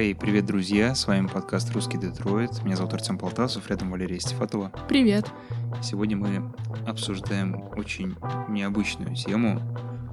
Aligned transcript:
Хей, 0.00 0.14
привет, 0.14 0.46
друзья! 0.46 0.94
С 0.94 1.06
вами 1.06 1.26
подкаст 1.26 1.70
«Русский 1.72 1.98
Детройт». 1.98 2.64
Меня 2.64 2.74
зовут 2.74 2.94
Артем 2.94 3.18
Полтасов, 3.18 3.68
рядом 3.68 3.90
Валерия 3.90 4.18
Стефатова. 4.18 4.72
Привет! 4.88 5.26
Сегодня 5.82 6.16
мы 6.16 6.54
обсуждаем 6.86 7.68
очень 7.76 8.16
необычную 8.48 9.14
тему. 9.14 9.60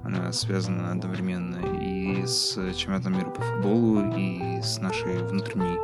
Она 0.04 0.34
связана 0.34 0.92
одновременно 0.92 1.80
и 1.82 2.26
с 2.26 2.56
чемпионатом 2.74 3.18
мира 3.18 3.30
по 3.30 3.42
футболу, 3.42 4.14
и 4.14 4.62
с 4.62 4.78
нашей 4.80 5.24
внутренней 5.24 5.78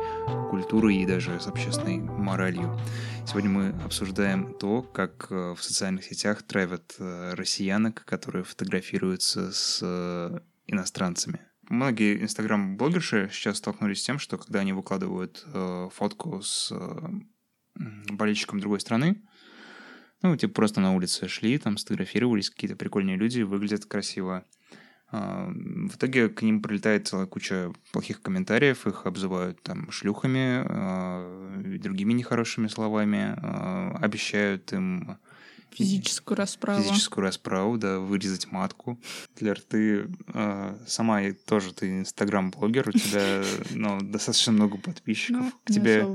культурой, 0.50 0.96
и 0.96 1.06
даже 1.06 1.40
с 1.40 1.46
общественной 1.46 1.96
моралью. 1.96 2.78
Сегодня 3.26 3.48
мы 3.48 3.68
обсуждаем 3.86 4.52
то, 4.52 4.82
как 4.82 5.28
э, 5.30 5.54
в 5.56 5.64
социальных 5.64 6.04
сетях 6.04 6.42
травят 6.42 6.94
э, 6.98 7.32
россиянок, 7.32 8.04
которые 8.04 8.44
фотографируются 8.44 9.50
с 9.50 9.80
э, 9.82 10.40
иностранцами. 10.66 11.40
Многие 11.68 12.22
инстаграм-блогерши 12.22 13.30
сейчас 13.32 13.58
столкнулись 13.58 14.02
с 14.02 14.04
тем, 14.04 14.18
что 14.18 14.38
когда 14.38 14.60
они 14.60 14.72
выкладывают 14.72 15.44
э, 15.46 15.88
фотку 15.92 16.42
с 16.42 16.70
э, 16.72 17.08
болельщиком 18.10 18.60
другой 18.60 18.80
страны, 18.80 19.22
ну, 20.22 20.36
типа 20.36 20.54
просто 20.54 20.80
на 20.80 20.94
улице 20.94 21.28
шли, 21.28 21.58
там 21.58 21.76
сфотографировались, 21.76 22.50
какие-то 22.50 22.76
прикольные 22.76 23.16
люди, 23.16 23.42
выглядят 23.42 23.84
красиво. 23.84 24.44
Э, 25.12 25.48
в 25.48 25.96
итоге 25.96 26.28
к 26.28 26.42
ним 26.42 26.62
прилетает 26.62 27.08
целая 27.08 27.26
куча 27.26 27.72
плохих 27.92 28.22
комментариев, 28.22 28.86
их 28.86 29.06
обзывают 29.06 29.62
там 29.62 29.90
шлюхами, 29.90 30.64
э, 30.66 31.78
другими 31.78 32.12
нехорошими 32.12 32.68
словами, 32.68 33.34
э, 33.36 33.96
обещают 34.00 34.72
им 34.72 35.18
Физическую 35.74 36.36
расправу. 36.36 36.82
Физическую 36.82 37.22
расправу, 37.22 37.78
да, 37.78 37.98
вырезать 37.98 38.50
матку. 38.50 39.00
Лер, 39.40 39.60
ты 39.60 40.08
э, 40.32 40.76
сама 40.86 41.20
тоже, 41.46 41.72
ты 41.72 42.00
инстаграм-блогер, 42.00 42.88
у 42.88 42.92
тебя 42.92 43.42
ну, 43.70 44.00
достаточно 44.00 44.52
много 44.52 44.78
подписчиков. 44.78 45.42
Ну, 45.42 45.52
к 45.64 45.72
тебе. 45.72 46.06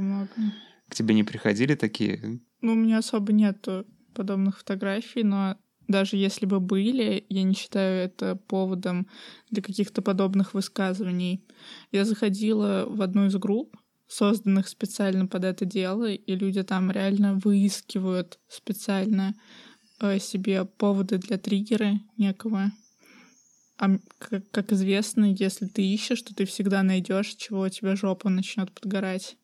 К 0.87 0.95
тебе 0.95 1.13
не 1.13 1.23
приходили 1.23 1.75
такие? 1.75 2.39
Ну, 2.61 2.73
у 2.73 2.75
меня 2.75 2.97
особо 2.97 3.31
нет 3.31 3.67
подобных 4.13 4.57
фотографий, 4.57 5.23
но 5.23 5.57
даже 5.89 6.17
если 6.17 6.45
бы 6.45 6.59
были, 6.59 7.25
я 7.30 7.43
не 7.43 7.55
считаю 7.55 8.05
это 8.05 8.35
поводом 8.35 9.07
для 9.49 9.61
каких-то 9.61 10.02
подобных 10.02 10.53
высказываний. 10.53 11.43
Я 11.91 12.05
заходила 12.05 12.85
в 12.87 13.02
одну 13.02 13.25
из 13.25 13.35
групп, 13.35 13.75
созданных 14.09 14.67
специально 14.67 15.27
под 15.27 15.45
это 15.45 15.65
дело, 15.65 16.11
и 16.11 16.35
люди 16.35 16.63
там 16.63 16.91
реально 16.91 17.35
выискивают 17.35 18.39
специально 18.49 19.35
э, 20.02 20.19
себе 20.19 20.65
поводы 20.65 21.19
для 21.19 21.38
триггера 21.38 21.99
некого. 22.17 22.71
А 23.77 23.97
как, 24.17 24.49
как 24.52 24.73
известно, 24.73 25.31
если 25.31 25.67
ты 25.67 25.87
ищешь, 25.87 26.23
то 26.23 26.33
ты 26.33 26.45
всегда 26.45 26.83
найдешь, 26.83 27.35
чего 27.35 27.61
у 27.61 27.69
тебя 27.69 27.95
жопа 27.95 28.30
начнет 28.30 28.71
подгорать. 28.73 29.37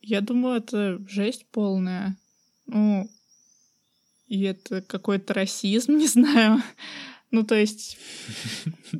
Я 0.00 0.20
думаю, 0.20 0.58
это 0.58 1.04
жесть 1.08 1.46
полная. 1.50 2.16
Ну, 2.66 3.10
и 4.28 4.42
это 4.42 4.82
какой-то 4.82 5.34
расизм, 5.34 5.92
не 5.98 6.06
знаю. 6.06 6.62
Ну, 7.30 7.42
то 7.44 7.54
есть, 7.54 7.98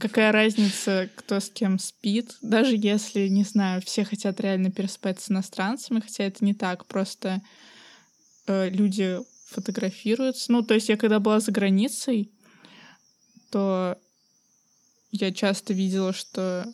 какая 0.00 0.32
разница, 0.32 1.08
кто 1.14 1.38
с 1.40 1.48
кем 1.48 1.78
спит, 1.78 2.36
даже 2.42 2.76
если, 2.76 3.28
не 3.28 3.44
знаю, 3.44 3.82
все 3.82 4.04
хотят 4.04 4.40
реально 4.40 4.70
переспать 4.70 5.20
с 5.20 5.30
иностранцами, 5.30 6.00
хотя 6.00 6.24
это 6.24 6.44
не 6.44 6.54
так, 6.54 6.86
просто 6.86 7.40
э, 8.46 8.68
люди 8.70 9.18
фотографируются. 9.46 10.50
Ну, 10.50 10.62
то 10.62 10.74
есть 10.74 10.88
я 10.88 10.96
когда 10.96 11.20
была 11.20 11.40
за 11.40 11.52
границей, 11.52 12.32
то 13.50 13.96
я 15.12 15.32
часто 15.32 15.72
видела, 15.72 16.12
что 16.12 16.66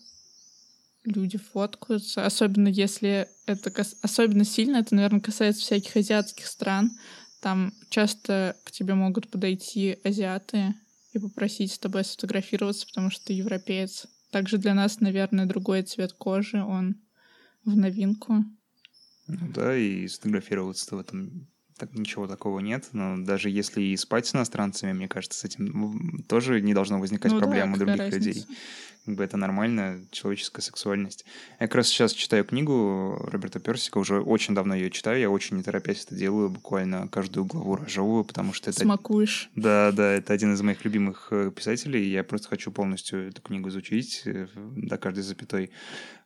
люди 1.04 1.36
фоткаются, 1.36 2.24
особенно 2.24 2.68
если 2.68 3.28
это 3.46 3.72
особенно 4.02 4.44
сильно, 4.44 4.78
это, 4.78 4.94
наверное, 4.94 5.20
касается 5.20 5.62
всяких 5.62 5.96
азиатских 5.96 6.46
стран. 6.46 6.90
Там 7.40 7.74
часто 7.90 8.56
к 8.64 8.70
тебе 8.70 8.94
могут 8.94 9.28
подойти 9.28 9.98
азиаты 10.04 10.74
и 11.12 11.18
попросить 11.18 11.72
с 11.72 11.78
тобой 11.78 12.04
сфотографироваться, 12.04 12.86
потому 12.86 13.10
что 13.10 13.26
ты 13.26 13.32
европеец. 13.34 14.06
Также 14.30 14.58
для 14.58 14.74
нас, 14.74 15.00
наверное, 15.00 15.46
другой 15.46 15.82
цвет 15.82 16.12
кожи, 16.14 16.62
он 16.62 16.96
в 17.64 17.76
новинку. 17.76 18.44
Ну 19.28 19.52
да, 19.54 19.76
и 19.76 20.08
сфотографироваться-то 20.08 20.96
в 20.96 21.00
этом 21.00 21.51
так, 21.82 21.98
ничего 21.98 22.28
такого 22.28 22.60
нет. 22.60 22.88
Но 22.92 23.16
даже 23.18 23.50
если 23.50 23.82
и 23.82 23.96
спать 23.96 24.26
с 24.26 24.34
иностранцами, 24.36 24.92
мне 24.92 25.08
кажется, 25.08 25.40
с 25.40 25.44
этим 25.44 26.22
тоже 26.28 26.60
не 26.60 26.74
должно 26.74 27.00
возникать 27.00 27.32
ну, 27.32 27.38
проблем 27.38 27.72
да, 27.72 27.74
у 27.74 27.78
других 27.78 27.98
разница? 27.98 28.28
людей 28.28 28.46
как 29.04 29.16
бы 29.16 29.24
это 29.24 29.36
нормально, 29.36 30.06
человеческая 30.12 30.62
сексуальность. 30.62 31.24
Я 31.58 31.66
как 31.66 31.74
раз 31.74 31.88
сейчас 31.88 32.12
читаю 32.12 32.44
книгу 32.44 33.18
Роберта 33.32 33.58
Персика, 33.58 33.98
уже 33.98 34.20
очень 34.20 34.54
давно 34.54 34.76
ее 34.76 34.92
читаю, 34.92 35.18
я 35.18 35.28
очень 35.28 35.56
не 35.56 35.64
торопясь 35.64 36.04
это 36.04 36.14
делаю, 36.14 36.50
буквально 36.50 37.08
каждую 37.08 37.44
главу 37.46 37.74
разжевываю, 37.74 38.24
потому 38.24 38.52
что 38.52 38.70
это... 38.70 38.78
Смакуешь. 38.78 39.50
Да, 39.56 39.90
да, 39.90 40.12
это 40.12 40.32
один 40.32 40.54
из 40.54 40.62
моих 40.62 40.84
любимых 40.84 41.28
э, 41.32 41.50
писателей, 41.50 42.12
я 42.12 42.22
просто 42.22 42.48
хочу 42.48 42.70
полностью 42.70 43.26
эту 43.26 43.42
книгу 43.42 43.70
изучить 43.70 44.22
э, 44.24 44.46
до 44.76 44.96
каждой 44.98 45.24
запятой. 45.24 45.72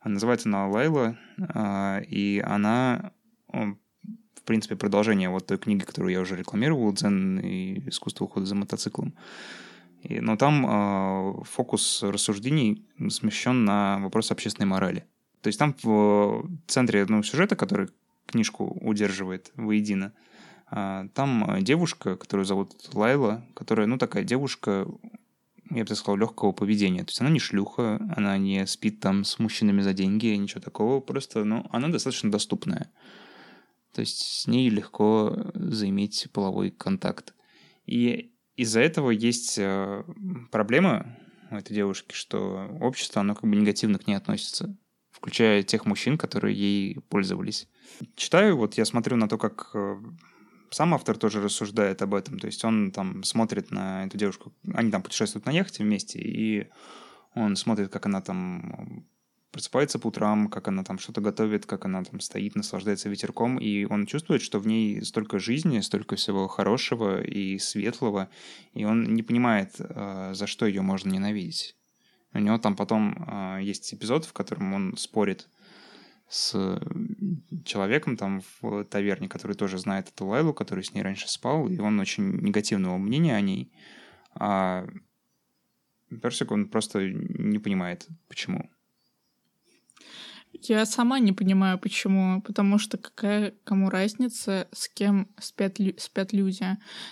Называется 0.05 0.51
она 0.51 0.69
«Лайла», 0.69 1.17
а, 1.39 2.03
и 2.07 2.45
она 2.47 3.13
принципе, 4.47 4.77
продолжение 4.77 5.29
вот 5.29 5.47
той 5.47 5.59
книги, 5.59 5.83
которую 5.85 6.13
я 6.13 6.21
уже 6.21 6.37
рекламировал, 6.37 6.93
«Дзен 6.93 7.41
и 7.41 7.89
искусство 7.89 8.25
ухода 8.25 8.47
за 8.47 8.55
мотоциклом». 8.55 9.15
И, 10.03 10.21
но 10.21 10.37
там 10.37 10.67
э, 10.67 11.45
фокус 11.45 12.03
рассуждений 12.03 12.85
смещен 13.09 13.65
на 13.65 13.99
вопрос 13.99 14.31
общественной 14.31 14.67
морали. 14.67 15.05
То 15.43 15.49
есть 15.49 15.59
там 15.59 15.75
в 15.83 16.49
центре 16.67 17.05
ну, 17.09 17.23
сюжета, 17.23 17.57
который 17.57 17.89
книжку 18.27 18.79
удерживает 18.81 19.51
воедино, 19.57 20.13
э, 20.71 21.09
там 21.13 21.59
девушка, 21.61 22.17
которую 22.17 22.47
зовут 22.47 22.73
Лайла, 22.95 23.45
которая, 23.55 23.87
ну, 23.87 23.99
такая 23.99 24.23
девушка, 24.23 24.87
я 25.71 25.83
бы 25.83 25.89
так 25.89 25.97
сказал, 25.97 26.17
легкого 26.17 26.53
поведения. 26.53 27.03
То 27.03 27.11
есть 27.11 27.21
она 27.21 27.31
не 27.31 27.41
шлюха, 27.41 28.01
она 28.17 28.39
не 28.39 28.67
спит 28.67 29.01
там 29.01 29.25
с 29.25 29.39
мужчинами 29.39 29.83
за 29.83 29.93
деньги, 29.93 30.27
ничего 30.27 30.61
такого, 30.61 31.01
просто, 31.01 31.45
ну, 31.45 31.67
она 31.71 31.89
достаточно 31.89 32.31
доступная. 32.31 32.91
То 33.97 34.01
есть 34.01 34.21
с 34.21 34.47
ней 34.47 34.69
легко 34.69 35.35
заиметь 35.55 36.29
половой 36.31 36.71
контакт. 36.71 37.33
И 37.87 38.31
из-за 38.55 38.81
этого 38.81 39.11
есть 39.11 39.57
э, 39.57 40.05
проблема 40.53 41.17
у 41.51 41.55
этой 41.55 41.73
девушки, 41.73 42.13
что 42.13 42.77
общество, 42.83 43.23
оно 43.23 43.35
как 43.35 43.49
бы 43.49 43.57
негативно 43.57 43.99
к 43.99 44.07
ней 44.07 44.13
относится, 44.13 44.77
включая 45.11 45.63
тех 45.63 45.87
мужчин, 45.87 46.19
которые 46.19 46.55
ей 46.55 47.01
пользовались. 47.09 47.71
Читаю, 48.17 48.59
вот 48.59 48.75
я 48.75 48.85
смотрю 48.85 49.17
на 49.17 49.31
то, 49.31 49.39
как 49.39 49.71
э, 49.73 49.97
сам 50.69 50.93
автор 50.93 51.17
тоже 51.17 51.41
рассуждает 51.41 52.03
об 52.03 52.13
этом, 52.13 52.39
то 52.39 52.49
есть 52.49 52.63
он 52.67 52.91
там 52.91 53.23
смотрит 53.23 53.71
на 53.71 54.05
эту 54.05 54.19
девушку, 54.19 54.53
они 54.75 54.91
там 54.91 55.03
путешествуют 55.03 55.47
на 55.47 55.53
яхте 55.53 55.83
вместе, 55.83 56.19
и 56.19 56.69
он 57.35 57.57
смотрит, 57.57 57.89
как 57.91 58.05
она 58.05 58.21
там 58.21 59.07
просыпается 59.57 59.99
по 59.99 60.09
утрам, 60.09 60.49
как 60.49 60.69
она 60.69 60.85
там 60.85 60.99
что-то 60.99 61.23
готовит, 61.23 61.65
как 61.65 61.87
она 61.87 62.05
там 62.05 62.21
стоит, 62.21 62.57
наслаждается 62.57 63.09
ветерком, 63.09 63.57
и 63.57 63.87
он 63.87 64.05
чувствует, 64.05 64.43
что 64.43 64.59
в 64.59 64.67
ней 64.67 65.03
столько 65.03 65.39
жизни, 65.39 65.81
столько 65.81 66.17
всего 66.17 66.47
хорошего 66.47 67.23
и 67.23 67.59
светлого, 67.59 68.29
и 68.75 68.85
он 68.85 69.15
не 69.15 69.23
понимает, 69.23 69.77
э, 69.79 70.33
за 70.35 70.47
что 70.47 70.67
ее 70.67 70.83
можно 70.83 71.11
ненавидеть. 71.11 71.75
У 72.35 72.39
него 72.39 72.59
там 72.59 72.77
потом 72.77 73.17
э, 73.17 73.61
есть 73.63 73.95
эпизод, 73.95 74.27
в 74.27 74.35
котором 74.35 74.75
он 74.75 74.95
спорит 74.99 75.49
с 76.29 76.79
человеком 77.65 78.19
там 78.19 78.43
в 78.61 78.85
таверне, 78.85 79.27
который 79.27 79.57
тоже 79.57 79.79
знает 79.79 80.11
эту 80.11 80.27
Лайлу, 80.27 80.53
который 80.53 80.85
с 80.85 80.93
ней 80.93 81.01
раньше 81.01 81.31
спал, 81.31 81.67
и 81.67 81.79
он 81.79 81.99
очень 81.99 82.43
негативного 82.43 82.99
мнения 82.99 83.35
о 83.35 83.41
ней. 83.41 83.73
А 84.35 84.87
Персик, 86.21 86.51
он 86.51 86.69
просто 86.69 87.09
не 87.09 87.59
понимает, 87.59 88.07
почему. 88.29 88.69
Я 90.63 90.87
сама 90.87 91.19
не 91.19 91.33
понимаю, 91.33 91.79
почему. 91.79 92.41
Потому 92.43 92.79
что 92.79 92.99
какая 92.99 93.55
кому 93.65 93.91
разница, 93.91 94.69
с 94.73 94.89
кем 94.89 95.29
спят, 95.41 95.79
спят 95.99 96.33
люди. 96.33 96.67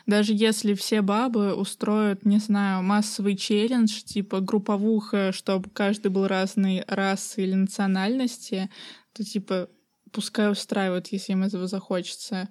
Даже 0.07 0.33
если 0.35 0.75
все 0.75 1.03
бабы 1.03 1.55
устроят, 1.55 2.25
не 2.25 2.39
знаю, 2.39 2.83
массовый 2.83 3.37
челлендж, 3.37 4.03
типа 4.03 4.41
групповуха, 4.41 5.33
чтобы 5.33 5.71
каждый 5.71 6.11
был 6.11 6.27
разной 6.27 6.85
расы 6.87 7.43
или 7.43 7.55
национальности, 7.55 8.71
то 9.13 9.25
типа 9.25 9.69
пускай 10.13 10.51
устраивают, 10.51 11.09
если 11.09 11.33
им 11.33 11.43
этого 11.43 11.67
захочется. 11.67 12.49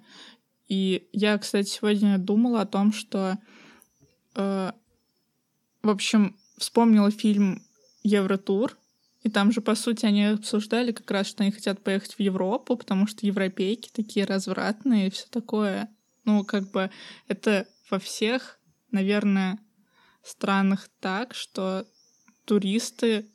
И 0.68 1.08
я, 1.12 1.36
кстати, 1.38 1.68
сегодня 1.68 2.18
думала 2.18 2.62
о 2.62 2.66
том, 2.66 2.92
что, 2.92 3.38
э, 4.34 4.72
в 5.82 5.88
общем, 5.88 6.36
вспомнила 6.58 7.10
фильм 7.10 7.62
Евротур, 8.02 8.76
и 9.24 9.30
там 9.30 9.50
же, 9.50 9.62
по 9.62 9.74
сути, 9.74 10.04
они 10.04 10.26
обсуждали 10.26 10.92
как 10.92 11.10
раз, 11.10 11.26
что 11.26 11.42
они 11.42 11.50
хотят 11.50 11.82
поехать 11.82 12.14
в 12.14 12.20
Европу, 12.20 12.76
потому 12.76 13.06
что 13.06 13.26
европейки 13.26 13.90
такие 13.90 14.26
развратные 14.26 15.06
и 15.06 15.10
все 15.10 15.26
такое. 15.30 15.88
Ну, 16.26 16.44
как 16.44 16.70
бы 16.70 16.90
это 17.26 17.66
во 17.90 17.98
всех, 17.98 18.60
наверное, 18.90 19.58
странах 20.22 20.90
так, 21.00 21.34
что 21.34 21.86
туристы 22.44 23.26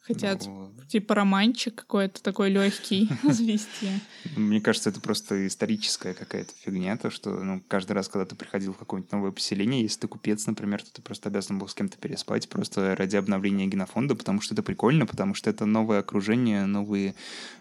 хотят 0.00 0.46
ну, 0.46 0.72
типа 0.88 1.14
романчик 1.14 1.74
какой-то 1.74 2.22
такой 2.22 2.50
легкий 2.50 3.08
завести. 3.22 3.88
Мне 4.36 4.60
кажется, 4.60 4.90
это 4.90 5.00
просто 5.00 5.46
историческая 5.46 6.14
какая-то 6.14 6.52
фигня, 6.64 6.96
то, 6.96 7.10
что 7.10 7.30
ну, 7.30 7.62
каждый 7.68 7.92
раз, 7.92 8.08
когда 8.08 8.24
ты 8.24 8.34
приходил 8.34 8.72
в 8.72 8.78
какое-нибудь 8.78 9.12
новое 9.12 9.30
поселение, 9.30 9.82
если 9.82 10.00
ты 10.00 10.08
купец, 10.08 10.46
например, 10.46 10.82
то 10.82 10.92
ты 10.92 11.02
просто 11.02 11.28
обязан 11.28 11.58
был 11.58 11.68
с 11.68 11.74
кем-то 11.74 11.98
переспать 11.98 12.48
просто 12.48 12.96
ради 12.96 13.16
обновления 13.16 13.66
генофонда, 13.66 14.14
потому 14.14 14.40
что 14.40 14.54
это 14.54 14.62
прикольно, 14.62 15.06
потому 15.06 15.34
что 15.34 15.50
это 15.50 15.66
новое 15.66 16.00
окружение, 16.00 16.66
новые 16.66 17.14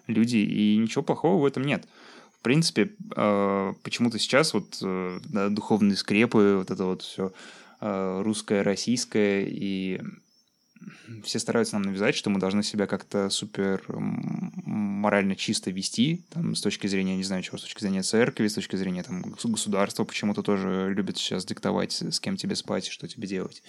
люди, 0.07 0.37
и 0.37 0.77
ничего 0.77 1.03
плохого 1.03 1.41
в 1.41 1.45
этом 1.45 1.63
нет. 1.63 1.85
В 2.39 2.41
принципе, 2.41 2.93
э, 3.15 3.73
почему-то 3.83 4.17
сейчас 4.17 4.53
вот 4.53 4.79
э, 4.81 5.19
да, 5.25 5.49
духовные 5.49 5.97
скрепы, 5.97 6.55
вот 6.57 6.71
это 6.71 6.85
вот 6.85 7.01
все 7.01 7.33
э, 7.81 8.21
русское, 8.23 8.63
российское, 8.63 9.45
и 9.45 10.01
все 11.23 11.39
стараются 11.39 11.75
нам 11.75 11.83
навязать, 11.83 12.15
что 12.15 12.29
мы 12.29 12.39
должны 12.39 12.63
себя 12.63 12.87
как-то 12.87 13.29
супер 13.29 13.83
морально 13.87 15.35
чисто 15.35 15.71
вести, 15.71 16.21
там, 16.29 16.55
с 16.55 16.61
точки 16.61 16.87
зрения, 16.87 17.15
не 17.15 17.23
знаю 17.23 17.43
чего, 17.43 17.57
с 17.57 17.61
точки 17.61 17.81
зрения 17.81 18.03
церкви, 18.03 18.47
с 18.47 18.53
точки 18.53 18.75
зрения 18.75 19.03
там, 19.03 19.21
государства 19.21 20.03
почему-то 20.03 20.43
тоже 20.43 20.93
любят 20.95 21.17
сейчас 21.17 21.45
диктовать, 21.45 22.01
с 22.01 22.19
кем 22.19 22.37
тебе 22.37 22.55
спать 22.55 22.87
и 22.87 22.91
что 22.91 23.07
тебе 23.07 23.27
делать. 23.27 23.63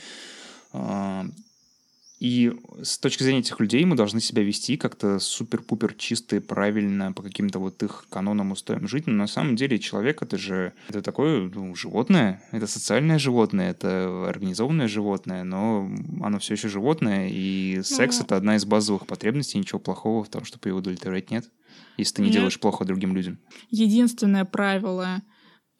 И 2.21 2.53
с 2.83 2.99
точки 2.99 3.23
зрения 3.23 3.41
этих 3.41 3.59
людей 3.61 3.83
мы 3.87 3.97
должны 3.97 4.21
себя 4.21 4.43
вести 4.43 4.77
как-то 4.77 5.19
супер-пупер 5.19 5.95
чисто 5.95 6.37
и 6.37 6.41
правильно, 6.41 7.15
по 7.15 7.23
каким-то 7.23 7.59
вот 7.59 7.83
их 7.83 8.05
канонам 8.11 8.53
устоям 8.53 8.87
жить. 8.87 9.07
Но 9.07 9.15
на 9.15 9.27
самом 9.27 9.57
деле 9.57 9.79
человек— 9.79 10.21
это 10.23 10.37
же 10.37 10.75
это 10.89 11.01
такое 11.01 11.51
ну, 11.53 11.75
животное, 11.75 12.43
это 12.53 12.67
социальное 12.67 13.19
животное, 13.19 13.71
это 13.71 14.29
организованное 14.29 14.87
животное, 14.87 15.45
но 15.45 15.91
оно 16.23 16.39
все 16.39 16.55
еще 16.55 16.69
животное, 16.69 17.31
и 17.33 17.77
ну 17.79 17.85
секс 17.85 18.19
ну,— 18.19 18.25
это 18.27 18.37
одна 18.37 18.57
из 18.57 18.67
базовых 18.67 19.07
потребностей, 19.07 19.57
ничего 19.57 19.79
плохого 19.79 20.23
в 20.23 20.29
том, 20.29 20.45
чтобы 20.45 20.69
его 20.69 20.81
удовлетворять 20.81 21.31
нет, 21.31 21.51
если 21.97 22.17
ты 22.17 22.23
не 22.23 22.31
делаешь 22.31 22.61
плохо 22.61 22.85
другим 22.85 23.17
людям. 23.17 23.39
Единственное 23.71 24.45
правило 24.45 25.23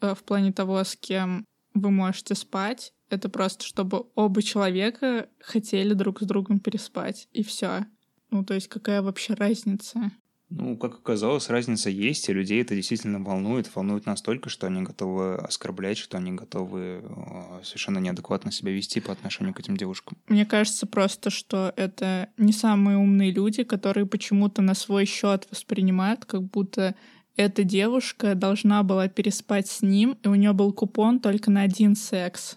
э, 0.01 0.15
в 0.15 0.23
плане 0.25 0.53
того, 0.53 0.83
с 0.83 0.97
кем 0.97 1.45
вы 1.75 1.91
можете 1.91 2.35
спать, 2.35 2.95
это 3.11 3.29
просто 3.29 3.65
чтобы 3.65 4.07
оба 4.15 4.43
человека 4.43 5.29
хотели 5.41 5.95
друг 5.95 6.21
с 6.21 6.27
другом 6.27 6.61
переспать, 6.61 7.29
и 7.33 7.43
все. 7.43 7.87
Ну, 8.31 8.45
то 8.45 8.55
есть 8.55 8.69
какая 8.69 9.03
вообще 9.03 9.35
разница? 9.35 10.13
Ну, 10.51 10.77
как 10.77 10.95
оказалось, 10.95 11.49
разница 11.49 11.91
есть, 11.91 12.29
и 12.29 12.33
людей 12.33 12.61
это 12.61 12.75
действительно 12.75 13.21
волнует. 13.21 13.73
Волнует 13.73 14.07
настолько, 14.07 14.49
что 14.49 14.67
они 14.67 14.83
готовы 14.83 15.37
оскорблять, 15.37 15.97
что 15.97 16.19
они 16.19 16.33
готовы 16.33 17.05
э, 17.05 17.61
совершенно 17.63 17.99
неадекватно 17.99 18.51
себя 18.51 18.73
вести 18.73 18.99
по 18.99 19.13
отношению 19.13 19.55
к 19.55 19.61
этим 19.61 19.77
девушкам. 19.77 20.19
Мне 20.27 20.45
кажется 20.45 20.89
просто, 20.89 21.31
что 21.31 21.73
это 21.77 22.31
не 22.37 22.53
самые 22.53 22.99
умные 22.99 23.31
люди, 23.31 23.63
которые 23.63 24.07
почему-то 24.07 24.61
на 24.61 24.75
свой 24.75 25.05
счет 25.05 25.47
воспринимают, 25.53 26.25
как 26.25 26.43
будто 26.43 26.97
эта 27.37 27.65
девушка 27.65 28.35
должна 28.35 28.83
была 28.83 29.09
переспать 29.09 29.69
с 29.69 29.83
ним, 29.83 30.19
и 30.23 30.29
у 30.29 30.35
нее 30.35 30.53
был 30.53 30.73
купон 30.73 31.21
только 31.21 31.51
на 31.51 31.63
один 31.63 31.95
секс. 31.97 32.57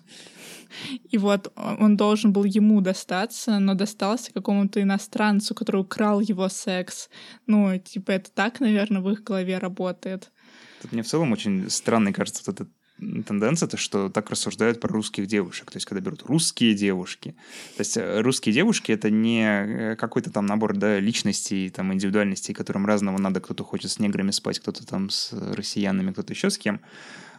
И 1.10 1.18
вот 1.18 1.54
он 1.56 1.98
должен 1.98 2.34
был 2.34 2.44
ему 2.46 2.82
достаться, 2.82 3.60
но 3.60 3.76
достался 3.76 4.34
какому-то 4.34 4.82
иностранцу, 4.82 5.54
который 5.54 5.82
украл 5.82 6.20
его 6.20 6.50
секс. 6.50 7.10
Ну, 7.46 7.78
типа, 7.78 8.12
это 8.12 8.32
так, 8.32 8.60
наверное, 8.60 9.02
в 9.02 9.10
их 9.10 9.24
голове 9.24 9.60
работает. 9.60 10.32
Тут 10.82 10.92
мне 10.92 11.04
в 11.04 11.08
целом 11.08 11.32
очень 11.32 11.70
странный 11.70 12.12
кажется 12.12 12.44
вот 12.46 12.56
этот 12.56 12.74
тенденция, 13.00 13.68
то, 13.68 13.78
что 13.78 14.10
так 14.10 14.30
рассуждают 14.30 14.80
про 14.80 14.90
русских 14.90 15.28
девушек. 15.28 15.72
То 15.72 15.78
есть, 15.78 15.86
когда 15.86 16.02
берут 16.02 16.24
русские 16.24 16.74
девушки. 16.74 17.36
То 17.76 17.82
есть, 17.82 17.98
э, 17.98 18.22
русские 18.22 18.54
девушки— 18.54 18.92
это 18.94 19.10
не 19.10 19.44
э, 19.44 19.96
какой-то 19.96 20.32
там 20.32 20.46
набор 20.46 20.76
да, 20.76 21.00
личностей, 21.00 21.70
там, 21.70 21.94
индивидуальностей, 21.94 22.54
которым 22.54 22.86
разного 22.86 23.18
надо. 23.20 23.42
Кто-то 23.42 23.64
хочет 23.64 23.92
с 23.92 24.00
неграми 24.00 24.32
спать, 24.32 24.60
кто-то 24.60 24.86
там 24.86 25.10
с 25.10 25.34
россиянами, 25.34 26.12
кто-то 26.12 26.34
еще 26.34 26.50
с 26.50 26.58
кем. 26.58 26.82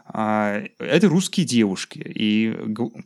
А, 0.06 0.62
это 0.78 1.08
русские 1.08 1.46
девушки. 1.46 1.98
И 1.98 2.54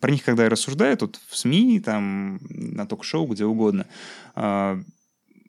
про 0.01 0.11
них, 0.11 0.25
когда 0.25 0.45
я 0.45 0.51
рассуждаю, 0.51 0.97
тут 0.97 1.21
в 1.29 1.37
СМИ, 1.37 1.81
там, 1.81 2.41
на 2.51 2.87
ток-шоу, 2.87 3.27
где 3.27 3.45
угодно, 3.45 3.87
а, 4.35 4.81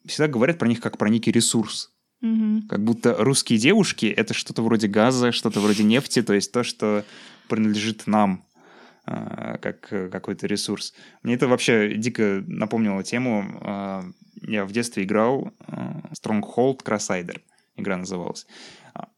всегда 0.05 0.27
говорят 0.27 0.59
про 0.59 0.67
них 0.67 0.79
как 0.79 0.97
про 0.97 1.09
некий 1.09 1.31
ресурс. 1.31 1.91
Угу. 2.21 2.67
Как 2.67 2.83
будто 2.83 3.15
русские 3.17 3.59
девушки— 3.59 4.05
это 4.17 4.33
что-то 4.33 4.61
вроде 4.61 4.87
газа, 4.87 5.31
что-то 5.31 5.59
вроде 5.59 5.83
нефти, 5.83 6.21
то 6.21 6.33
есть 6.33 6.51
то, 6.51 6.63
что 6.63 7.05
принадлежит 7.47 8.07
нам 8.07 8.43
а, 9.05 9.57
как 9.57 9.81
какой-то 10.11 10.45
ресурс. 10.47 10.93
Мне 11.23 11.35
это 11.35 11.47
вообще 11.47 11.95
дико 11.95 12.43
напомнило 12.45 13.03
тему. 13.03 14.13
Я 14.41 14.65
в 14.65 14.71
детстве 14.71 15.03
играл 15.03 15.51
Stronghold 16.11 16.83
Crusader. 16.83 17.41
Игра 17.75 17.97
называлась. 17.97 18.45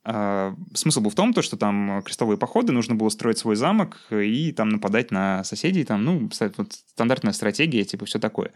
А, 0.04 0.56
смысл 0.74 1.02
был 1.02 1.10
в 1.10 1.16
том, 1.16 1.34
то, 1.34 1.42
что 1.42 1.58
там 1.58 2.02
крестовые 2.04 2.38
походы, 2.38 2.72
нужно 2.72 2.96
было 2.96 3.10
строить 3.10 3.38
свой 3.38 3.56
замок 3.56 4.00
и 4.12 4.52
там 4.52 4.70
нападать 4.70 5.12
на 5.12 5.44
соседей, 5.44 5.84
там, 5.84 6.04
ну, 6.04 6.30
вот, 6.58 6.74
стандартная 6.74 7.34
стратегия, 7.34 7.84
типа, 7.84 8.06
все 8.06 8.20
такое. 8.20 8.52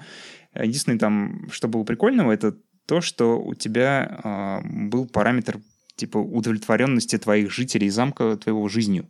Единственное, 0.53 0.99
там, 0.99 1.49
что 1.49 1.67
было 1.67 1.83
прикольного, 1.83 2.31
это 2.31 2.55
то, 2.85 3.01
что 3.01 3.39
у 3.39 3.53
тебя 3.55 4.61
э, 4.63 4.67
был 4.87 5.07
параметр, 5.07 5.59
типа, 5.95 6.17
удовлетворенности 6.17 7.17
твоих 7.17 7.51
жителей 7.51 7.89
замка 7.89 8.37
твоего 8.37 8.67
жизнью. 8.67 9.09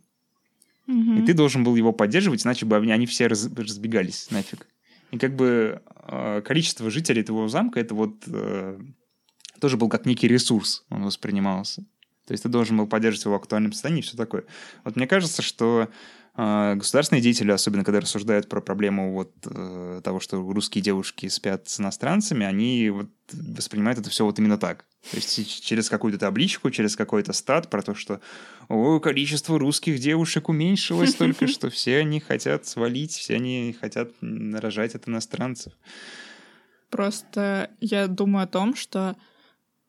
Mm-hmm. 0.88 1.22
И 1.22 1.26
ты 1.26 1.34
должен 1.34 1.64
был 1.64 1.74
его 1.76 1.92
поддерживать, 1.92 2.46
иначе 2.46 2.64
бы 2.64 2.76
они, 2.76 3.06
все 3.06 3.26
раз, 3.26 3.48
разбегались 3.56 4.30
нафиг. 4.30 4.66
И 5.10 5.18
как 5.18 5.34
бы 5.34 5.82
э, 6.08 6.42
количество 6.42 6.90
жителей 6.90 7.22
твоего 7.22 7.48
замка, 7.48 7.80
это 7.80 7.94
вот 7.94 8.22
э, 8.26 8.78
тоже 9.60 9.76
был 9.76 9.88
как 9.88 10.06
некий 10.06 10.28
ресурс, 10.28 10.84
он 10.90 11.04
воспринимался. 11.04 11.84
То 12.26 12.32
есть 12.32 12.42
ты 12.42 12.48
должен 12.48 12.76
был 12.76 12.86
поддерживать 12.86 13.24
его 13.24 13.34
в 13.34 13.40
актуальном 13.40 13.72
состоянии 13.72 14.00
и 14.00 14.04
все 14.04 14.16
такое. 14.16 14.44
Вот 14.84 14.96
мне 14.96 15.06
кажется, 15.06 15.42
что 15.42 15.88
государственные 16.36 17.22
деятели, 17.22 17.50
особенно 17.50 17.82
когда 17.82 18.00
рассуждают 18.00 18.48
про 18.48 18.60
проблему 18.60 19.14
вот 19.14 19.32
э, 19.46 20.02
того, 20.04 20.20
что 20.20 20.36
русские 20.36 20.82
девушки 20.82 21.28
спят 21.28 21.66
с 21.66 21.80
иностранцами, 21.80 22.44
они 22.44 22.90
вот 22.90 23.08
воспринимают 23.32 23.98
это 23.98 24.10
все 24.10 24.26
вот 24.26 24.38
именно 24.38 24.58
так. 24.58 24.84
То 25.10 25.16
есть 25.16 25.64
через 25.64 25.88
какую-то 25.88 26.18
табличку, 26.18 26.70
через 26.70 26.94
какой-то 26.94 27.32
стат 27.32 27.70
про 27.70 27.80
то, 27.80 27.94
что 27.94 28.20
о, 28.68 29.00
количество 29.00 29.58
русских 29.58 29.98
девушек 29.98 30.50
уменьшилось 30.50 31.14
только, 31.14 31.46
что 31.46 31.70
все 31.70 31.98
они 31.98 32.20
хотят 32.20 32.66
свалить, 32.66 33.12
все 33.12 33.36
они 33.36 33.74
хотят 33.80 34.10
рожать 34.20 34.94
от 34.94 35.08
иностранцев. 35.08 35.72
Просто 36.90 37.70
я 37.80 38.08
думаю 38.08 38.44
о 38.44 38.48
том, 38.48 38.74
что 38.74 39.16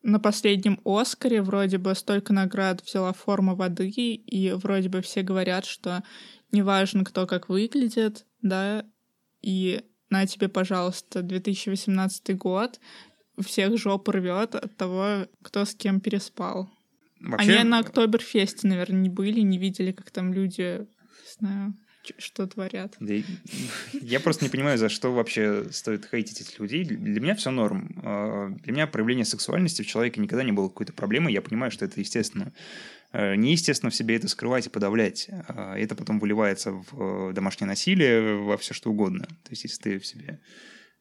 на 0.04 0.20
последнем 0.20 0.80
Оскаре 0.86 1.42
вроде 1.42 1.78
бы 1.78 1.94
столько 1.94 2.32
наград 2.32 2.82
взяла 2.82 3.12
форма 3.12 3.56
воды, 3.56 3.90
и 3.90 4.52
вроде 4.54 4.88
бы 4.88 5.02
все 5.02 5.22
говорят, 5.22 5.66
что 5.66 6.04
неважно, 6.52 7.04
кто 7.04 7.28
как 7.28 7.50
выглядит, 7.50 8.26
да, 8.42 8.86
и 9.42 9.84
на 10.10 10.26
тебе, 10.26 10.48
пожалуйста, 10.48 11.22
2018 11.22 12.38
год, 12.38 12.80
всех 13.40 13.78
жоп 13.78 14.10
рвет 14.10 14.56
от 14.56 14.76
того, 14.78 15.28
кто 15.44 15.66
с 15.66 15.76
кем 15.76 16.00
переспал. 16.00 16.70
Вообще... 17.20 17.54
Они 17.54 17.64
на 17.70 17.80
Октоберфесте, 17.80 18.68
наверное, 18.68 19.02
не 19.02 19.10
были, 19.10 19.42
не 19.42 19.58
видели, 19.58 19.92
как 19.92 20.12
там 20.12 20.34
люди, 20.34 20.80
не 20.80 21.32
знаю, 21.40 21.74
что 22.18 22.48
творят. 22.48 22.96
Да, 23.00 23.14
я 23.94 24.20
просто 24.20 24.46
не 24.46 24.50
понимаю, 24.50 24.78
за 24.78 24.90
что 24.90 25.12
вообще 25.12 25.66
стоит 25.72 26.08
хейтить 26.10 26.42
этих 26.42 26.60
людей. 26.60 26.86
Для 26.86 27.20
меня 27.20 27.36
все 27.36 27.52
норм. 27.52 28.00
А, 28.04 28.50
для 28.50 28.74
меня 28.74 28.88
проявление 28.88 29.26
сексуальности 29.26 29.82
в 29.82 29.88
человеке 29.88 30.22
никогда 30.22 30.44
не 30.44 30.52
было 30.52 30.70
какой-то 30.70 30.94
проблемой. 30.94 31.34
Я 31.34 31.42
понимаю, 31.42 31.72
что 31.72 31.86
это 31.86 32.00
естественно. 32.00 32.54
А, 33.12 33.36
неестественно 33.36 33.90
в 33.90 33.96
себе 33.96 34.16
это 34.16 34.28
скрывать 34.28 34.68
и 34.68 34.70
подавлять. 34.70 35.30
А, 35.48 35.78
это 35.78 35.96
потом 35.96 36.20
выливается 36.20 36.72
в 36.72 37.34
домашнее 37.34 37.68
насилие, 37.68 38.36
во 38.38 38.58
все 38.58 38.74
что 38.74 38.92
угодно. 38.92 39.26
То 39.26 39.52
есть, 39.52 39.64
если 39.64 39.82
ты 39.82 40.00
в 40.00 40.06
себе 40.06 40.40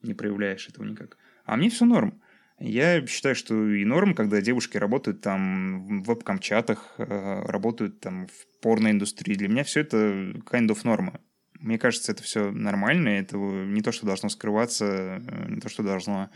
не 0.01 0.13
проявляешь 0.13 0.67
этого 0.67 0.85
никак. 0.85 1.17
А 1.45 1.55
мне 1.57 1.69
все 1.69 1.85
норм. 1.85 2.21
Я 2.59 3.05
считаю, 3.05 3.35
что 3.35 3.69
и 3.69 3.85
норм, 3.85 4.15
когда 4.15 4.41
девушки 4.41 4.77
работают 4.77 5.21
там 5.21 6.01
в 6.01 6.07
веб-камчатах, 6.07 6.95
работают 6.97 7.99
там 7.99 8.27
в 8.27 8.61
порноиндустрии. 8.61 9.35
Для 9.35 9.47
меня 9.47 9.63
все 9.63 9.81
это 9.81 9.97
kind 9.97 10.67
of 10.67 10.79
норма. 10.83 11.21
Мне 11.59 11.79
кажется, 11.79 12.11
это 12.11 12.23
все 12.23 12.51
нормально, 12.51 13.09
это 13.09 13.37
не 13.37 13.81
то, 13.81 13.91
что 13.91 14.05
должно 14.05 14.29
скрываться, 14.29 14.85
э, 14.85 15.45
не 15.49 15.59
то, 15.59 15.69
что 15.69 15.83
должно 15.83 16.23
э, 16.23 16.27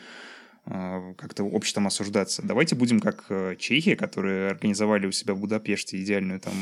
как-то 0.64 1.44
обществом 1.44 1.88
осуждаться. 1.88 2.44
Давайте 2.44 2.76
будем 2.76 3.00
как 3.00 3.26
э, 3.30 3.56
чехи, 3.58 3.96
которые 3.96 4.52
организовали 4.52 5.08
у 5.08 5.12
себя 5.12 5.34
в 5.34 5.40
Будапеште 5.40 6.02
идеальную 6.02 6.40
там 6.40 6.54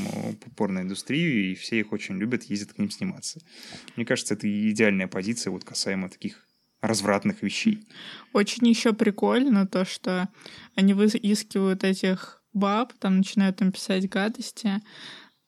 порноиндустрию, 0.56 1.52
и 1.52 1.56
все 1.56 1.80
их 1.80 1.92
очень 1.92 2.18
любят, 2.18 2.44
ездят 2.44 2.74
к 2.74 2.78
ним 2.78 2.90
сниматься. 2.90 3.42
Мне 3.98 4.06
кажется, 4.06 4.36
это 4.36 4.48
идеальная 4.72 5.08
позиция 5.08 5.52
вот 5.52 5.66
касаемо 5.66 6.10
таких 6.10 6.48
развратных 6.82 7.42
вещей. 7.44 7.88
Очень 8.34 8.70
еще 8.70 8.94
прикольно 8.94 9.68
то, 9.68 9.84
что 9.84 10.30
они 10.76 10.94
выискивают 10.94 11.84
этих 11.84 12.42
баб, 12.54 12.94
там 12.94 13.18
начинают 13.18 13.58
там 13.58 13.72
писать 13.72 14.10
гадости, 14.10 14.82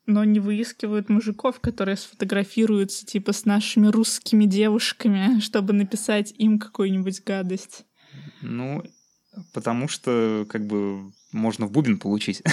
но 0.06 0.24
не 0.24 0.40
выискивают 0.40 1.10
мужиков, 1.10 1.60
которые 1.60 1.96
сфотографируются 1.96 3.06
типа 3.06 3.34
с 3.34 3.46
нашими 3.46 3.88
русскими 3.88 4.46
девушками, 4.46 5.40
чтобы 5.42 5.74
написать 5.74 6.34
им 6.38 6.60
какую-нибудь 6.60 7.24
гадость. 7.24 7.86
Ну, 8.42 8.84
потому 9.54 9.88
что, 9.88 10.46
как 10.50 10.66
бы, 10.66 11.12
можно 11.32 11.66
в 11.66 11.72
бубен 11.72 11.98
получить. 11.98 12.42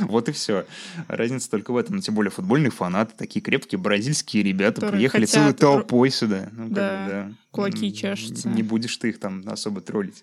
Вот 0.00 0.28
и 0.28 0.32
все. 0.32 0.66
Разница 1.08 1.50
только 1.50 1.72
в 1.72 1.76
этом. 1.76 2.00
Тем 2.00 2.14
более 2.14 2.30
футбольные 2.30 2.70
фанаты, 2.70 3.14
такие 3.16 3.40
крепкие 3.40 3.78
бразильские 3.78 4.42
ребята, 4.42 4.76
Которые 4.76 4.98
приехали 4.98 5.24
хотят 5.24 5.34
целой 5.34 5.54
толпой 5.54 6.10
сюда. 6.10 6.50
Ну, 6.52 6.64
как 6.64 6.72
Да, 6.74 7.06
да. 7.08 7.32
кулаки 7.50 7.92
чешутся. 7.92 8.48
Не 8.48 8.62
будешь 8.62 8.96
ты 8.96 9.08
их 9.08 9.18
там 9.18 9.42
особо 9.46 9.80
троллить. 9.80 10.22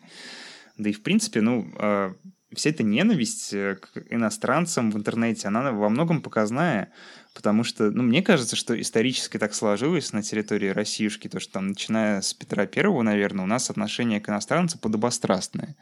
Да 0.77 0.89
и 0.89 0.93
в 0.93 1.01
принципе, 1.01 1.41
ну, 1.41 1.71
а, 1.77 2.13
вся 2.55 2.69
эта 2.69 2.83
ненависть 2.83 3.53
э, 3.53 3.75
к 3.75 4.03
иностранцам 4.09 4.91
в 4.91 4.97
интернете, 4.97 5.47
она 5.47 5.71
во 5.71 5.89
многом 5.89 6.21
показная, 6.21 6.91
потому 7.33 7.63
что, 7.63 7.91
ну, 7.91 8.03
мне 8.03 8.21
кажется, 8.21 8.55
что 8.55 8.79
исторически 8.79 9.37
так 9.37 9.53
сложилось 9.53 10.13
на 10.13 10.23
территории 10.23 10.69
Россиюшки, 10.69 11.27
то, 11.27 11.39
что 11.39 11.53
там, 11.53 11.69
начиная 11.69 12.21
с 12.21 12.33
Петра 12.33 12.65
Первого, 12.65 13.01
наверное, 13.01 13.43
у 13.43 13.47
нас 13.47 13.69
отношение 13.69 14.21
к 14.21 14.29
иностранцам 14.29 14.79
подобострастное. 14.79 15.75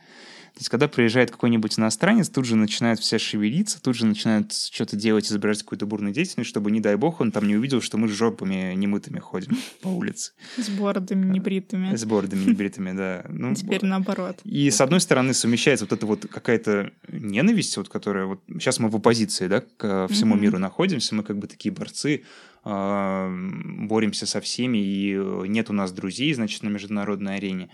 То 0.54 0.60
есть, 0.60 0.70
когда 0.70 0.88
приезжает 0.88 1.32
какой-нибудь 1.32 1.80
иностранец, 1.80 2.30
тут 2.30 2.46
же 2.46 2.56
начинают 2.56 3.00
все 3.00 3.18
шевелиться, 3.18 3.82
тут 3.82 3.96
же 3.96 4.06
начинают 4.06 4.54
что-то 4.54 4.96
делать, 4.96 5.26
изображать 5.26 5.64
какую-то 5.64 5.86
бурную 5.86 6.14
деятельность, 6.14 6.50
чтобы, 6.50 6.72
не 6.72 6.82
дай 6.82 6.96
бог, 6.96 7.22
он 7.22 7.32
там 7.32 7.48
не 7.48 7.56
увидел, 7.56 7.82
что 7.82 7.98
мы 7.98 8.08
с 8.08 8.12
жопами 8.12 8.74
немытыми 8.76 9.20
ходим 9.20 9.58
по 9.82 9.88
улице. 9.88 10.34
С 10.58 10.70
бородами 10.70 11.26
небритыми. 11.26 11.96
С 11.96 12.04
бородами 12.06 12.44
небритыми, 12.44 12.92
да. 12.92 13.26
Ну, 13.30 13.56
Теперь 13.56 13.86
наоборот. 13.86 14.40
и 14.44 14.70
с 14.70 14.82
одной 14.82 15.00
стороны 15.00 15.34
совмещается 15.34 15.86
вот 15.86 15.94
эта 15.94 16.06
вот 16.06 16.26
какая-то 16.30 16.92
ненависть, 17.08 17.78
вот 17.78 17.90
которая 17.90 18.26
вот 18.26 18.42
сейчас 18.48 18.80
мы 18.80 18.90
в 18.90 18.96
оппозиции, 18.96 19.48
да, 19.48 19.62
к 19.62 19.84
э, 19.84 20.08
всему 20.12 20.36
миру 20.36 20.60
находимся, 20.60 21.16
мы 21.16 21.24
как 21.24 21.38
бы 21.38 21.48
такие 21.48 21.74
борцы, 21.74 22.24
а, 22.64 23.28
боремся 23.30 24.28
со 24.28 24.40
всеми, 24.40 24.78
и 24.78 25.16
э, 25.16 25.46
нет 25.48 25.70
у 25.70 25.74
нас 25.74 25.92
друзей, 25.92 26.32
значит, 26.34 26.62
на 26.62 26.70
международной 26.70 27.38
арене. 27.38 27.70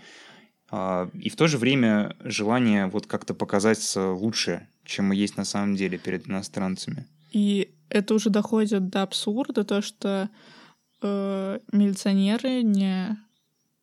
А, 0.70 1.08
И 1.14 1.30
в 1.30 1.36
то 1.36 1.46
же 1.48 1.58
время 1.58 2.16
желание 2.20 2.86
вот 2.86 3.06
как-то 3.06 3.34
показаться 3.34 4.10
лучше, 4.10 4.66
чем 4.84 5.06
мы 5.06 5.16
есть 5.16 5.36
на 5.36 5.44
самом 5.44 5.76
деле 5.76 5.98
перед 5.98 6.28
иностранцами. 6.28 7.06
И 7.32 7.70
это 7.88 8.14
уже 8.14 8.30
доходит 8.30 8.88
до 8.88 9.02
абсурда, 9.02 9.64
то, 9.64 9.82
что 9.82 10.28
э, 11.02 11.58
милиционеры 11.72 12.62
не 12.62 13.18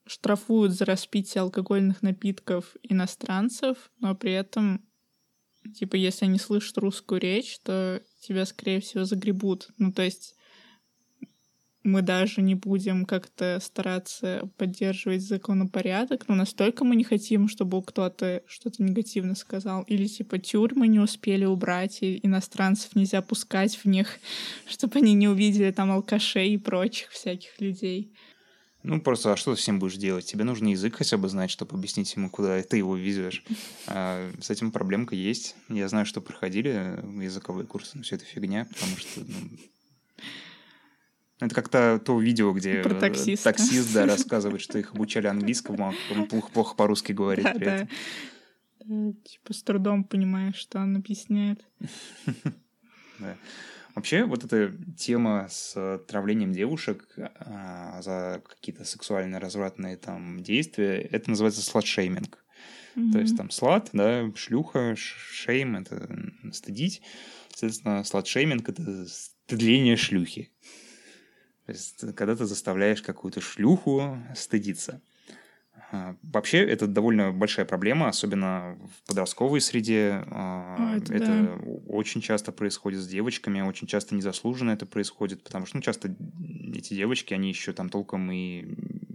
штрафуют 0.07 0.73
за 0.73 0.85
распитие 0.85 1.41
алкогольных 1.41 2.03
напитков 2.03 2.75
иностранцев, 2.83 3.89
но 3.99 4.15
при 4.15 4.33
этом, 4.33 4.81
типа, 5.75 5.95
если 5.95 6.25
они 6.25 6.37
слышат 6.37 6.77
русскую 6.77 7.19
речь, 7.19 7.59
то 7.63 8.01
тебя, 8.21 8.45
скорее 8.45 8.81
всего, 8.81 9.05
загребут. 9.05 9.69
Ну, 9.77 9.91
то 9.91 10.03
есть 10.03 10.35
мы 11.85 12.01
даже 12.01 12.41
не 12.41 12.55
будем 12.55 13.05
как-то 13.05 13.59
стараться 13.61 14.49
поддерживать 14.57 15.21
законопорядок, 15.21 16.27
но 16.27 16.35
настолько 16.35 16.83
мы 16.83 16.95
не 16.95 17.03
хотим, 17.03 17.47
чтобы 17.47 17.81
кто-то 17.83 18.41
что-то 18.47 18.83
негативно 18.83 19.35
сказал. 19.35 19.83
Или 19.83 20.07
типа 20.07 20.39
тюрьмы 20.39 20.87
не 20.87 20.99
успели 20.99 21.45
убрать, 21.45 21.99
и 22.01 22.19
иностранцев 22.23 22.95
нельзя 22.95 23.21
пускать 23.21 23.77
в 23.77 23.85
них, 23.85 24.19
чтобы 24.67 24.99
они 24.99 25.13
не 25.13 25.27
увидели 25.27 25.71
там 25.71 25.91
алкашей 25.91 26.49
и 26.49 26.57
прочих 26.57 27.11
всяких 27.11 27.61
людей. 27.61 28.11
Ну, 28.87 29.01
просто, 29.01 29.33
а 29.33 29.37
что 29.37 29.55
ты 29.55 29.61
всем 29.61 29.79
будешь 29.79 29.97
делать? 29.97 30.25
Тебе 30.25 30.43
нужно 30.43 30.67
язык 30.67 30.97
хотя 30.97 31.17
бы 31.17 31.27
знать, 31.27 31.49
чтобы 31.49 31.75
объяснить 31.75 32.15
ему, 32.15 32.29
куда 32.29 32.61
ты 32.61 32.77
его 32.77 32.95
везешь. 32.95 33.43
А 33.87 34.31
с 34.41 34.49
этим 34.49 34.71
проблемка 34.71 35.15
есть. 35.15 35.55
Я 35.69 35.87
знаю, 35.87 36.05
что 36.05 36.21
проходили 36.21 36.99
языковые 37.23 37.67
курсы, 37.67 37.91
но 37.95 38.03
все 38.03 38.15
это 38.15 38.25
фигня, 38.25 38.65
потому 38.65 38.97
что... 38.97 39.21
ну, 39.21 39.49
это 41.39 41.53
как-то 41.53 42.01
то 42.03 42.19
видео, 42.19 42.53
где 42.53 42.81
Про 42.81 42.95
э, 42.95 42.99
таксиста. 42.99 43.51
таксист 43.51 43.93
да, 43.93 44.05
рассказывает, 44.05 44.61
что 44.61 44.79
их 44.79 44.93
обучали 44.93 45.27
английскому, 45.27 45.89
а 45.89 45.93
он 46.13 46.27
плохо, 46.27 46.49
плохо 46.51 46.75
по-русски 46.75 47.11
говорит 47.11 47.45
Да, 47.45 47.53
при 47.53 47.67
этом. 47.67 47.89
Да, 48.85 49.13
Типа 49.23 49.53
с 49.53 49.63
трудом 49.63 50.03
понимаешь, 50.03 50.55
что 50.55 50.79
он 50.79 50.95
объясняет. 50.95 51.65
Да. 53.17 53.37
Вообще, 53.95 54.25
вот 54.25 54.43
эта 54.43 54.73
тема 54.97 55.47
с 55.49 55.77
отравлением 55.77 56.51
девушек 56.51 57.07
а, 57.17 58.01
за 58.01 58.43
какие-то 58.45 58.83
сексуально 58.83 59.39
развратные 59.39 59.95
там 59.95 60.43
действия, 60.43 60.99
это 60.99 61.29
называется 61.29 61.61
сладшейминг. 61.61 62.43
То 63.11 63.19
есть 63.19 63.37
там 63.37 63.51
слад, 63.51 63.89
да, 63.93 64.29
шлюха, 64.35 64.95
шейм— 64.97 65.75
это 65.77 66.09
стыдить. 66.51 67.01
Соответственно, 67.49 68.03
сладшейминг— 68.03 68.67
это 68.69 69.05
стыдление 69.05 69.95
шлюхи. 69.95 70.51
То 71.65 71.71
есть 71.71 71.97
ты- 71.97 72.13
когда 72.13 72.35
ты 72.35 72.45
заставляешь 72.45 73.01
какую-то 73.01 73.41
шлюху 73.41 74.17
стыдиться. 74.35 75.01
А, 75.91 76.15
Вообще, 76.23 76.59
это 76.59 76.87
довольно 76.87 77.31
большая 77.31 77.65
проблема, 77.65 78.07
особенно 78.07 78.77
в 79.03 79.07
подростковой 79.07 79.61
среде. 79.61 80.23
А, 80.27 80.93
А, 80.93 80.97
это 80.97 81.13
Это 81.13 81.25
да. 81.25 81.53
очень 81.87 82.21
часто 82.21 82.51
происходит 82.51 83.01
с 83.01 83.07
девочками, 83.07 83.61
очень 83.61 83.87
часто 83.87 84.15
незаслуженно 84.15 84.71
это 84.71 84.85
происходит, 84.85 85.43
потому 85.43 85.65
что, 85.65 85.77
ну, 85.77 85.81
часто 85.81 86.15
эти 86.73 86.93
девочки, 86.93 87.33
они 87.33 87.49
еще 87.49 87.73
там 87.73 87.89
толком 87.89 88.31
и 88.31 88.65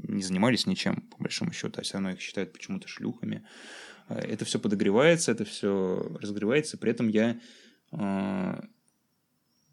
не 0.09 0.23
занимались 0.23 0.66
ничем, 0.66 1.02
по 1.02 1.23
большому 1.23 1.52
счету, 1.52 1.80
а 1.80 1.83
все 1.83 1.95
равно 1.95 2.11
их 2.11 2.21
считают 2.21 2.52
почему-то 2.52 2.88
шлюхами. 2.88 3.45
Это 4.09 4.45
все 4.45 4.59
подогревается, 4.59 5.30
это 5.30 5.45
все 5.45 6.16
разогревается. 6.21 6.76
При 6.78 6.90
этом 6.90 7.09
я 7.09 7.38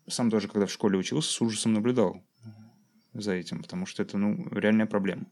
сам 0.08 0.30
тоже, 0.30 0.48
когда 0.48 0.66
в 0.68 0.72
школе 0.72 0.98
учился, 0.98 1.32
с 1.32 1.42
ужасом 1.42 1.74
наблюдал 1.74 2.24
за 3.22 3.34
этим, 3.34 3.62
потому 3.62 3.86
что 3.86 4.04
это, 4.04 4.18
ну, 4.18 4.48
реальная 4.52 4.86
проблема. 4.86 5.26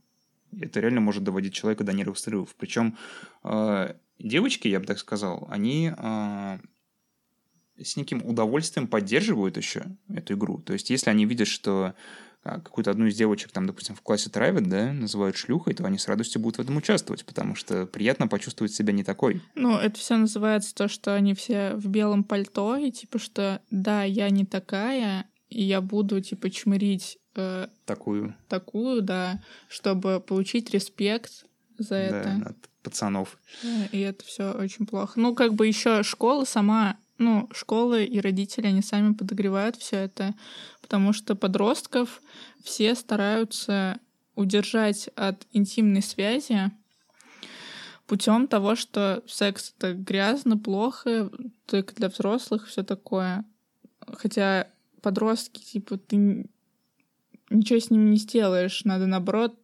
Это 0.60 0.80
реально 0.80 1.02
может 1.02 1.24
доводить 1.24 1.54
человека 1.54 1.84
до 1.84 1.94
нервных 1.94 2.18
срывов. 2.18 2.56
Причем 2.58 2.98
э, 3.44 3.96
девочки, 4.20 4.68
я 4.68 4.80
бы 4.80 4.86
так 4.86 5.00
сказал, 5.00 5.48
они 5.50 5.92
э, 5.96 6.58
с 7.84 7.98
неким 7.98 8.26
удовольствием 8.26 8.88
поддерживают 8.88 9.58
еще 9.58 9.86
эту 10.08 10.36
игру. 10.36 10.60
То 10.60 10.74
есть, 10.74 10.90
если 10.90 11.10
они 11.10 11.26
видят, 11.26 11.48
что 11.48 11.94
а, 12.44 12.60
какую-то 12.60 12.92
одну 12.92 13.08
из 13.08 13.16
девочек, 13.16 13.52
там, 13.52 13.66
допустим, 13.66 13.96
в 13.96 14.02
классе 14.02 14.30
травят, 14.30 14.70
да, 14.70 14.94
называют 14.94 15.36
шлюхой, 15.36 15.74
то 15.74 15.84
они 15.84 15.98
с 15.98 16.08
радостью 16.08 16.42
будут 16.42 16.58
в 16.58 16.62
этом 16.62 16.78
участвовать, 16.78 17.26
потому 17.26 17.56
что 17.56 17.88
приятно 17.88 18.28
почувствовать 18.28 18.72
себя 18.72 18.94
не 18.94 19.04
такой. 19.04 19.42
Ну, 19.56 19.76
это 19.76 20.00
все 20.00 20.16
называется 20.16 20.76
то, 20.76 20.88
что 20.88 21.16
они 21.16 21.34
все 21.34 21.74
в 21.74 21.88
белом 21.88 22.24
пальто, 22.24 22.78
и 22.78 22.92
типа, 22.92 23.18
что 23.18 23.62
да, 23.72 24.04
я 24.04 24.30
не 24.30 24.46
такая, 24.46 25.26
и 25.50 25.64
я 25.64 25.82
буду, 25.82 26.22
типа, 26.22 26.52
чмырить 26.52 27.18
э, 27.36 27.68
Такую, 27.86 28.36
такую, 28.48 29.02
да, 29.02 29.42
чтобы 29.68 30.20
получить 30.20 30.72
респект 30.72 31.46
за 31.78 31.90
да, 31.90 32.06
это. 32.06 32.50
от 32.50 32.58
пацанов. 32.84 33.38
Да, 33.64 33.86
И 33.92 34.00
это 34.00 34.24
все 34.26 34.52
очень 34.52 34.86
плохо. 34.86 35.20
Ну, 35.20 35.36
как 35.36 35.54
бы 35.54 35.68
еще 35.68 36.04
школа 36.04 36.46
сама, 36.46 36.98
ну, 37.18 37.50
школы 37.54 38.06
и 38.06 38.20
родители, 38.20 38.68
они 38.68 38.82
сами 38.82 39.14
подогревают 39.14 39.76
все 39.76 39.98
это, 39.98 40.36
потому 40.82 41.14
что 41.14 41.36
подростков 41.36 42.22
все 42.64 42.96
стараются 42.96 44.00
удержать 44.36 45.10
от 45.16 45.48
интимной 45.52 46.02
связи 46.02 46.72
путем 48.08 48.48
того, 48.48 48.76
что 48.76 49.24
секс 49.28 49.74
это 49.78 49.94
грязно, 49.94 50.58
плохо, 50.58 51.32
только 51.66 51.96
для 51.96 52.10
взрослых, 52.10 52.68
все 52.68 52.84
такое. 52.84 53.46
Хотя 54.08 54.68
подростки, 55.02 55.60
типа, 55.60 55.98
ты 55.98 56.46
ничего 57.50 57.80
с 57.80 57.90
ними 57.90 58.10
не 58.12 58.18
сделаешь, 58.18 58.84
надо 58.86 59.08
наоборот 59.08 59.56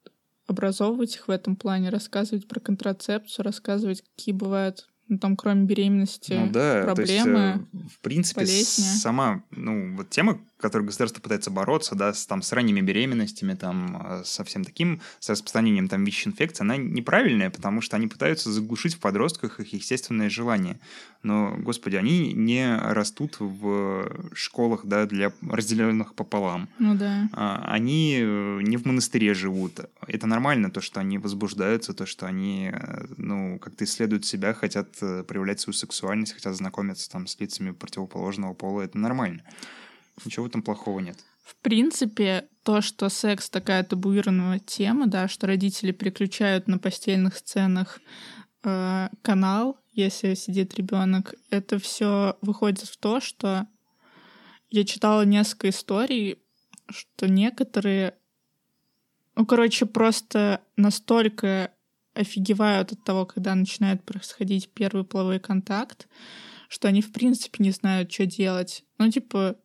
образовывать 0.47 1.15
их 1.15 1.27
в 1.27 1.31
этом 1.31 1.55
плане, 1.55 1.89
рассказывать 1.89 2.47
про 2.47 2.59
контрацепцию, 2.59 3.45
рассказывать, 3.45 4.01
какие 4.01 4.33
бывают, 4.33 4.89
ну, 5.07 5.17
там, 5.17 5.35
кроме 5.37 5.63
беременности, 5.65 6.33
Ну 6.33 6.51
да, 6.51 6.83
проблемы. 6.83 7.67
то 7.71 7.77
есть, 7.77 7.85
э, 7.85 7.89
в 7.89 7.99
принципе, 8.01 8.41
болезни. 8.41 8.83
сама, 8.83 9.43
ну, 9.51 9.95
вот 9.95 10.09
тема, 10.09 10.41
которой 10.61 10.83
государство 10.83 11.21
пытается 11.21 11.51
бороться, 11.51 11.95
да, 11.95 12.13
с, 12.13 12.25
там, 12.25 12.41
с 12.41 12.51
ранними 12.53 12.81
беременностями, 12.81 13.53
там, 13.55 14.01
э, 14.03 14.23
со 14.23 14.43
всем 14.43 14.63
таким, 14.63 15.01
с 15.19 15.29
распространением, 15.29 15.87
там, 15.87 16.03
ВИЧ-инфекции, 16.05 16.63
она 16.63 16.77
неправильная, 16.77 17.49
потому 17.49 17.81
что 17.81 17.97
они 17.97 18.07
пытаются 18.07 18.51
заглушить 18.51 18.95
в 18.95 18.99
подростках 18.99 19.59
их 19.59 19.73
естественные 19.73 20.29
желания. 20.29 20.79
Но, 21.23 21.55
господи, 21.57 21.97
они 21.97 22.33
не 22.33 22.77
растут 22.77 23.37
в 23.39 24.31
школах, 24.33 24.85
да, 24.85 25.05
для 25.05 25.33
разделенных 25.41 26.15
пополам. 26.15 26.69
Ну 26.79 26.95
да. 26.95 27.29
А, 27.33 27.63
Они 27.67 28.17
э, 28.19 28.59
не 28.61 28.77
в 28.77 28.85
монастыре 28.85 29.33
живут. 29.33 29.79
Это 30.07 30.27
нормально, 30.27 30.71
то, 30.71 30.81
что 30.81 30.99
они 30.99 31.17
возбуждаются, 31.17 31.93
то, 31.93 32.05
что 32.05 32.25
они, 32.25 32.71
э, 32.73 33.05
ну, 33.17 33.59
как-то 33.59 33.83
исследуют 33.83 34.25
себя, 34.25 34.53
хотят 34.53 34.87
проявлять 35.27 35.59
свою 35.59 35.73
сексуальность, 35.73 36.33
хотят 36.33 36.55
знакомиться 36.55 37.09
там 37.09 37.27
с 37.27 37.39
лицами 37.39 37.71
противоположного 37.71 38.53
пола. 38.53 38.81
Это 38.81 38.97
нормально. 38.97 39.43
Ничего 40.25 40.47
этом 40.47 40.61
плохого 40.61 40.99
нет. 40.99 41.17
В 41.43 41.55
принципе, 41.57 42.47
то, 42.63 42.81
что 42.81 43.09
секс 43.09 43.49
такая 43.49 43.83
табуированная 43.83 44.59
тема, 44.59 45.07
да, 45.07 45.27
что 45.27 45.47
родители 45.47 45.91
переключают 45.91 46.67
на 46.67 46.77
постельных 46.77 47.37
сценах 47.37 47.99
э, 48.63 49.09
канал, 49.21 49.77
если 49.91 50.35
сидит 50.35 50.75
ребенок, 50.75 51.35
это 51.49 51.77
все 51.79 52.37
выходит 52.41 52.87
в 52.87 52.97
то, 52.97 53.19
что 53.19 53.67
я 54.69 54.85
читала 54.85 55.23
несколько 55.23 55.69
историй, 55.69 56.39
что 56.89 57.27
некоторые, 57.27 58.15
ну, 59.35 59.45
короче, 59.45 59.85
просто 59.85 60.61
настолько 60.77 61.71
офигевают 62.13 62.93
от 62.93 63.03
того, 63.03 63.25
когда 63.25 63.55
начинает 63.55 64.03
происходить 64.03 64.69
первый 64.73 65.03
половой 65.03 65.39
контакт, 65.39 66.07
что 66.69 66.87
они, 66.87 67.01
в 67.01 67.11
принципе, 67.11 67.63
не 67.63 67.71
знают, 67.71 68.11
что 68.11 68.25
делать. 68.25 68.85
Ну, 68.97 69.09
типа, 69.09 69.57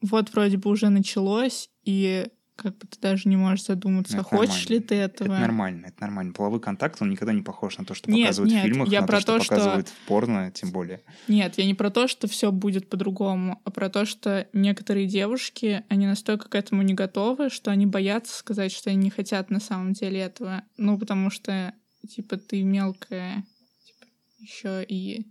вот 0.00 0.32
вроде 0.32 0.56
бы 0.56 0.70
уже 0.70 0.88
началось, 0.88 1.70
и 1.84 2.28
как 2.58 2.76
бы 2.76 2.88
ты 2.88 2.98
даже 3.00 3.28
не 3.28 3.36
можешь 3.36 3.66
задуматься, 3.66 4.16
это 4.16 4.24
хочешь 4.24 4.68
нормально. 4.68 4.68
ли 4.68 4.80
ты 4.80 4.94
этого. 4.96 5.32
Это 5.32 5.40
нормально, 5.40 5.86
это 5.86 6.00
нормально. 6.00 6.32
Половой 6.32 6.60
контакт, 6.60 7.00
он 7.00 7.10
никогда 7.10 7.32
не 7.32 7.42
похож 7.42 7.78
на 7.78 7.84
то, 7.84 7.94
что 7.94 8.10
нет, 8.10 8.26
показывают 8.26 8.52
нет, 8.52 8.62
в 8.62 8.66
фильмах, 8.66 8.88
я 8.88 9.00
на 9.00 9.06
про 9.06 9.18
то, 9.18 9.22
что, 9.22 9.40
что 9.40 9.54
показывают 9.54 9.88
в 9.88 10.06
порно, 10.06 10.50
тем 10.50 10.72
более. 10.72 11.00
Нет, 11.28 11.56
я 11.56 11.64
не 11.64 11.74
про 11.74 11.90
то, 11.90 12.08
что 12.08 12.26
все 12.26 12.50
будет 12.50 12.90
по-другому, 12.90 13.60
а 13.64 13.70
про 13.70 13.88
то, 13.88 14.04
что 14.04 14.48
некоторые 14.52 15.06
девушки, 15.06 15.84
они 15.88 16.08
настолько 16.08 16.48
к 16.48 16.54
этому 16.56 16.82
не 16.82 16.94
готовы, 16.94 17.48
что 17.48 17.70
они 17.70 17.86
боятся 17.86 18.36
сказать, 18.36 18.72
что 18.72 18.90
они 18.90 18.98
не 18.98 19.10
хотят 19.10 19.50
на 19.50 19.60
самом 19.60 19.92
деле 19.92 20.18
этого. 20.18 20.62
Ну, 20.76 20.98
потому 20.98 21.30
что, 21.30 21.72
типа, 22.08 22.38
ты 22.38 22.64
мелкая, 22.64 23.44
типа, 23.84 24.06
еще 24.40 24.84
и... 24.84 25.28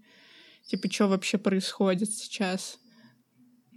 Типа, 0.65 0.89
что 0.89 1.07
вообще 1.07 1.37
происходит 1.37 2.11
сейчас? 2.11 2.79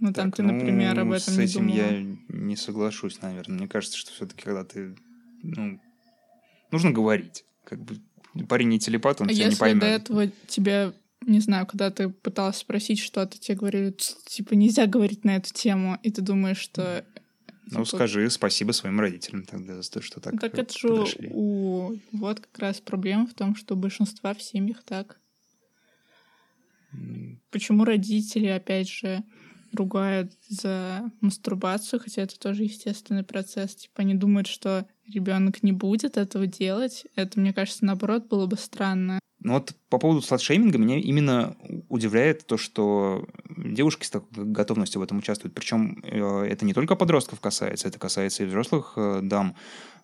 Ну, 0.01 0.11
там 0.11 0.31
так, 0.31 0.37
ты, 0.37 0.43
например, 0.43 0.95
ну, 0.95 1.01
об 1.03 1.11
этом 1.11 1.33
с 1.33 1.37
этим 1.37 1.67
не 1.67 1.75
я 1.75 2.17
не 2.29 2.55
соглашусь, 2.55 3.21
наверное. 3.21 3.59
Мне 3.59 3.67
кажется, 3.67 3.95
что 3.95 4.11
все-таки, 4.11 4.41
когда 4.41 4.63
ты, 4.63 4.95
ну, 5.43 5.79
нужно 6.71 6.89
говорить. 6.89 7.45
Как 7.63 7.79
бы 7.79 7.99
парень 8.49 8.69
не 8.69 8.79
телепат, 8.79 9.21
он 9.21 9.27
а 9.27 9.29
тебя 9.29 9.45
если 9.45 9.53
не 9.53 9.59
поймет. 9.59 9.79
до 9.79 9.85
этого 9.85 10.27
тебя, 10.47 10.93
не 11.21 11.39
знаю, 11.39 11.67
когда 11.67 11.91
ты 11.91 12.09
пыталась 12.09 12.57
спросить 12.57 12.97
что-то, 12.97 13.37
тебе 13.37 13.57
говорили, 13.57 13.95
типа, 14.25 14.55
нельзя 14.55 14.87
говорить 14.87 15.23
на 15.23 15.35
эту 15.35 15.53
тему, 15.53 15.99
и 16.01 16.09
ты 16.09 16.21
думаешь, 16.21 16.57
что... 16.57 17.05
Ну, 17.67 17.85
типа... 17.85 17.97
скажи 17.97 18.27
спасибо 18.31 18.71
своим 18.71 18.99
родителям 18.99 19.45
тогда 19.45 19.83
за 19.83 19.91
то, 19.91 20.01
что 20.01 20.19
так 20.19 20.39
Так 20.41 20.57
это 20.57 20.75
же 20.75 21.29
у... 21.29 21.95
Вот 22.11 22.39
как 22.39 22.57
раз 22.57 22.81
проблема 22.81 23.27
в 23.27 23.35
том, 23.35 23.55
что 23.55 23.75
большинства 23.75 24.33
в 24.33 24.41
семьях 24.41 24.81
так. 24.83 25.19
Почему 27.51 27.85
родители, 27.85 28.47
опять 28.47 28.89
же, 28.89 29.23
ругают 29.73 30.31
за 30.47 31.11
мастурбацию, 31.21 31.99
хотя 31.99 32.23
это 32.23 32.39
тоже 32.39 32.63
естественный 32.63 33.23
процесс. 33.23 33.75
Типа 33.75 34.01
они 34.01 34.15
думают, 34.15 34.47
что 34.47 34.87
ребенок 35.07 35.63
не 35.63 35.71
будет 35.71 36.17
этого 36.17 36.47
делать. 36.47 37.05
Это, 37.15 37.39
мне 37.39 37.53
кажется, 37.53 37.85
наоборот, 37.85 38.27
было 38.27 38.45
бы 38.45 38.57
странно. 38.57 39.19
Ну 39.43 39.53
вот 39.53 39.73
по 39.89 39.97
поводу 39.97 40.21
сладшейминга 40.21 40.77
меня 40.77 40.99
именно 40.99 41.55
удивляет 41.89 42.45
то, 42.45 42.57
что 42.57 43.27
девушки 43.49 44.05
с 44.05 44.11
такой 44.11 44.45
готовностью 44.45 45.01
в 45.01 45.03
этом 45.03 45.17
участвуют. 45.17 45.55
Причем 45.55 45.99
э, 46.03 46.45
это 46.47 46.63
не 46.63 46.73
только 46.73 46.95
подростков 46.95 47.39
касается, 47.39 47.87
это 47.87 47.97
касается 47.97 48.43
и 48.43 48.45
взрослых 48.45 48.93
э, 48.97 49.21
дам 49.23 49.55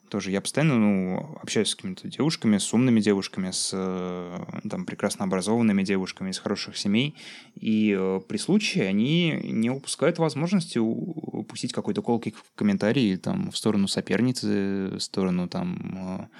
тоже 0.09 0.31
я 0.31 0.41
постоянно 0.41 0.77
ну, 0.77 1.37
общаюсь 1.41 1.69
с 1.69 1.75
какими-то 1.75 2.07
девушками, 2.07 2.57
с 2.57 2.73
умными 2.73 2.99
девушками, 2.99 3.51
с 3.51 3.71
э, 3.73 4.45
там, 4.69 4.85
прекрасно 4.85 5.25
образованными 5.25 5.83
девушками 5.83 6.29
из 6.29 6.39
хороших 6.39 6.77
семей. 6.77 7.15
И 7.55 7.95
э, 7.97 8.21
при 8.27 8.37
случае 8.37 8.87
они 8.87 9.39
не 9.43 9.69
упускают 9.69 10.17
возможности 10.17 10.77
упустить 10.79 11.73
какой-то 11.73 12.01
колкий 12.01 12.35
комментарий 12.55 13.17
там, 13.17 13.51
в 13.51 13.57
сторону 13.57 13.87
соперницы, 13.87 14.95
в 14.97 14.99
сторону 14.99 15.47
там, 15.47 16.29
э, 16.29 16.35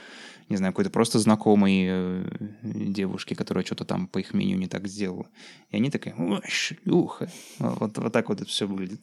не 0.50 0.57
знаю, 0.57 0.74
какой-то 0.74 0.91
просто 0.91 1.19
знакомой 1.19 2.24
девушки, 2.62 3.33
которая 3.33 3.65
что-то 3.65 3.83
там, 3.83 4.07
по 4.07 4.19
их 4.19 4.33
мнению, 4.33 4.57
не 4.57 4.67
так 4.67 4.88
сделала. 4.88 5.27
И 5.71 5.77
они 5.77 5.89
такие, 5.91 6.15
шлюха. 6.47 7.29
Вот, 7.59 7.97
вот 7.97 8.13
так 8.13 8.29
вот 8.29 8.39
это 8.39 8.50
все 8.50 8.65
выглядит. 8.65 9.01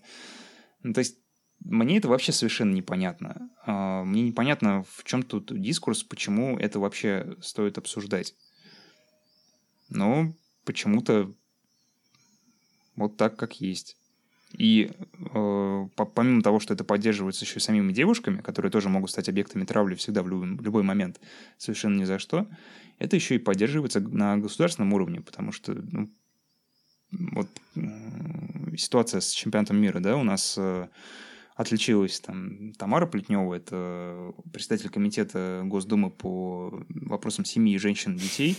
Ну, 0.83 0.93
то 0.93 1.01
есть 1.01 1.17
мне 1.61 1.99
это 1.99 2.09
вообще 2.09 2.33
совершенно 2.33 2.73
непонятно. 2.75 3.51
А, 3.65 4.05
мне 4.05 4.23
непонятно, 4.23 4.85
в 4.89 5.05
чем 5.05 5.23
тут 5.23 5.59
дискурс, 5.61 6.03
почему 6.03 6.59
это 6.59 6.79
вообще 6.79 7.37
стоит 7.41 7.79
обсуждать. 7.79 8.35
Но 9.89 10.33
почему-то 10.65 11.33
вот 12.97 13.17
так, 13.17 13.37
как 13.37 13.61
есть. 13.61 13.97
И 14.57 14.93
э, 15.35 15.89
помимо 15.97 16.43
того, 16.43 16.61
что 16.61 16.75
это 16.75 16.85
поддерживается 16.85 17.45
еще 17.45 17.57
и 17.57 17.61
самими 17.61 17.93
девушками, 17.93 18.41
которые 18.41 18.71
тоже 18.71 18.89
могут 18.89 19.11
стать 19.11 19.29
объектами 19.29 19.65
травли 19.65 19.97
всегда 19.97 20.23
в 20.23 20.29
любой, 20.29 20.49
любой 20.63 20.83
момент, 20.85 21.21
совершенно 21.59 21.99
ни 21.99 22.05
за 22.05 22.21
что, 22.21 22.47
это 22.99 23.17
еще 23.17 23.35
и 23.35 23.39
поддерживается 23.39 24.01
на 24.01 24.37
государственном 24.37 24.93
уровне, 24.93 25.21
потому 25.21 25.51
что 25.51 25.75
ну, 25.75 26.09
вот 27.11 27.49
э, 27.75 28.77
ситуация 28.77 29.21
с 29.21 29.31
чемпионатом 29.33 29.79
мира, 29.79 29.99
да, 29.99 30.17
у 30.17 30.23
нас 30.23 30.55
э, 30.57 30.89
отличилась 31.55 32.21
там 32.21 32.73
Тамара 32.75 33.07
Плетнева, 33.07 33.55
это 33.55 34.33
председатель 34.53 34.91
комитета 34.91 35.63
Госдумы 35.65 36.11
по 36.11 36.85
вопросам 36.89 37.45
семьи, 37.45 37.77
женщин, 37.79 38.17
детей. 38.17 38.57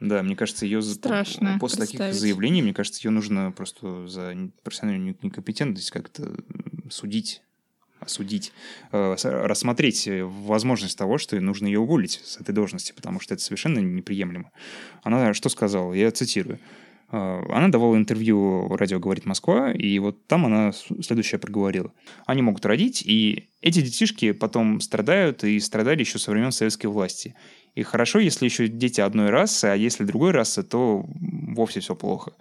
Да, 0.00 0.22
мне 0.22 0.34
кажется, 0.34 0.66
ее 0.66 0.82
Страшно 0.82 1.58
после 1.60 1.86
таких 1.86 2.12
заявлений, 2.12 2.60
мне 2.62 2.74
кажется, 2.74 3.06
ее 3.06 3.12
нужно 3.12 3.52
просто 3.52 4.08
за 4.08 4.36
профессиональную 4.64 5.16
некомпетентность 5.22 5.90
как-то 5.90 6.34
судить 6.90 7.42
осудить, 8.00 8.52
э, 8.90 9.14
рассмотреть 9.22 10.08
возможность 10.10 10.98
того, 10.98 11.18
что 11.18 11.40
нужно 11.40 11.66
ее 11.66 11.78
уволить 11.78 12.20
с 12.24 12.36
этой 12.36 12.52
должности, 12.52 12.92
потому 12.92 13.20
что 13.20 13.34
это 13.34 13.44
совершенно 13.44 13.78
неприемлемо. 13.78 14.50
Она 15.04 15.32
что 15.34 15.48
сказала? 15.48 15.92
Я 15.92 16.10
цитирую. 16.10 16.58
А, 17.12 17.44
она 17.50 17.68
давала 17.68 17.96
интервью 17.96 18.74
радио 18.74 18.98
«Говорит 18.98 19.26
Москва», 19.26 19.70
и 19.70 19.98
вот 19.98 20.26
там 20.26 20.46
она 20.46 20.72
следующее 20.72 21.38
проговорила. 21.38 21.92
Они 22.24 22.40
могут 22.40 22.64
родить, 22.64 23.02
и 23.04 23.50
эти 23.60 23.82
детишки 23.82 24.32
потом 24.32 24.80
страдают 24.80 25.44
и 25.44 25.60
страдали 25.60 26.00
еще 26.00 26.18
со 26.18 26.30
времен 26.30 26.52
советской 26.52 26.86
власти. 26.86 27.34
И 27.74 27.82
хорошо, 27.82 28.18
если 28.18 28.46
еще 28.46 28.66
дети 28.66 29.02
одной 29.02 29.28
расы, 29.28 29.66
а 29.66 29.74
если 29.74 30.04
другой 30.04 30.30
расы, 30.30 30.62
то 30.62 31.04
вовсе 31.04 31.80
все 31.80 31.94
плохо. 31.94 32.32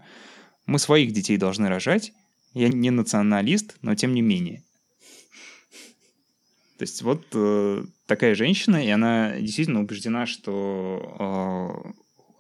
Мы 0.66 0.80
своих 0.80 1.12
детей 1.12 1.38
должны 1.38 1.68
рожать. 1.68 2.14
Я 2.54 2.70
не 2.70 2.92
националист, 2.92 3.78
но 3.82 3.96
тем 3.96 4.14
не 4.14 4.22
менее. 4.22 4.64
То 6.78 6.84
есть 6.84 7.02
вот 7.02 7.26
э, 7.34 7.84
такая 8.08 8.36
женщина, 8.36 8.84
и 8.84 8.90
она 8.90 9.36
действительно 9.38 9.82
убеждена, 9.82 10.26
что 10.26 11.84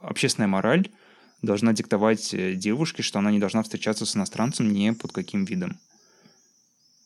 э, 0.01 0.07
общественная 0.07 0.47
мораль 0.47 0.89
должна 1.41 1.73
диктовать 1.73 2.33
э, 2.33 2.53
девушке, 2.55 3.03
что 3.03 3.19
она 3.19 3.31
не 3.31 3.39
должна 3.39 3.63
встречаться 3.63 4.05
с 4.05 4.15
иностранцем 4.15 4.71
ни 4.71 4.91
под 4.91 5.11
каким 5.11 5.45
видом. 5.45 5.79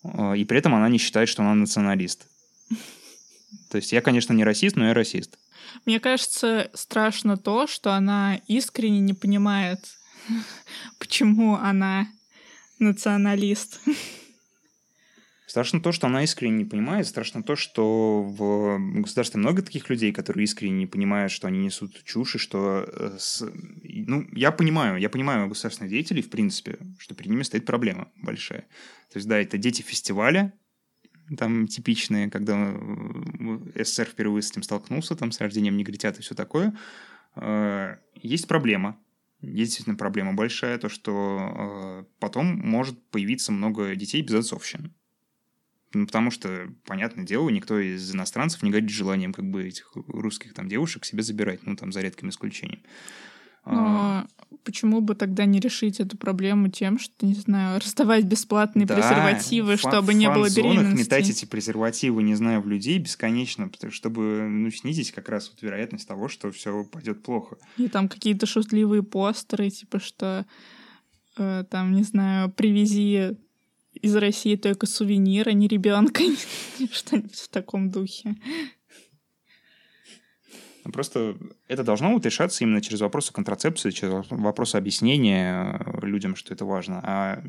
А, 0.03 0.33
и 0.33 0.43
при 0.45 0.57
этом 0.59 0.75
она 0.75 0.89
не 0.89 0.97
считает, 0.97 1.29
что 1.29 1.43
она 1.43 1.55
националист. 1.55 2.27
То 3.69 3.77
есть 3.77 3.91
я, 3.91 4.01
конечно, 4.01 4.33
не 4.33 4.43
расист, 4.43 4.75
но 4.75 4.87
я 4.87 4.93
расист. 4.93 5.37
Мне 5.85 5.99
кажется, 5.99 6.69
страшно 6.73 7.37
то, 7.37 7.67
что 7.67 7.93
она 7.93 8.39
искренне 8.47 8.99
не 8.99 9.13
понимает, 9.13 9.79
почему 10.99 11.55
она 11.55 12.07
националист. 12.79 13.79
Страшно 15.55 15.79
то, 15.79 15.93
что 15.93 16.07
она 16.07 16.21
искренне 16.21 16.57
не 16.57 16.65
понимает. 16.65 17.07
Страшно 17.07 17.41
то, 17.41 17.55
что 17.55 18.23
в 18.23 18.77
государстве 18.99 19.39
много 19.39 19.61
таких 19.61 19.89
людей, 19.89 20.11
которые 20.11 20.43
искренне 20.43 20.79
не 20.79 20.85
понимают, 20.85 21.31
что 21.31 21.47
они 21.47 21.59
несут 21.59 22.03
чушь, 22.03 22.35
и 22.35 22.39
что... 22.39 22.83
Э, 22.85 23.15
с... 23.17 23.41
Ну, 23.81 24.27
я 24.33 24.51
понимаю, 24.51 24.97
я 24.97 25.09
понимаю 25.09 25.47
государственных 25.47 25.91
деятелей, 25.91 26.21
в 26.23 26.29
принципе, 26.29 26.77
что 26.99 27.15
перед 27.15 27.31
ними 27.31 27.43
стоит 27.43 27.65
проблема 27.65 28.09
большая. 28.21 28.63
То 29.13 29.15
есть, 29.15 29.29
да, 29.29 29.39
это 29.39 29.57
дети 29.57 29.81
фестиваля, 29.81 30.51
там 31.37 31.67
типичные, 31.67 32.29
когда 32.29 32.73
э, 32.75 33.81
СССР 33.81 34.07
впервые 34.07 34.41
с 34.41 34.51
этим 34.51 34.61
столкнулся, 34.61 35.15
там, 35.15 35.31
с 35.31 35.39
рождением 35.39 35.77
негритят 35.77 36.19
и 36.19 36.21
все 36.21 36.35
такое. 36.35 36.77
Э, 37.37 37.95
есть 38.15 38.49
проблема, 38.49 38.99
есть 39.39 39.71
действительно 39.71 39.95
проблема 39.95 40.33
большая, 40.33 40.77
то, 40.79 40.89
что 40.89 42.05
потом 42.19 42.47
может 42.57 43.01
появиться 43.09 43.53
много 43.53 43.95
детей 43.95 44.21
без 44.21 44.33
отцовщины. 44.33 44.91
Ну, 45.95 46.05
потому 46.05 46.29
что, 46.29 46.67
понятное 46.85 47.25
дело, 47.25 47.49
никто 47.49 47.79
из 47.79 48.13
иностранцев 48.13 48.61
не 48.63 48.69
горит 48.69 48.89
желанием 48.89 49.33
как 49.33 49.45
бы 49.45 49.65
этих 49.65 49.91
русских 49.95 50.53
там 50.53 50.67
девушек 50.67 51.05
себе 51.05 51.23
забирать, 51.23 51.65
ну, 51.65 51.77
там, 51.77 51.93
за 51.93 52.01
редким 52.01 52.29
исключением. 52.29 52.81
Но 53.65 53.77
а... 53.77 54.27
почему 54.63 54.99
бы 54.99 55.15
тогда 55.15 55.45
не 55.45 55.59
решить 55.59 56.01
эту 56.01 56.17
проблему 56.17 56.67
тем, 56.67 56.99
что, 56.99 57.25
не 57.25 57.33
знаю, 57.33 57.79
раздавать 57.79 58.25
бесплатные 58.25 58.85
да, 58.85 58.95
презервативы, 58.95 59.77
чтобы 59.77 60.13
не 60.13 60.29
было 60.29 60.49
беременности? 60.49 60.99
метать 60.99 61.29
эти 61.29 61.45
презервативы, 61.45 62.23
не 62.23 62.35
знаю, 62.35 62.61
в 62.61 62.67
людей 62.67 62.99
бесконечно, 62.99 63.71
чтобы 63.89 64.47
ну, 64.49 64.69
снизить 64.69 65.11
как 65.13 65.29
раз 65.29 65.49
вот 65.49 65.61
вероятность 65.61 66.07
того, 66.07 66.27
что 66.27 66.51
все 66.51 66.83
пойдет 66.83 67.23
плохо. 67.23 67.57
И 67.77 67.87
там 67.87 68.09
какие-то 68.09 68.45
шутливые 68.45 69.01
постеры, 69.01 69.69
типа 69.69 69.99
что 69.99 70.45
э, 71.37 71.63
там, 71.69 71.93
не 71.93 72.03
знаю, 72.03 72.51
привези 72.51 73.37
из 74.01 74.15
России 74.15 74.55
только 74.55 74.85
сувенир, 74.85 75.49
а 75.49 75.53
не 75.53 75.67
ребенка. 75.67 76.23
Что-нибудь 76.91 77.35
в 77.35 77.49
таком 77.49 77.89
духе. 77.89 78.35
Просто 80.93 81.35
это 81.67 81.83
должно 81.83 82.13
вот 82.13 82.25
решаться 82.25 82.63
именно 82.63 82.81
через 82.81 83.01
вопросы 83.01 83.33
контрацепции, 83.33 83.89
через 83.89 84.25
вопросы 84.29 84.75
объяснения 84.75 85.79
э, 85.79 86.05
людям, 86.05 86.35
что 86.35 86.53
это 86.53 86.63
важно. 86.63 87.01
А 87.03 87.43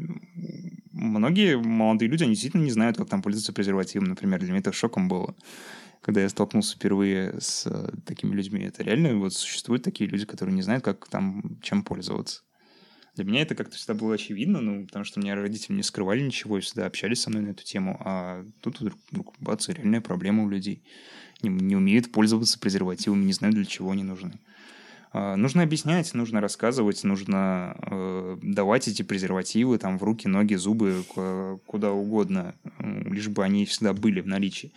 многие 0.92 1.58
молодые 1.58 2.08
люди, 2.08 2.22
они 2.22 2.32
действительно 2.32 2.62
не 2.62 2.70
знают, 2.70 2.96
как 2.96 3.10
там 3.10 3.20
пользоваться 3.20 3.52
презервативом. 3.52 4.06
Например, 4.06 4.40
для 4.40 4.48
меня 4.48 4.60
это 4.60 4.72
шоком 4.72 5.08
было, 5.08 5.36
когда 6.00 6.22
я 6.22 6.30
столкнулся 6.30 6.76
впервые 6.76 7.38
с 7.38 7.66
э, 7.66 7.90
такими 8.06 8.34
людьми. 8.34 8.62
Это 8.62 8.82
реально 8.82 9.18
вот 9.18 9.34
существуют 9.34 9.82
такие 9.82 10.08
люди, 10.08 10.24
которые 10.24 10.54
не 10.54 10.62
знают, 10.62 10.82
как 10.82 11.06
там 11.08 11.60
чем 11.62 11.82
пользоваться. 11.82 12.45
Для 13.16 13.24
меня 13.24 13.40
это 13.40 13.54
как-то 13.54 13.76
всегда 13.76 13.94
было 13.94 14.14
очевидно, 14.14 14.60
ну, 14.60 14.84
потому 14.84 15.06
что 15.06 15.18
у 15.18 15.22
меня 15.22 15.34
родители 15.34 15.74
не 15.74 15.82
скрывали 15.82 16.20
ничего 16.20 16.58
и 16.58 16.60
всегда 16.60 16.84
общались 16.84 17.22
со 17.22 17.30
мной 17.30 17.42
на 17.42 17.48
эту 17.48 17.64
тему, 17.64 17.98
а 18.04 18.44
тут 18.60 18.80
вдруг, 18.80 18.98
вдруг 19.10 19.34
бац, 19.40 19.68
реальная 19.70 20.02
проблема 20.02 20.44
у 20.44 20.50
людей. 20.50 20.82
Не, 21.42 21.48
не 21.48 21.76
умеют 21.76 22.12
пользоваться 22.12 22.58
презервативами, 22.58 23.24
не 23.24 23.32
знают, 23.32 23.56
для 23.56 23.64
чего 23.64 23.90
они 23.90 24.04
нужны. 24.04 24.38
А, 25.12 25.34
нужно 25.36 25.62
объяснять, 25.62 26.12
нужно 26.12 26.42
рассказывать, 26.42 27.02
нужно 27.04 27.74
э, 27.80 28.36
давать 28.42 28.86
эти 28.86 29.00
презервативы 29.02 29.78
там 29.78 29.98
в 29.98 30.02
руки, 30.02 30.28
ноги, 30.28 30.54
зубы, 30.54 31.02
куда 31.64 31.92
угодно, 31.92 32.54
лишь 32.78 33.28
бы 33.28 33.42
они 33.42 33.64
всегда 33.64 33.94
были 33.94 34.20
в 34.20 34.26
наличии. 34.26 34.72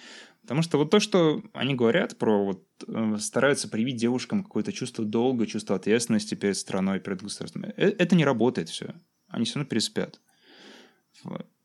Потому 0.49 0.63
что 0.63 0.79
вот 0.79 0.89
то, 0.89 0.99
что 0.99 1.43
они 1.53 1.75
говорят 1.75 2.17
про, 2.17 2.43
вот, 2.43 2.63
э, 2.87 3.17
стараются 3.19 3.69
привить 3.69 3.97
девушкам 3.97 4.43
какое-то 4.43 4.73
чувство 4.73 5.05
долга, 5.05 5.45
чувство 5.45 5.75
ответственности 5.75 6.33
перед 6.33 6.57
страной, 6.57 6.99
перед 6.99 7.21
государством, 7.21 7.65
э, 7.65 7.71
это 7.77 8.15
не 8.15 8.25
работает 8.25 8.67
все. 8.67 8.95
Они 9.27 9.45
все 9.45 9.59
равно 9.59 9.69
переспят. 9.69 10.19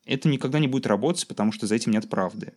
Это 0.05 0.29
никогда 0.29 0.59
не 0.59 0.69
будет 0.69 0.87
работать, 0.87 1.27
потому 1.27 1.51
что 1.51 1.67
за 1.67 1.77
этим 1.77 1.93
нет 1.93 2.11
правды. 2.11 2.53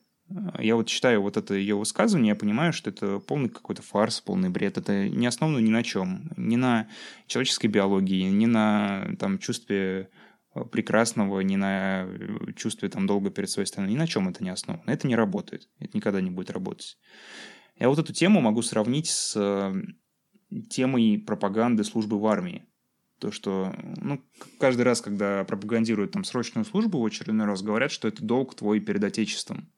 Я 0.59 0.75
вот 0.75 0.87
читаю 0.87 1.21
вот 1.21 1.37
это 1.37 1.53
ее 1.53 1.77
высказывание, 1.77 2.31
я 2.31 2.35
понимаю, 2.35 2.73
что 2.73 2.89
это 2.89 3.19
полный 3.19 3.47
какой-то 3.47 3.81
фарс, 3.81 4.19
полный 4.19 4.49
бред. 4.49 4.77
Это 4.77 5.07
не 5.07 5.27
основано 5.27 5.59
ни 5.59 5.69
на 5.69 5.81
чем. 5.81 6.29
Ни 6.35 6.57
на 6.57 6.89
человеческой 7.27 7.67
биологии, 7.67 8.23
ни 8.23 8.47
на 8.47 9.15
там, 9.17 9.39
чувстве 9.39 10.09
прекрасного, 10.65 11.39
ни 11.41 11.55
на 11.55 12.05
э, 12.05 12.53
чувстве 12.55 12.89
там 12.89 13.07
долга 13.07 13.29
перед 13.29 13.49
своей 13.49 13.67
страной, 13.67 13.91
ни 13.91 13.97
на 13.97 14.07
чем 14.07 14.29
это 14.29 14.43
не 14.43 14.49
основано. 14.49 14.89
Это 14.89 15.07
не 15.07 15.15
работает. 15.15 15.69
Это 15.79 15.95
никогда 15.95 16.21
не 16.21 16.29
будет 16.29 16.51
работать. 16.51 16.97
Я 17.79 17.89
вот 17.89 17.99
эту 17.99 18.13
тему 18.13 18.41
могу 18.41 18.61
сравнить 18.61 19.07
с 19.07 19.33
э, 19.35 19.73
темой 20.69 21.17
пропаганды 21.25 21.83
службы 21.83 22.19
в 22.19 22.25
армии. 22.25 22.65
То, 23.19 23.31
что 23.31 23.73
ну, 23.97 24.21
каждый 24.59 24.83
раз, 24.83 25.01
когда 25.01 25.43
пропагандируют 25.43 26.11
там 26.11 26.23
срочную 26.23 26.65
службу, 26.65 26.99
в 26.99 27.05
очередной 27.05 27.47
раз 27.47 27.63
говорят, 27.63 27.91
что 27.91 28.07
это 28.07 28.23
долг 28.23 28.55
твой 28.55 28.79
перед 28.79 29.03
Отечеством. 29.03 29.71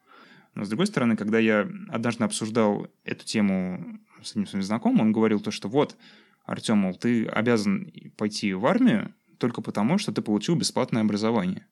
Но 0.56 0.66
с 0.66 0.70
другой 0.70 0.88
стороны, 0.88 1.16
когда 1.16 1.40
я 1.40 1.70
однажды 1.90 2.24
обсуждал 2.24 2.88
эту 3.06 3.26
тему 3.26 4.00
с 4.22 4.32
одним 4.32 4.48
своим 4.48 4.64
знакомым, 4.64 5.02
он 5.02 5.12
говорил 5.14 5.40
то, 5.40 5.52
что 5.52 5.70
вот, 5.70 5.96
Артем, 6.46 6.80
мол, 6.80 6.96
ты 6.96 7.26
обязан 7.28 7.92
пойти 8.18 8.54
в 8.54 8.66
армию, 8.66 9.14
только 9.40 9.62
потому, 9.62 9.98
что 9.98 10.12
ты 10.12 10.22
получил 10.22 10.56
бесплатное 10.56 11.02
образование. 11.02 11.66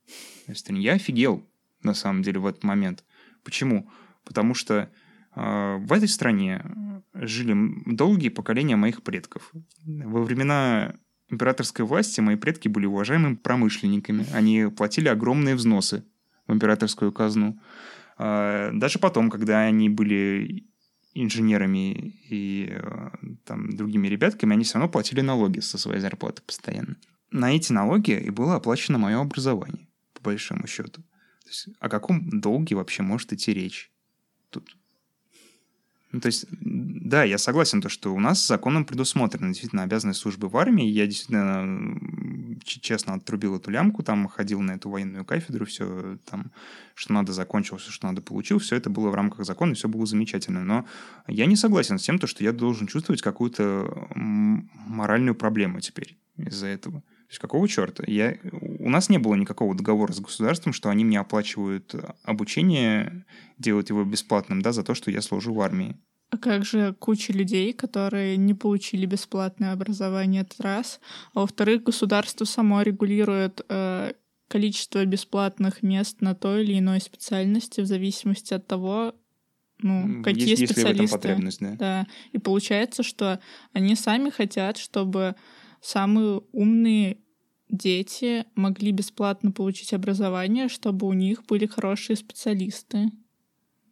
Я 0.67 0.93
офигел, 0.93 1.47
на 1.83 1.93
самом 1.93 2.23
деле, 2.23 2.39
в 2.39 2.47
этот 2.47 2.63
момент. 2.63 3.03
Почему? 3.43 3.89
Потому 4.23 4.55
что 4.55 4.89
э, 5.35 5.77
в 5.77 5.93
этой 5.93 6.07
стране 6.07 6.63
жили 7.13 7.55
долгие 7.85 8.29
поколения 8.29 8.75
моих 8.75 9.03
предков. 9.03 9.51
Во 9.85 10.23
времена 10.23 10.95
императорской 11.29 11.85
власти 11.85 12.21
мои 12.21 12.37
предки 12.37 12.67
были 12.67 12.85
уважаемыми 12.85 13.35
промышленниками. 13.35 14.25
Они 14.33 14.67
платили 14.75 15.09
огромные 15.09 15.55
взносы 15.55 16.03
в 16.47 16.53
императорскую 16.53 17.11
казну. 17.11 17.59
Э, 18.17 18.71
даже 18.73 18.97
потом, 18.97 19.29
когда 19.29 19.59
они 19.59 19.89
были 19.89 20.65
инженерами 21.13 22.15
и 22.29 22.69
э, 22.69 23.09
там, 23.43 23.75
другими 23.75 24.07
ребятками, 24.07 24.53
они 24.53 24.63
все 24.63 24.75
равно 24.75 24.89
платили 24.89 25.21
налоги 25.21 25.59
со 25.59 25.77
своей 25.77 25.99
зарплаты 25.99 26.41
постоянно 26.43 26.95
на 27.31 27.55
эти 27.55 27.71
налоги 27.71 28.11
и 28.11 28.29
было 28.29 28.55
оплачено 28.55 28.97
мое 28.97 29.19
образование, 29.19 29.87
по 30.13 30.21
большому 30.21 30.67
счету. 30.67 31.01
То 31.43 31.49
есть, 31.49 31.69
о 31.79 31.89
каком 31.89 32.29
долге 32.41 32.75
вообще 32.75 33.03
может 33.03 33.33
идти 33.33 33.53
речь 33.53 33.91
тут? 34.49 34.75
Ну, 36.11 36.21
то 36.21 36.27
есть, 36.27 36.45
да, 36.49 37.23
я 37.25 37.37
согласен, 37.37 37.81
то, 37.81 37.89
что 37.89 38.13
у 38.13 38.19
нас 38.19 38.45
законом 38.47 38.85
предусмотрена 38.85 39.49
действительно 39.49 39.83
обязанность 39.83 40.21
службы 40.21 40.47
в 40.47 40.55
армии. 40.55 40.85
Я 40.87 41.05
действительно 41.05 41.99
честно 42.63 43.15
отрубил 43.15 43.57
эту 43.57 43.71
лямку, 43.71 44.03
там 44.03 44.27
ходил 44.29 44.61
на 44.61 44.71
эту 44.71 44.89
военную 44.89 45.25
кафедру, 45.25 45.65
все 45.65 46.17
там, 46.25 46.51
что 46.95 47.13
надо 47.13 47.33
закончил, 47.33 47.75
все, 47.75 47.91
что 47.91 48.07
надо 48.07 48.21
получил, 48.21 48.59
все 48.59 48.77
это 48.77 48.89
было 48.89 49.09
в 49.09 49.15
рамках 49.15 49.45
закона, 49.45 49.71
и 49.71 49.75
все 49.75 49.89
было 49.89 50.05
замечательно. 50.05 50.63
Но 50.63 50.85
я 51.27 51.45
не 51.45 51.57
согласен 51.57 51.99
с 51.99 52.03
тем, 52.03 52.19
то, 52.19 52.27
что 52.27 52.41
я 52.41 52.53
должен 52.53 52.87
чувствовать 52.87 53.21
какую-то 53.21 54.07
моральную 54.15 55.35
проблему 55.35 55.81
теперь 55.81 56.17
из-за 56.37 56.67
этого. 56.67 57.03
То 57.27 57.31
есть 57.31 57.39
какого 57.39 57.67
черта? 57.67 58.05
Я... 58.07 58.37
У 58.79 58.89
нас 58.89 59.09
не 59.09 59.17
было 59.17 59.35
никакого 59.35 59.75
договора 59.75 60.13
с 60.13 60.19
государством, 60.21 60.71
что 60.71 60.89
они 60.89 61.03
мне 61.03 61.19
оплачивают 61.19 61.93
обучение, 62.23 63.25
делают 63.57 63.89
его 63.89 64.05
бесплатным, 64.05 64.61
да, 64.61 64.71
за 64.71 64.83
то, 64.83 64.95
что 64.95 65.11
я 65.11 65.21
служу 65.21 65.53
в 65.53 65.59
армии. 65.59 65.97
А 66.29 66.37
как 66.37 66.65
же 66.65 66.93
куча 66.93 67.33
людей, 67.33 67.73
которые 67.73 68.37
не 68.37 68.53
получили 68.53 69.05
бесплатное 69.05 69.73
образование, 69.73 70.43
это 70.43 70.63
раз. 70.63 71.01
А 71.33 71.41
во-вторых, 71.41 71.83
государство 71.83 72.45
само 72.45 72.81
регулирует 72.81 73.61
э, 73.67 74.13
количество 74.47 75.05
бесплатных 75.05 75.83
мест 75.83 76.21
на 76.21 76.33
той 76.33 76.63
или 76.63 76.79
иной 76.79 77.01
специальности 77.01 77.81
в 77.81 77.85
зависимости 77.85 78.53
от 78.53 78.67
того, 78.67 79.15
ну, 79.79 80.23
какие 80.23 80.49
есть, 80.49 80.65
специалисты. 80.65 81.01
Если 81.01 81.01
в 81.01 81.05
этом 81.05 81.17
потребность, 81.17 81.59
да. 81.59 81.75
да. 81.75 82.07
И 82.31 82.39
получается, 82.39 83.03
что 83.03 83.39
они 83.73 83.95
сами 83.95 84.29
хотят, 84.29 84.77
чтобы 84.77 85.35
самые 85.81 86.41
умные 86.51 87.17
дети 87.69 88.45
могли 88.55 88.91
бесплатно 88.91 89.51
получить 89.51 89.93
образование, 89.93 90.69
чтобы 90.69 91.07
у 91.07 91.13
них 91.13 91.45
были 91.45 91.65
хорошие 91.65 92.15
специалисты. 92.15 93.11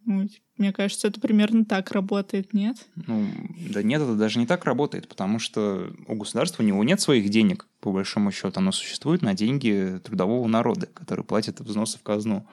Ну, 0.05 0.27
мне 0.57 0.71
кажется, 0.71 1.07
это 1.07 1.19
примерно 1.19 1.65
так 1.65 1.91
работает, 1.91 2.53
нет? 2.53 2.77
Ну, 2.95 3.27
да 3.71 3.83
нет, 3.83 4.01
это 4.01 4.15
даже 4.15 4.39
не 4.39 4.45
так 4.45 4.63
работает, 4.65 5.07
потому 5.07 5.39
что 5.39 5.91
у 6.07 6.15
государства 6.15 6.63
у 6.63 6.65
него 6.65 6.83
нет 6.83 7.01
своих 7.01 7.29
денег, 7.29 7.67
по 7.79 7.91
большому 7.91 8.31
счету. 8.31 8.59
Оно 8.59 8.71
существует 8.71 9.21
на 9.21 9.33
деньги 9.33 9.99
трудового 10.03 10.47
народа, 10.47 10.85
который 10.87 11.25
платит 11.25 11.59
взносы 11.59 11.97
в 11.97 12.03
казну. 12.03 12.47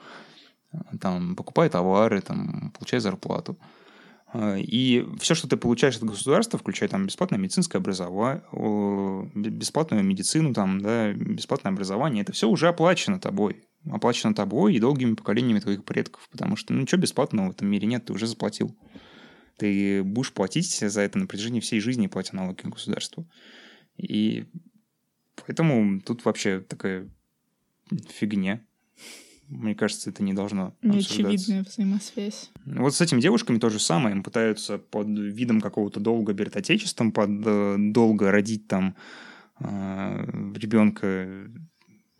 Там, 0.99 1.35
покупает 1.35 1.73
товары, 1.73 2.21
там, 2.21 2.71
получает 2.71 3.03
зарплату. 3.03 3.57
А, 4.33 4.57
и 4.57 5.05
все, 5.19 5.35
что 5.35 5.47
ты 5.47 5.57
получаешь 5.57 5.97
от 5.97 6.03
государства, 6.03 6.57
включая 6.57 6.89
там 6.89 7.05
бесплатное 7.05 7.39
медицинское 7.39 7.77
образование, 7.77 8.43
бесплатную 9.35 10.03
медицину, 10.03 10.53
там, 10.53 10.81
да, 10.81 11.13
бесплатное 11.13 11.71
образование, 11.71 12.23
это 12.23 12.31
все 12.33 12.49
уже 12.49 12.67
оплачено 12.67 13.19
тобой. 13.19 13.63
Оплачено 13.89 14.33
тобой 14.33 14.73
и 14.73 14.79
долгими 14.79 15.13
поколениями 15.13 15.59
твоих 15.59 15.85
предков. 15.85 16.27
Потому 16.31 16.55
что, 16.55 16.73
ну, 16.73 16.81
ничего 16.81 16.99
бесплатного 16.99 17.49
в 17.49 17.51
этом 17.51 17.67
мире 17.67 17.87
нет, 17.87 18.05
ты 18.05 18.13
уже 18.13 18.25
заплатил. 18.25 18.75
Ты 19.57 20.03
будешь 20.03 20.33
платить 20.33 20.79
за 20.79 21.01
это 21.01 21.19
на 21.19 21.27
протяжении 21.27 21.59
всей 21.59 21.79
жизни, 21.79 22.07
платя 22.07 22.35
налоги 22.35 22.61
государству. 22.63 23.29
И 23.97 24.45
поэтому 25.35 26.01
тут 26.01 26.25
вообще 26.25 26.59
такая 26.59 27.07
фигня. 28.09 28.65
Мне 29.53 29.75
кажется, 29.75 30.09
это 30.09 30.23
не 30.23 30.33
должно 30.33 30.75
Неочевидная 30.81 31.63
взаимосвязь. 31.63 32.51
Вот 32.65 32.95
с 32.95 33.01
этими 33.01 33.21
девушками 33.21 33.59
то 33.59 33.69
же 33.69 33.79
самое. 33.79 34.15
Им 34.15 34.23
пытаются 34.23 34.77
под 34.77 35.07
видом 35.07 35.61
какого-то 35.61 35.99
долга 35.99 36.33
перед 36.33 36.55
Отечеством, 36.55 37.11
под 37.11 37.29
э, 37.45 37.75
долго 37.77 38.31
родить 38.31 38.67
там 38.67 38.95
э, 39.59 40.25
ребенка 40.55 41.47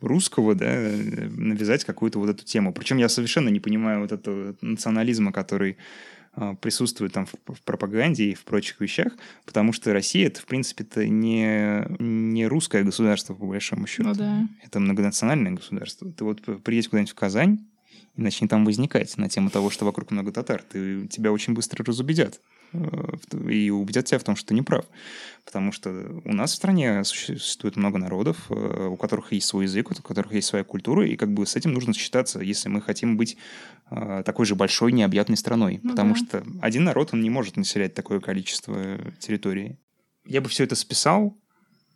русского, 0.00 0.54
да, 0.54 0.66
навязать 0.66 1.84
какую-то 1.84 2.18
вот 2.18 2.30
эту 2.30 2.44
тему. 2.44 2.72
Причем 2.72 2.98
я 2.98 3.08
совершенно 3.08 3.48
не 3.48 3.60
понимаю 3.60 4.00
вот 4.00 4.12
этого 4.12 4.56
национализма, 4.60 5.32
который 5.32 5.76
присутствует 6.60 7.12
там 7.12 7.26
в, 7.26 7.54
в 7.54 7.62
пропаганде 7.62 8.30
и 8.30 8.34
в 8.34 8.44
прочих 8.44 8.80
вещах, 8.80 9.12
потому 9.44 9.72
что 9.72 9.92
Россия 9.92 10.26
это, 10.26 10.40
в 10.40 10.46
принципе, 10.46 10.84
это 10.84 11.06
не, 11.06 11.84
не 11.98 12.46
русское 12.46 12.82
государство, 12.82 13.34
по 13.34 13.46
большому 13.46 13.86
счету. 13.86 14.08
Ну, 14.08 14.14
да. 14.14 14.48
Это 14.62 14.80
многонациональное 14.80 15.52
государство. 15.52 16.10
Ты 16.10 16.24
вот 16.24 16.40
приедешь 16.62 16.88
куда-нибудь 16.88 17.12
в 17.12 17.14
Казань, 17.14 17.64
и 18.16 18.22
начни 18.22 18.46
там 18.48 18.64
возникать 18.64 19.16
на 19.16 19.28
тему 19.28 19.50
того, 19.50 19.70
что 19.70 19.84
вокруг 19.84 20.10
много 20.10 20.32
татар, 20.32 20.62
ты, 20.62 21.06
тебя 21.08 21.32
очень 21.32 21.54
быстро 21.54 21.84
разубедят. 21.84 22.40
Э, 22.74 23.50
и 23.50 23.70
убедят 23.70 24.06
тебя 24.06 24.18
в 24.18 24.24
том, 24.24 24.36
что 24.36 24.48
ты 24.48 24.54
не 24.54 24.62
прав. 24.62 24.84
Потому 25.44 25.72
что 25.72 25.90
у 26.24 26.32
нас 26.32 26.52
в 26.52 26.56
стране 26.56 27.04
существует 27.04 27.76
много 27.76 27.98
народов, 27.98 28.50
э, 28.50 28.88
у 28.90 28.96
которых 28.96 29.32
есть 29.32 29.46
свой 29.46 29.64
язык, 29.64 29.90
у 29.90 29.94
которых 29.94 30.32
есть 30.32 30.48
своя 30.48 30.64
культура, 30.64 31.06
и 31.06 31.16
как 31.16 31.32
бы 31.32 31.46
с 31.46 31.56
этим 31.56 31.72
нужно 31.72 31.94
считаться, 31.94 32.40
если 32.40 32.68
мы 32.68 32.80
хотим 32.80 33.16
быть 33.16 33.36
э, 33.90 34.22
такой 34.24 34.46
же 34.46 34.54
большой 34.54 34.92
необъятной 34.92 35.36
страной. 35.36 35.80
Ну, 35.82 35.90
потому 35.90 36.14
да. 36.14 36.20
что 36.20 36.44
один 36.60 36.84
народ, 36.84 37.10
он 37.12 37.22
не 37.22 37.30
может 37.30 37.56
населять 37.56 37.94
такое 37.94 38.20
количество 38.20 38.98
территории. 39.18 39.78
Я 40.26 40.40
бы 40.40 40.48
все 40.48 40.64
это 40.64 40.74
списал, 40.74 41.38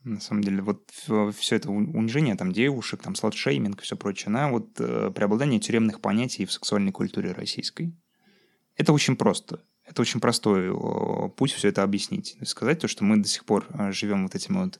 на 0.05 0.21
самом 0.21 0.43
деле, 0.43 0.63
вот 0.63 0.91
все 1.37 1.57
это 1.57 1.71
унижение 1.71 2.35
там 2.37 2.53
девушек, 2.53 3.03
там 3.03 3.15
сладшейминг 3.15 3.81
и 3.81 3.83
все 3.83 3.97
прочее, 3.97 4.31
на 4.31 4.51
вот 4.51 4.75
преобладание 4.75 5.61
тюремных 5.61 6.01
понятий 6.01 6.47
в 6.47 6.53
сексуальной 6.53 6.93
культуре 6.93 7.33
российской. 7.33 7.95
Это 8.77 8.93
очень 8.93 9.17
просто 9.17 9.61
это 9.89 10.03
очень 10.03 10.21
простой 10.21 10.73
путь 11.37 11.53
все 11.53 11.69
это 11.69 11.83
объяснить. 11.83 12.37
Сказать 12.45 12.81
то, 12.81 12.89
что 12.89 13.05
мы 13.05 13.17
до 13.17 13.29
сих 13.29 13.45
пор 13.45 13.67
э, 13.71 13.93
живем 13.93 14.25
вот 14.25 14.35
этим 14.35 14.59
вот 14.63 14.79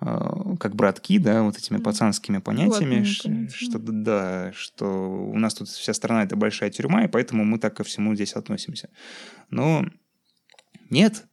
э, 0.00 0.56
как 0.58 0.74
братки, 0.74 1.18
да, 1.18 1.42
вот 1.42 1.58
этими 1.58 1.78
пацанскими 1.78 2.38
понятиями, 2.38 3.04
что, 3.04 3.48
что 3.50 3.78
да, 3.78 4.52
что 4.54 4.86
у 4.86 5.38
нас 5.38 5.54
тут 5.54 5.68
вся 5.68 5.92
страна 5.92 6.24
это 6.24 6.36
большая 6.36 6.70
тюрьма, 6.70 7.04
и 7.04 7.08
поэтому 7.08 7.44
мы 7.44 7.58
так 7.58 7.76
ко 7.76 7.84
всему 7.84 8.14
здесь 8.14 8.32
относимся. 8.32 8.88
Но 9.50 9.84
нет, 10.88 11.26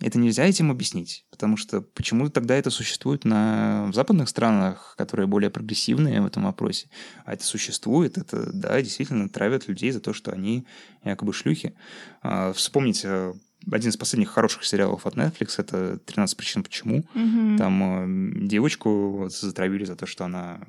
это 0.00 0.18
нельзя 0.18 0.44
этим 0.44 0.70
объяснить, 0.70 1.24
потому 1.30 1.56
что 1.56 1.80
почему 1.80 2.28
тогда 2.28 2.54
это 2.54 2.70
существует 2.70 3.24
на 3.24 3.86
в 3.90 3.94
западных 3.94 4.28
странах, 4.28 4.94
которые 4.98 5.26
более 5.26 5.48
прогрессивные 5.48 6.20
в 6.20 6.26
этом 6.26 6.44
вопросе, 6.44 6.88
а 7.24 7.32
это 7.32 7.44
существует, 7.44 8.18
это, 8.18 8.52
да, 8.52 8.80
действительно 8.82 9.28
травят 9.28 9.68
людей 9.68 9.90
за 9.90 10.00
то, 10.00 10.12
что 10.12 10.32
они 10.32 10.66
якобы 11.02 11.32
шлюхи. 11.32 11.74
А, 12.22 12.52
вспомните 12.52 13.34
один 13.70 13.90
из 13.90 13.96
последних 13.96 14.28
хороших 14.28 14.64
сериалов 14.64 15.06
от 15.06 15.16
Netflix 15.16 15.54
это 15.56 15.98
«13 16.06 16.36
причин 16.36 16.62
почему». 16.62 16.98
Угу. 17.14 17.56
Там 17.58 18.42
э, 18.42 18.46
девочку 18.46 19.10
вот 19.10 19.32
затравили 19.32 19.84
за 19.84 19.96
то, 19.96 20.06
что 20.06 20.24
она 20.24 20.60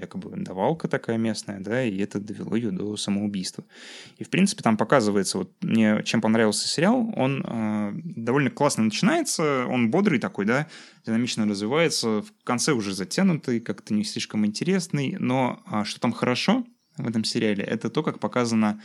якобы 0.00 0.30
давалка 0.36 0.88
такая 0.88 1.18
местная, 1.18 1.60
да, 1.60 1.84
и 1.84 1.98
это 1.98 2.20
довело 2.20 2.56
ее 2.56 2.70
до 2.70 2.96
самоубийства. 2.96 3.64
И, 4.18 4.24
в 4.24 4.30
принципе, 4.30 4.62
там 4.62 4.76
показывается, 4.76 5.38
вот 5.38 5.52
мне 5.60 6.02
чем 6.04 6.20
понравился 6.20 6.68
сериал, 6.68 7.12
он 7.16 7.44
э, 7.46 7.92
довольно 7.94 8.50
классно 8.50 8.84
начинается, 8.84 9.66
он 9.66 9.90
бодрый 9.90 10.18
такой, 10.18 10.46
да, 10.46 10.66
динамично 11.06 11.46
развивается, 11.46 12.22
в 12.22 12.32
конце 12.44 12.72
уже 12.72 12.94
затянутый, 12.94 13.60
как-то 13.60 13.94
не 13.94 14.04
слишком 14.04 14.46
интересный, 14.46 15.16
но 15.18 15.62
э, 15.70 15.84
что 15.84 16.00
там 16.00 16.12
хорошо 16.12 16.64
в 16.96 17.08
этом 17.08 17.24
сериале, 17.24 17.64
это 17.64 17.90
то, 17.90 18.02
как 18.02 18.18
показано 18.18 18.82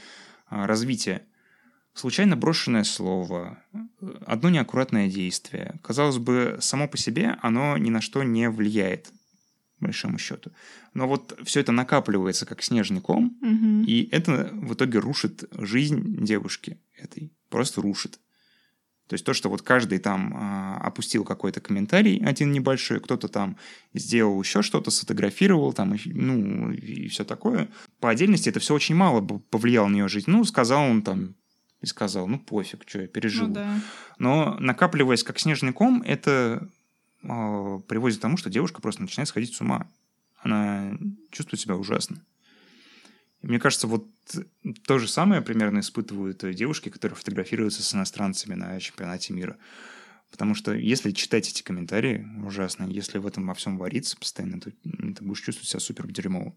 э, 0.51 0.65
развитие 0.65 1.21
Случайно 1.95 2.35
брошенное 2.35 2.83
слово, 2.83 3.57
одно 4.25 4.49
неаккуратное 4.49 5.07
действие. 5.07 5.79
Казалось 5.81 6.17
бы, 6.17 6.57
само 6.59 6.89
по 6.89 6.97
себе 6.97 7.37
оно 7.41 7.77
ни 7.77 7.89
на 7.89 8.01
что 8.01 8.21
не 8.23 8.49
влияет 8.49 9.13
большому 9.79 10.17
счету. 10.17 10.51
Но 10.93 11.07
вот 11.07 11.37
все 11.43 11.59
это 11.59 11.71
накапливается 11.71 12.45
как 12.45 12.63
снежный 12.63 13.01
ком, 13.01 13.37
угу. 13.41 13.83
и 13.85 14.07
это 14.11 14.49
в 14.53 14.73
итоге 14.73 14.99
рушит 14.99 15.43
жизнь 15.51 16.23
девушки 16.23 16.79
этой. 16.97 17.31
Просто 17.49 17.81
рушит. 17.81 18.19
То 19.07 19.13
есть 19.13 19.23
то, 19.23 19.33
что 19.33 19.49
вот 19.49 19.61
каждый 19.61 19.99
там 19.99 20.33
а, 20.35 20.77
опустил 20.77 21.23
какой-то 21.23 21.61
комментарий, 21.61 22.25
один 22.25 22.51
небольшой, 22.51 22.99
кто-то 22.99 23.27
там 23.27 23.55
сделал 23.93 24.41
еще 24.41 24.63
что-то, 24.63 24.89
сфотографировал 24.89 25.73
там, 25.73 25.95
ну, 26.05 26.71
и 26.71 27.07
все 27.07 27.23
такое. 27.23 27.69
По 27.99 28.09
отдельности 28.09 28.49
это 28.49 28.59
все 28.59 28.73
очень 28.73 28.95
мало 28.95 29.21
повлияло 29.21 29.87
на 29.87 29.97
ее 29.97 30.07
жизнь. 30.07 30.31
Ну, 30.31 30.43
сказал 30.43 30.81
он 30.89 31.03
там, 31.03 31.35
и 31.81 31.85
сказал, 31.85 32.27
ну, 32.27 32.39
пофиг, 32.39 32.83
что 32.87 33.01
я 33.01 33.07
пережил. 33.07 33.47
Ну, 33.47 33.53
да. 33.53 33.79
Но 34.17 34.57
накапливаясь 34.59 35.23
как 35.23 35.39
снежный 35.39 35.71
ком, 35.71 36.01
это 36.01 36.67
приводит 37.87 38.19
к 38.19 38.21
тому, 38.21 38.37
что 38.37 38.49
девушка 38.49 38.81
просто 38.81 39.01
начинает 39.01 39.29
сходить 39.29 39.53
с 39.53 39.61
ума. 39.61 39.89
Она 40.37 40.97
чувствует 41.31 41.59
себя 41.59 41.75
ужасно. 41.75 42.23
И 43.41 43.47
мне 43.47 43.59
кажется, 43.59 43.87
вот 43.87 44.07
то 44.85 44.99
же 44.99 45.07
самое 45.07 45.41
примерно 45.41 45.79
испытывают 45.79 46.43
девушки, 46.55 46.89
которые 46.89 47.15
фотографируются 47.15 47.83
с 47.83 47.93
иностранцами 47.93 48.55
на 48.55 48.79
чемпионате 48.79 49.33
мира. 49.33 49.57
Потому 50.31 50.55
что 50.55 50.73
если 50.73 51.11
читать 51.11 51.49
эти 51.49 51.61
комментарии 51.61 52.27
ужасно, 52.43 52.85
если 52.85 53.19
в 53.19 53.27
этом 53.27 53.47
во 53.47 53.53
всем 53.53 53.77
вариться 53.77 54.17
постоянно, 54.17 54.59
то 54.59 54.71
ты 54.71 55.23
будешь 55.23 55.41
чувствовать 55.41 55.69
себя 55.69 55.79
супер 55.79 56.07
дерьмово. 56.11 56.55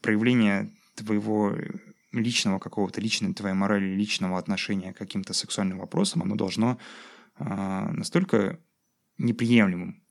Проявление 0.00 0.72
твоего 0.94 1.56
личного 2.12 2.58
какого-то, 2.58 3.00
личной 3.00 3.34
твоей 3.34 3.54
морали, 3.54 3.94
личного 3.94 4.38
отношения 4.38 4.92
к 4.92 4.98
каким-то 4.98 5.32
сексуальным 5.34 5.78
вопросам, 5.78 6.22
оно 6.22 6.36
должно 6.36 6.78
э, 7.38 7.44
настолько 7.44 8.60
неприемлемым 9.22 10.02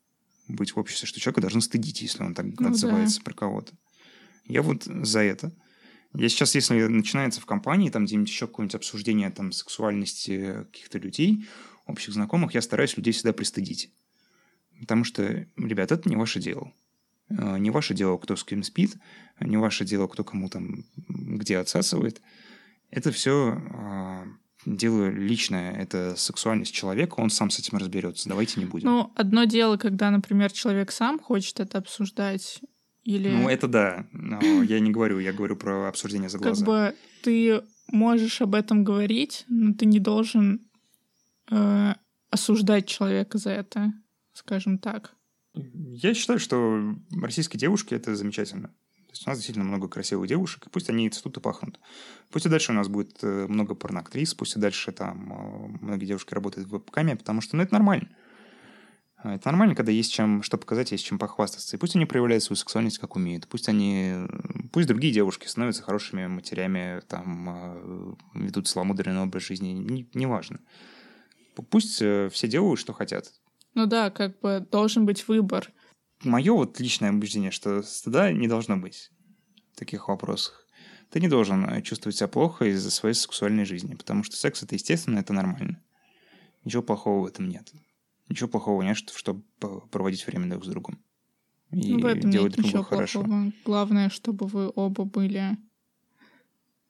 быть 0.48 0.76
в 0.76 0.78
обществе, 0.78 1.08
что 1.08 1.20
человека 1.20 1.42
должны 1.42 1.62
стыдить, 1.62 2.02
если 2.02 2.24
он 2.24 2.34
так 2.34 2.46
ну, 2.60 2.70
отзывается 2.70 3.20
да. 3.20 3.24
про 3.26 3.34
кого-то. 3.34 3.74
Я 4.46 4.62
вот 4.62 4.84
за 4.84 5.22
это. 5.22 5.54
Я 6.14 6.28
сейчас, 6.28 6.56
если 6.56 6.88
начинается 6.88 7.40
в 7.40 7.46
компании, 7.46 7.90
там 7.90 8.06
где-нибудь 8.06 8.30
еще 8.30 8.48
какое-нибудь 8.48 8.76
обсуждение 8.76 9.30
там 9.30 9.52
сексуальности 9.54 10.66
каких-то 10.72 10.98
людей, 10.98 11.46
общих 11.86 12.14
знакомых, 12.14 12.54
я 12.54 12.62
стараюсь 12.62 12.98
людей 12.98 13.14
всегда 13.14 13.32
пристыдить. 13.32 13.92
Потому 14.80 15.04
что, 15.04 15.24
ребят, 15.56 15.92
это 15.92 16.10
не 16.10 16.18
ваше 16.18 16.42
дело. 16.42 16.74
Э, 17.30 17.58
не 17.58 17.70
ваше 17.70 17.94
дело, 17.94 18.18
кто 18.18 18.36
с 18.36 18.44
кем 18.44 18.64
спит, 18.64 18.98
не 19.40 19.58
ваше 19.58 19.86
дело, 19.86 20.08
кто 20.08 20.24
кому 20.24 20.50
там 20.50 20.84
где 21.08 21.58
отсасывает. 21.58 22.22
Это 22.90 23.12
все 23.12 23.62
а, 23.74 24.26
дело 24.66 25.10
личное, 25.10 25.74
это 25.74 26.16
сексуальность 26.16 26.74
человека, 26.74 27.16
он 27.18 27.30
сам 27.30 27.50
с 27.50 27.60
этим 27.60 27.78
разберется. 27.78 28.30
Давайте 28.30 28.60
не 28.60 28.66
будем. 28.66 28.88
Ну, 28.88 29.12
одно 29.16 29.46
дело, 29.46 29.78
когда, 29.78 30.12
например, 30.12 30.52
человек 30.52 30.92
сам 30.92 31.20
хочет 31.20 31.60
это 31.60 31.78
обсуждать, 31.78 32.62
или... 33.04 33.30
Ну, 33.30 33.50
это 33.50 33.68
да. 33.68 34.08
Но 34.12 34.40
я 34.64 34.80
не 34.80 34.92
говорю, 34.92 35.20
я 35.20 35.34
говорю 35.34 35.56
про 35.56 35.88
обсуждение 35.88 36.30
за 36.30 36.38
глаза. 36.38 36.56
Как 36.56 36.66
бы 36.66 36.96
ты 37.24 37.62
можешь 37.92 38.42
об 38.42 38.56
этом 38.56 38.84
говорить, 38.84 39.46
но 39.48 39.74
ты 39.74 39.86
не 39.86 40.00
должен 40.00 40.62
э, 41.50 41.94
осуждать 42.30 42.88
человека 42.88 43.38
за 43.38 43.52
это, 43.52 43.94
скажем 44.34 44.78
так. 44.78 45.16
Я 45.54 46.14
считаю, 46.14 46.40
что 46.40 46.96
российские 47.20 47.60
девушки 47.60 47.94
это 47.94 48.16
замечательно. 48.16 48.74
То 49.12 49.16
есть 49.16 49.28
у 49.28 49.30
нас 49.30 49.40
действительно 49.40 49.66
много 49.66 49.90
красивых 49.90 50.30
девушек, 50.30 50.68
и 50.68 50.70
пусть 50.70 50.90
они 50.90 51.10
цветут 51.10 51.36
и 51.36 51.40
пахнут. 51.42 51.82
Пусть 52.30 52.46
и 52.46 52.50
дальше 52.50 52.72
у 52.72 52.76
нас 52.76 52.88
будет 52.88 53.18
э, 53.24 53.46
много 53.46 53.76
порноактрис, 53.76 54.34
пусть 54.34 54.56
и 54.56 54.60
дальше 54.60 54.94
там 54.94 55.34
э, 55.34 55.78
многие 55.82 56.06
девушки 56.06 56.34
работают 56.34 56.70
в 56.70 56.72
веб-каме, 56.72 57.18
потому 57.18 57.42
что 57.42 57.58
ну, 57.58 57.64
это 57.64 57.74
нормально. 57.74 58.08
А, 59.18 59.36
это 59.36 59.50
нормально, 59.50 59.76
когда 59.76 59.92
есть 59.92 60.14
чем 60.14 60.42
что 60.44 60.58
показать, 60.58 60.94
есть 60.94 61.04
чем 61.04 61.20
похвастаться. 61.20 61.76
И 61.76 61.80
пусть 61.80 61.98
они 61.98 62.06
проявляют 62.06 62.42
свою 62.42 62.56
сексуальность, 62.56 63.00
как 63.00 63.18
умеют. 63.18 63.50
Пусть 63.50 63.68
они... 63.68 64.16
Пусть 64.72 64.88
другие 64.88 65.14
девушки 65.14 65.46
становятся 65.46 65.84
хорошими 65.84 66.28
матерями, 66.28 67.02
там, 67.10 67.50
э, 67.50 68.16
ведут 68.36 68.70
целомудренный 68.70 69.24
образ 69.24 69.44
жизни. 69.44 70.08
Неважно. 70.14 70.62
Не 71.58 71.64
пусть 71.66 71.96
все 71.96 72.48
делают, 72.48 72.80
что 72.80 72.94
хотят. 72.94 73.34
Ну 73.74 73.88
да, 73.88 74.10
как 74.10 74.40
бы 74.40 74.66
должен 74.72 75.06
быть 75.06 75.28
выбор. 75.28 75.70
Мое 76.24 76.54
вот 76.54 76.80
личное 76.80 77.12
убеждение, 77.12 77.52
что 77.52 77.82
стыда 77.82 78.32
не 78.32 78.48
должно 78.48 78.78
быть 78.78 79.12
в 79.74 79.78
таких 79.78 80.08
вопросах. 80.08 80.68
Ты 81.10 81.20
не 81.20 81.28
должен 81.28 81.66
э, 81.66 81.82
чувствовать 81.82 82.16
себя 82.16 82.28
плохо 82.28 82.66
из-за 82.66 82.90
своей 82.92 83.16
сексуальной 83.16 83.66
жизни, 83.66 83.96
потому 83.96 84.24
что 84.24 84.38
секс 84.38 84.64
это 84.64 84.76
естественно, 84.76 85.20
это 85.20 85.34
нормально. 85.34 85.82
Ничего 86.64 86.84
плохого 86.84 87.24
в 87.24 87.26
этом 87.26 87.50
нет. 87.50 87.72
Ничего 88.30 88.48
плохого 88.48 88.82
нет, 88.82 88.98
чтобы 88.98 89.44
проводить 89.60 90.26
время 90.26 90.50
друг 90.50 90.64
с 90.64 90.68
другом. 90.68 91.04
И 91.72 91.94
ну, 91.94 92.02
в 92.02 92.06
этом 92.06 92.32
делать 92.32 92.58
нет 92.58 92.66
ничего 92.66 92.84
хорошо. 92.84 93.22
плохого. 93.22 93.52
Главное, 93.66 94.10
чтобы 94.10 94.48
вы 94.48 94.72
оба 94.74 95.06
были 95.06 95.58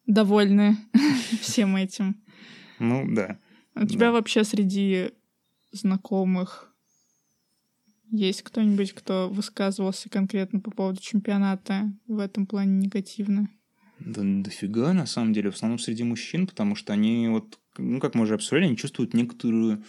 довольны 0.06 0.78
всем 1.41 1.76
этим. 1.76 2.22
Ну, 2.80 3.06
да. 3.08 3.39
У 3.76 3.86
тебя 3.86 4.12
вообще 4.12 4.44
среди 4.44 5.12
знакомых 5.72 6.71
есть 8.12 8.43
кто-нибудь, 8.43 8.93
кто 8.93 9.30
высказывался 9.30 10.10
конкретно 10.10 10.60
по 10.60 10.71
поводу 10.71 11.02
чемпионата 11.02 11.91
в 12.08 12.19
этом 12.19 12.45
плане 12.45 12.78
негативно? 12.78 13.50
Да 14.00 14.21
дофига, 14.24 14.93
на 14.93 15.06
самом 15.06 15.34
деле, 15.34 15.52
в 15.52 15.56
основном 15.56 15.80
среди 15.80 16.04
мужчин, 16.04 16.47
потому 16.47 16.76
что 16.76 16.93
они 16.93 17.28
вот, 17.30 17.60
ну, 17.78 18.00
как 18.00 18.15
мы 18.15 18.24
уже 18.24 18.36
обсуждали, 18.36 18.65
они 18.65 18.78
чувствуют 18.78 19.13
некоторую 19.13 19.84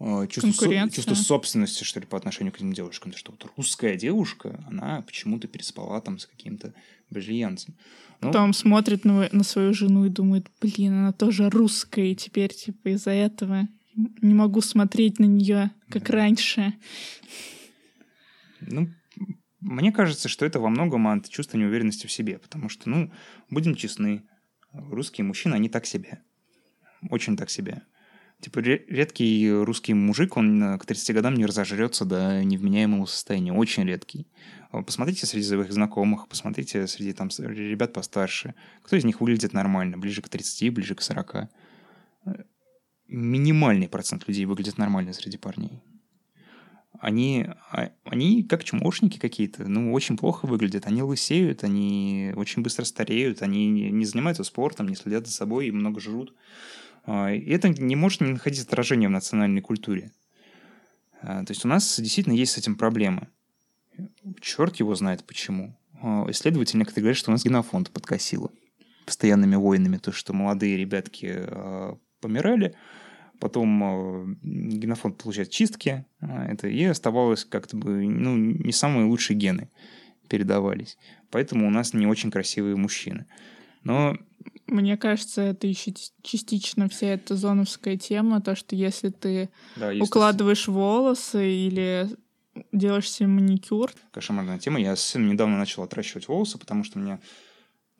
э, 0.00 0.26
чувство, 0.28 0.52
со, 0.52 0.90
чувство 0.90 1.14
собственности, 1.14 1.84
что 1.84 2.00
ли, 2.00 2.06
по 2.06 2.16
отношению 2.16 2.52
к 2.52 2.56
этим 2.56 2.72
девушкам. 2.72 3.12
То, 3.12 3.18
что 3.18 3.32
вот 3.32 3.46
русская 3.56 3.96
девушка, 3.96 4.64
она 4.68 5.02
почему-то 5.02 5.48
переспала 5.48 6.00
там 6.00 6.18
с 6.18 6.26
каким-то 6.26 6.72
бразильянцем. 7.10 7.74
Ну, 8.22 8.28
Потом 8.28 8.54
смотрит 8.54 9.04
на, 9.04 9.28
на 9.32 9.44
свою 9.44 9.74
жену 9.74 10.06
и 10.06 10.08
думает, 10.08 10.46
блин, 10.60 10.94
она 10.94 11.12
тоже 11.12 11.50
русская, 11.50 12.12
и 12.12 12.16
теперь, 12.16 12.54
типа, 12.54 12.88
из-за 12.90 13.10
этого 13.10 13.68
не 13.94 14.34
могу 14.34 14.60
смотреть 14.60 15.18
на 15.18 15.24
нее, 15.24 15.70
как 15.88 16.08
да. 16.08 16.14
раньше. 16.14 16.74
Ну, 18.60 18.88
мне 19.60 19.92
кажется, 19.92 20.28
что 20.28 20.44
это 20.44 20.60
во 20.60 20.68
многом 20.68 21.08
от 21.08 21.28
чувства 21.28 21.58
неуверенности 21.58 22.06
в 22.06 22.12
себе, 22.12 22.38
потому 22.38 22.68
что, 22.68 22.88
ну, 22.88 23.12
будем 23.50 23.74
честны, 23.74 24.24
русские 24.72 25.24
мужчины, 25.24 25.54
они 25.54 25.68
так 25.68 25.86
себе. 25.86 26.22
Очень 27.10 27.36
так 27.36 27.50
себе. 27.50 27.82
Типа 28.40 28.58
редкий 28.58 29.52
русский 29.52 29.94
мужик, 29.94 30.36
он 30.36 30.76
к 30.78 30.84
30 30.84 31.14
годам 31.14 31.34
не 31.34 31.46
разожрется 31.46 32.04
до 32.04 32.42
невменяемого 32.42 33.06
состояния. 33.06 33.52
Очень 33.52 33.84
редкий. 33.84 34.26
Посмотрите 34.72 35.26
среди 35.26 35.46
своих 35.46 35.72
знакомых, 35.72 36.26
посмотрите 36.26 36.88
среди 36.88 37.12
там 37.12 37.28
ребят 37.38 37.92
постарше. 37.92 38.54
Кто 38.82 38.96
из 38.96 39.04
них 39.04 39.20
выглядит 39.20 39.52
нормально, 39.52 39.96
ближе 39.96 40.22
к 40.22 40.28
30, 40.28 40.74
ближе 40.74 40.96
к 40.96 41.02
40 41.02 41.48
минимальный 43.12 43.88
процент 43.88 44.26
людей 44.26 44.44
выглядит 44.44 44.78
нормально 44.78 45.12
среди 45.12 45.38
парней. 45.38 45.82
они, 47.00 47.46
а, 47.72 47.90
они 48.04 48.44
как 48.44 48.62
чмошники 48.62 49.18
какие-то, 49.18 49.66
ну, 49.66 49.92
очень 49.92 50.16
плохо 50.16 50.46
выглядят. 50.46 50.86
Они 50.86 51.02
лысеют, 51.02 51.64
они 51.64 52.32
очень 52.36 52.62
быстро 52.62 52.84
стареют, 52.84 53.42
они 53.42 53.68
не 53.68 54.04
занимаются 54.04 54.44
спортом, 54.44 54.88
не 54.88 54.94
следят 54.94 55.26
за 55.26 55.32
собой 55.32 55.66
и 55.66 55.72
много 55.72 56.00
жрут. 56.00 56.32
А, 57.04 57.32
и 57.32 57.50
это 57.50 57.68
не 57.68 57.96
может 57.96 58.20
не 58.20 58.32
находить 58.32 58.62
отражения 58.62 59.08
в 59.08 59.12
национальной 59.12 59.60
культуре. 59.60 60.12
То 61.22 61.46
есть 61.48 61.64
у 61.64 61.68
нас 61.68 62.00
действительно 62.00 62.34
есть 62.34 62.52
с 62.52 62.58
этим 62.58 62.74
проблемы. 62.76 63.28
Черт 64.40 64.76
его 64.76 64.94
знает 64.94 65.24
почему. 65.24 65.78
Исследователи 66.28 66.78
некоторые 66.78 67.02
говорят, 67.02 67.16
что 67.16 67.30
у 67.30 67.32
нас 67.32 67.44
генофонд 67.44 67.90
подкосило 67.90 68.50
постоянными 69.06 69.54
войнами, 69.54 69.98
то, 69.98 70.10
что 70.10 70.32
молодые 70.32 70.76
ребятки 70.76 71.48
помирали, 72.20 72.74
потом 73.42 73.82
э, 73.82 74.36
генофонд 74.44 75.18
получает 75.18 75.50
чистки, 75.50 76.06
а, 76.20 76.46
это, 76.46 76.68
и 76.68 76.84
оставалось 76.84 77.44
как-то 77.44 77.76
бы, 77.76 78.06
ну, 78.06 78.36
не 78.36 78.70
самые 78.70 79.06
лучшие 79.06 79.36
гены 79.36 79.68
передавались. 80.28 80.96
Поэтому 81.32 81.66
у 81.66 81.70
нас 81.70 81.92
не 81.92 82.06
очень 82.06 82.30
красивые 82.30 82.76
мужчины. 82.76 83.26
Но 83.82 84.16
мне 84.68 84.96
кажется, 84.96 85.42
это 85.42 85.66
еще 85.66 85.92
частично 86.22 86.88
вся 86.88 87.08
эта 87.08 87.34
зоновская 87.34 87.96
тема, 87.96 88.40
то, 88.40 88.54
что 88.54 88.76
если 88.76 89.08
ты 89.08 89.50
да, 89.74 89.90
если... 89.90 90.04
укладываешь 90.04 90.68
волосы 90.68 91.52
или 91.52 92.10
делаешь 92.70 93.10
себе 93.10 93.26
маникюр. 93.26 93.90
Кошмарная 94.12 94.60
тема. 94.60 94.78
Я 94.80 94.94
недавно 95.16 95.58
начал 95.58 95.82
отращивать 95.82 96.28
волосы, 96.28 96.58
потому 96.58 96.84
что 96.84 97.00
мне 97.00 97.14
ну, 97.14 97.18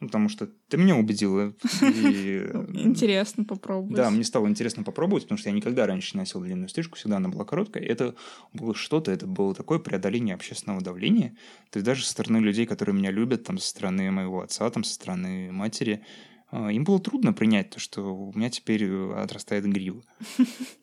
потому 0.06 0.28
что 0.28 0.48
ты 0.68 0.76
меня 0.76 0.96
убедила. 0.96 1.54
И... 1.82 2.48
Интересно 2.72 3.44
попробовать. 3.44 3.96
Да, 3.96 4.10
мне 4.10 4.24
стало 4.24 4.46
интересно 4.48 4.82
попробовать, 4.82 5.24
потому 5.24 5.38
что 5.38 5.48
я 5.48 5.54
никогда 5.54 5.86
раньше 5.86 6.12
не 6.14 6.20
носил 6.20 6.40
длинную 6.40 6.68
стрижку, 6.68 6.96
всегда 6.96 7.16
она 7.16 7.28
была 7.28 7.44
короткая. 7.44 7.82
Это 7.82 8.14
было 8.52 8.74
что-то, 8.74 9.10
это 9.10 9.26
было 9.26 9.54
такое 9.54 9.78
преодоление 9.78 10.34
общественного 10.34 10.80
давления. 10.80 11.36
То 11.70 11.78
есть 11.78 11.86
даже 11.86 12.04
со 12.04 12.10
стороны 12.10 12.38
людей, 12.38 12.66
которые 12.66 12.94
меня 12.94 13.10
любят, 13.10 13.44
там, 13.44 13.58
со 13.58 13.68
стороны 13.68 14.10
моего 14.10 14.42
отца, 14.42 14.68
там, 14.70 14.84
со 14.84 14.94
стороны 14.94 15.50
матери, 15.52 16.02
а, 16.50 16.70
им 16.70 16.84
было 16.84 17.00
трудно 17.00 17.32
принять 17.32 17.70
то, 17.70 17.80
что 17.80 18.02
у 18.02 18.32
меня 18.34 18.50
теперь 18.50 18.84
э, 18.84 19.14
отрастает 19.14 19.64
грива. 19.64 20.02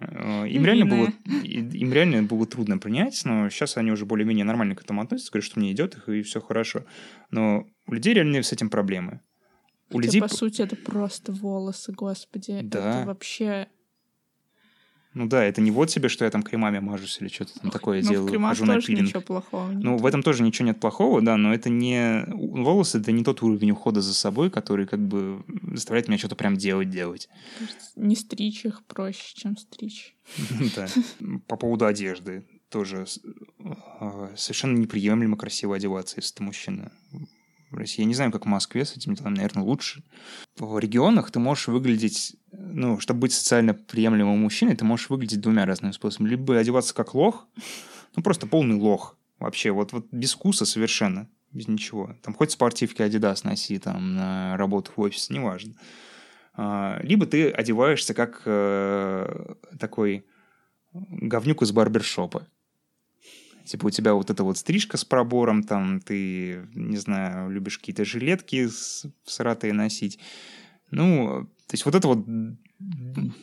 Э, 0.00 0.46
им 0.48 0.64
реально, 0.64 0.86
было, 0.86 1.08
им 1.44 1.92
реально 1.92 2.22
было 2.22 2.46
трудно 2.46 2.78
принять, 2.78 3.20
но 3.24 3.48
сейчас 3.50 3.76
они 3.76 3.90
уже 3.90 4.06
более-менее 4.06 4.44
нормально 4.44 4.74
к 4.74 4.82
этому 4.82 5.02
относятся, 5.02 5.32
говорят, 5.32 5.44
что 5.44 5.58
мне 5.58 5.72
идет 5.72 5.96
их, 5.96 6.08
и 6.08 6.22
все 6.22 6.40
хорошо. 6.40 6.84
Но 7.30 7.66
у 7.86 7.92
людей 7.92 8.14
реально 8.14 8.42
с 8.42 8.52
этим 8.52 8.70
проблемы. 8.70 9.20
У 9.90 9.96
Хотя, 9.96 10.06
людей... 10.06 10.20
по 10.20 10.28
сути, 10.28 10.62
это 10.62 10.76
просто 10.76 11.32
волосы, 11.32 11.92
господи. 11.92 12.60
Да. 12.62 13.00
Это 13.00 13.06
вообще 13.06 13.68
ну 15.18 15.26
да, 15.26 15.42
это 15.42 15.60
не 15.60 15.72
вот 15.72 15.90
себе, 15.90 16.08
что 16.08 16.24
я 16.24 16.30
там 16.30 16.44
кремами 16.44 16.78
мажусь 16.78 17.18
или 17.20 17.26
что-то 17.26 17.58
там 17.58 17.72
такое 17.72 18.02
ну, 18.02 18.08
делаю. 18.08 18.28
В 18.28 18.30
кремах 18.30 18.56
тоже 18.56 18.72
на 18.72 18.80
пилинг. 18.80 19.08
ничего 19.08 19.20
плохого 19.20 19.72
нет. 19.72 19.82
Ну, 19.82 19.96
в 19.96 20.06
этом 20.06 20.22
тоже 20.22 20.44
ничего 20.44 20.68
нет 20.68 20.78
плохого, 20.78 21.20
да, 21.20 21.36
но 21.36 21.52
это 21.52 21.68
не... 21.70 22.24
Волосы— 22.28 22.98
это 23.00 23.10
не 23.10 23.24
тот 23.24 23.42
уровень 23.42 23.72
ухода 23.72 24.00
за 24.00 24.14
собой, 24.14 24.48
который 24.48 24.86
как 24.86 25.00
бы 25.00 25.42
заставляет 25.72 26.06
меня 26.06 26.18
что-то 26.18 26.36
прям 26.36 26.56
делать-делать. 26.56 27.28
Не 27.96 28.14
стричь 28.14 28.64
их 28.64 28.84
проще, 28.84 29.34
чем 29.34 29.56
стричь. 29.56 30.14
Да. 30.76 30.86
По 31.48 31.56
поводу 31.56 31.86
одежды 31.86 32.44
тоже 32.68 33.06
а, 33.98 34.30
совершенно 34.36 34.76
неприемлемо 34.78 35.36
красиво 35.36 35.74
одеваться, 35.74 36.16
если 36.18 36.34
ты 36.36 36.42
мужчина 36.44 36.92
России. 37.76 38.02
Я 38.02 38.06
не 38.06 38.14
знаю, 38.14 38.32
как 38.32 38.44
в 38.44 38.48
Москве 38.48 38.84
с 38.84 38.96
этим 38.96 39.14
делом, 39.14 39.34
наверное, 39.34 39.62
лучше. 39.62 40.02
В 40.56 40.78
регионах 40.78 41.30
ты 41.30 41.38
можешь 41.38 41.68
выглядеть, 41.68 42.36
ну, 42.52 42.98
чтобы 43.00 43.20
быть 43.20 43.32
социально 43.32 43.74
приемлемым 43.74 44.40
мужчиной, 44.40 44.76
ты 44.76 44.84
можешь 44.84 45.10
выглядеть 45.10 45.40
двумя 45.40 45.66
разными 45.66 45.92
способами. 45.92 46.30
Либо 46.30 46.56
одеваться 46.56 46.94
как 46.94 47.14
лох, 47.14 47.46
ну, 48.16 48.22
просто 48.22 48.46
полный 48.46 48.76
лох 48.76 49.16
вообще, 49.38 49.70
вот, 49.70 49.92
вот 49.92 50.06
без 50.10 50.34
вкуса 50.34 50.64
совершенно, 50.64 51.28
без 51.52 51.68
ничего. 51.68 52.16
Там 52.22 52.34
хоть 52.34 52.50
спортивки 52.50 53.02
Adidas 53.02 53.40
носи, 53.44 53.78
там, 53.78 54.14
на 54.14 54.56
работу 54.56 54.92
в 54.96 55.00
офис, 55.00 55.30
неважно. 55.30 55.74
А, 56.54 56.98
либо 57.02 57.26
ты 57.26 57.50
одеваешься 57.50 58.14
как 58.14 58.42
э, 58.44 59.54
такой 59.78 60.26
говнюк 60.92 61.62
из 61.62 61.72
барбершопа. 61.72 62.46
Типа 63.68 63.86
у 63.86 63.90
тебя 63.90 64.14
вот 64.14 64.30
эта 64.30 64.44
вот 64.44 64.56
стрижка 64.56 64.96
с 64.96 65.04
пробором, 65.04 65.62
там 65.62 66.00
ты, 66.00 66.66
не 66.74 66.96
знаю, 66.96 67.50
любишь 67.50 67.78
какие-то 67.78 68.04
жилетки 68.04 68.68
сратые 69.26 69.74
носить. 69.74 70.18
Ну, 70.90 71.46
то 71.66 71.74
есть 71.74 71.84
вот 71.84 71.94
это 71.94 72.08
вот 72.08 72.24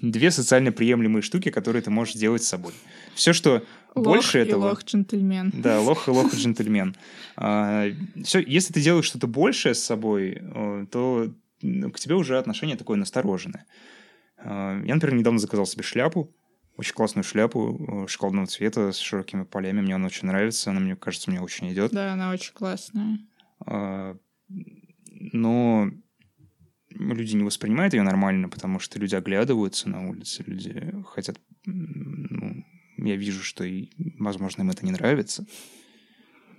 две 0.02 0.32
социально 0.32 0.72
приемлемые 0.72 1.22
штуки, 1.22 1.52
которые 1.52 1.84
ты 1.84 1.92
можешь 1.92 2.16
делать 2.16 2.44
с 2.44 2.48
собой. 2.48 2.74
Все, 3.14 3.34
что 3.34 3.64
лох 3.94 4.06
больше 4.06 4.40
этого... 4.40 4.70
лох 4.70 4.84
джентльмен. 4.84 5.52
Да, 5.54 5.80
лох 5.80 6.08
и 6.08 6.12
лох 6.12 6.34
джентльмен. 6.36 6.96
А, 7.36 7.86
все, 8.24 8.40
если 8.40 8.74
ты 8.74 8.82
делаешь 8.82 9.06
что-то 9.06 9.28
большее 9.28 9.76
с 9.76 9.84
собой, 9.84 10.42
то 10.92 11.32
к 11.62 12.00
тебе 12.00 12.16
уже 12.16 12.40
отношение 12.40 12.78
такое 12.78 12.98
настороженное. 12.98 13.68
А, 14.40 14.82
я, 14.84 14.96
например, 14.96 15.20
недавно 15.20 15.38
заказал 15.38 15.68
себе 15.68 15.84
шляпу, 15.84 16.34
очень 16.78 16.94
классную 16.94 17.24
шляпу 17.24 18.06
э, 18.06 18.08
шоколадного 18.08 18.48
цвета 18.48 18.92
с 18.92 18.98
широкими 18.98 19.44
полями. 19.44 19.82
Мне 19.82 19.96
она 19.96 20.08
очень 20.08 20.28
нравится. 20.28 20.72
Она, 20.72 20.80
мне 20.80 20.96
кажется, 20.96 21.30
мне 21.30 21.42
очень 21.42 21.72
идет. 21.72 21.92
Да, 21.92 22.14
она 22.14 22.32
очень 22.32 22.54
классная. 22.54 23.20
А, 23.66 24.18
но 25.10 25.90
люди 26.90 27.36
не 27.36 27.44
воспринимают 27.44 27.94
ее 27.94 28.04
нормально, 28.04 28.50
потому 28.50 28.80
что 28.80 29.00
люди 29.00 29.16
оглядываются 29.16 29.90
на 29.90 30.08
улице, 30.08 30.44
люди 30.46 30.94
хотят... 31.08 31.40
Ну, 31.66 32.64
я 32.98 33.16
вижу, 33.16 33.44
что, 33.44 33.64
и, 33.64 33.90
возможно, 34.20 34.62
им 34.62 34.70
это 34.70 34.86
не 34.86 34.92
нравится. 34.92 35.46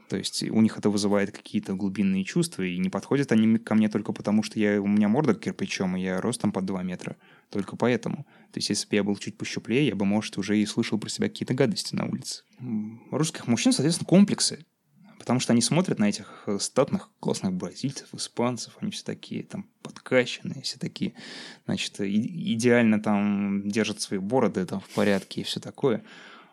То 0.08 0.16
есть 0.16 0.42
у 0.44 0.60
них 0.60 0.78
это 0.78 0.88
вызывает 0.88 1.32
какие-то 1.32 1.74
глубинные 1.74 2.24
чувства, 2.24 2.62
и 2.62 2.78
не 2.78 2.90
подходят 2.90 3.32
они 3.32 3.58
ко 3.58 3.74
мне 3.74 3.88
только 3.88 4.12
потому, 4.12 4.42
что 4.42 4.58
я, 4.58 4.80
у 4.80 4.86
меня 4.86 5.08
морда 5.08 5.34
кирпичом, 5.34 5.96
и 5.96 6.02
я 6.02 6.20
ростом 6.20 6.52
под 6.52 6.64
2 6.64 6.82
метра. 6.82 7.16
Только 7.50 7.76
поэтому. 7.76 8.26
То 8.52 8.58
есть 8.58 8.70
если 8.70 8.88
бы 8.88 8.96
я 8.96 9.04
был 9.04 9.16
чуть 9.16 9.36
пощуплее, 9.38 9.86
я 9.86 9.94
бы, 9.94 10.04
может, 10.04 10.36
уже 10.38 10.58
и 10.58 10.66
слышал 10.66 10.98
про 10.98 11.08
себя 11.08 11.28
какие-то 11.28 11.54
гадости 11.54 11.94
на 11.94 12.06
улице. 12.06 12.42
У 12.60 13.16
русских 13.16 13.46
мужчин, 13.46 13.72
соответственно, 13.72 14.08
комплексы. 14.08 14.64
Потому 15.18 15.40
что 15.40 15.52
они 15.52 15.62
смотрят 15.62 15.98
на 15.98 16.08
этих 16.08 16.44
э, 16.46 16.58
статных, 16.60 17.10
классных 17.20 17.52
бразильцев, 17.52 18.08
испанцев, 18.12 18.76
они 18.80 18.90
все 18.90 19.02
такие 19.02 19.42
там 19.42 19.66
подкачанные, 19.82 20.62
все 20.62 20.78
такие, 20.78 21.14
значит, 21.64 22.00
идеально 22.00 23.02
там 23.02 23.68
держат 23.68 24.00
свои 24.00 24.20
бороды 24.20 24.64
там 24.66 24.80
в 24.80 24.88
порядке 24.90 25.40
и 25.40 25.44
все 25.44 25.58
такое. 25.58 26.04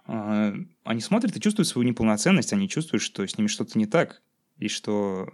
А, 0.05 0.55
они 0.83 1.01
смотрят 1.01 1.35
и 1.35 1.41
чувствуют 1.41 1.67
свою 1.67 1.87
неполноценность, 1.87 2.53
они 2.53 2.67
чувствуют, 2.67 3.03
что 3.03 3.25
с 3.27 3.37
ними 3.37 3.47
что-то 3.47 3.77
не 3.77 3.85
так, 3.85 4.21
и 4.57 4.67
что 4.67 5.29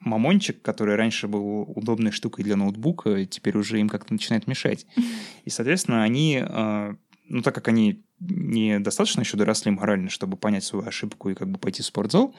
мамончик, 0.00 0.62
который 0.62 0.96
раньше 0.96 1.28
был 1.28 1.62
удобной 1.62 2.12
штукой 2.12 2.44
для 2.44 2.56
ноутбука, 2.56 3.24
теперь 3.26 3.56
уже 3.56 3.80
им 3.80 3.88
как-то 3.88 4.12
начинает 4.12 4.46
мешать. 4.46 4.86
И, 5.44 5.50
соответственно, 5.50 6.02
они, 6.02 6.42
а, 6.42 6.96
ну, 7.28 7.42
так 7.42 7.54
как 7.54 7.68
они 7.68 8.02
недостаточно 8.20 9.20
еще 9.20 9.36
доросли 9.36 9.70
морально, 9.70 10.10
чтобы 10.10 10.36
понять 10.36 10.64
свою 10.64 10.84
ошибку 10.86 11.30
и 11.30 11.34
как 11.34 11.48
бы 11.48 11.58
пойти 11.58 11.82
в 11.82 11.86
спортзал, 11.86 12.34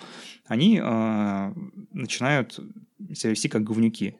они 0.45 0.77
э, 0.83 1.53
начинают 1.93 2.59
себя 3.13 3.29
вести 3.29 3.47
как 3.47 3.63
говнюки. 3.63 4.17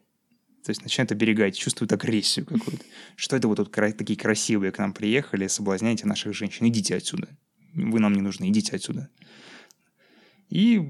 То 0.64 0.70
есть 0.70 0.84
начинают 0.84 1.12
оберегать, 1.12 1.58
чувствуют 1.58 1.92
агрессию 1.92 2.46
какую-то. 2.46 2.86
Что 3.18 3.36
это 3.36 3.50
вы 3.50 3.58
тут 3.58 3.72
такие 3.72 4.18
красивые 4.18 4.72
к 4.72 4.78
нам 4.78 4.94
приехали, 4.94 5.48
соблазняете 5.48 6.08
наших 6.08 6.34
женщин? 6.34 6.66
Идите 6.66 6.96
отсюда 6.96 7.28
вы 7.74 8.00
нам 8.00 8.14
не 8.14 8.22
нужны, 8.22 8.50
идите 8.50 8.76
отсюда. 8.76 9.10
И 10.50 10.82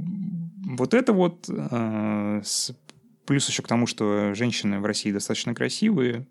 вот 0.65 0.93
это 0.93 1.13
вот, 1.13 1.49
э, 1.49 2.41
с, 2.43 2.75
плюс 3.25 3.47
еще 3.47 3.63
к 3.63 3.67
тому, 3.67 3.87
что 3.87 4.33
женщины 4.33 4.79
в 4.79 4.85
России 4.85 5.11
достаточно 5.11 5.53
красивые, 5.53 6.27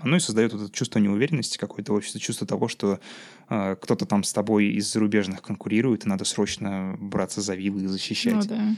оно 0.00 0.16
и 0.16 0.20
создает 0.20 0.52
вот 0.52 0.62
это 0.62 0.72
чувство 0.72 0.98
неуверенности 0.98 1.56
какое-то 1.56 1.94
общество, 1.94 2.20
чувство 2.20 2.46
того, 2.46 2.68
что 2.68 3.00
э, 3.48 3.76
кто-то 3.80 4.06
там 4.06 4.22
с 4.22 4.32
тобой 4.32 4.66
из 4.66 4.92
зарубежных 4.92 5.42
конкурирует, 5.42 6.04
и 6.04 6.08
надо 6.08 6.24
срочно 6.24 6.96
браться 6.98 7.40
за 7.40 7.54
вилы 7.54 7.84
и 7.84 7.86
защищать. 7.86 8.34
Ну, 8.34 8.42
да. 8.42 8.76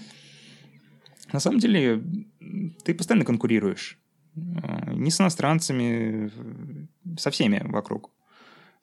На 1.33 1.41
самом 1.41 1.59
деле, 1.59 2.03
ты 2.85 2.95
постоянно 2.95 3.25
конкурируешь. 3.25 3.99
Э, 4.37 4.93
не 4.95 5.11
с 5.11 5.21
иностранцами, 5.21 6.31
со 7.19 7.31
всеми 7.31 7.63
вокруг. 7.65 8.11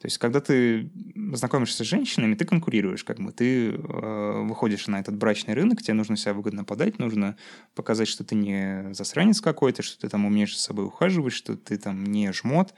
То 0.04 0.08
есть, 0.08 0.18
когда 0.18 0.42
ты 0.42 0.92
знакомишься 1.32 1.86
с 1.86 1.88
женщинами, 1.88 2.36
ты 2.36 2.44
конкурируешь, 2.44 3.06
как 3.06 3.22
бы 3.22 3.32
ты 3.32 3.70
э, 3.70 4.42
выходишь 4.42 4.88
на 4.88 5.00
этот 5.00 5.16
брачный 5.16 5.54
рынок, 5.54 5.82
тебе 5.82 5.94
нужно 5.94 6.18
себя 6.18 6.34
выгодно 6.34 6.66
подать, 6.66 7.00
нужно 7.00 7.38
показать, 7.74 8.10
что 8.10 8.26
ты 8.26 8.36
не 8.36 8.94
засранец 8.94 9.40
какой-то, 9.40 9.82
что 9.82 9.98
ты 10.02 10.10
там 10.10 10.26
умеешь 10.26 10.58
за 10.58 10.62
собой 10.62 10.88
ухаживать, 10.88 11.32
что 11.32 11.56
ты 11.56 11.78
там 11.78 12.04
не 12.04 12.34
жмот 12.34 12.74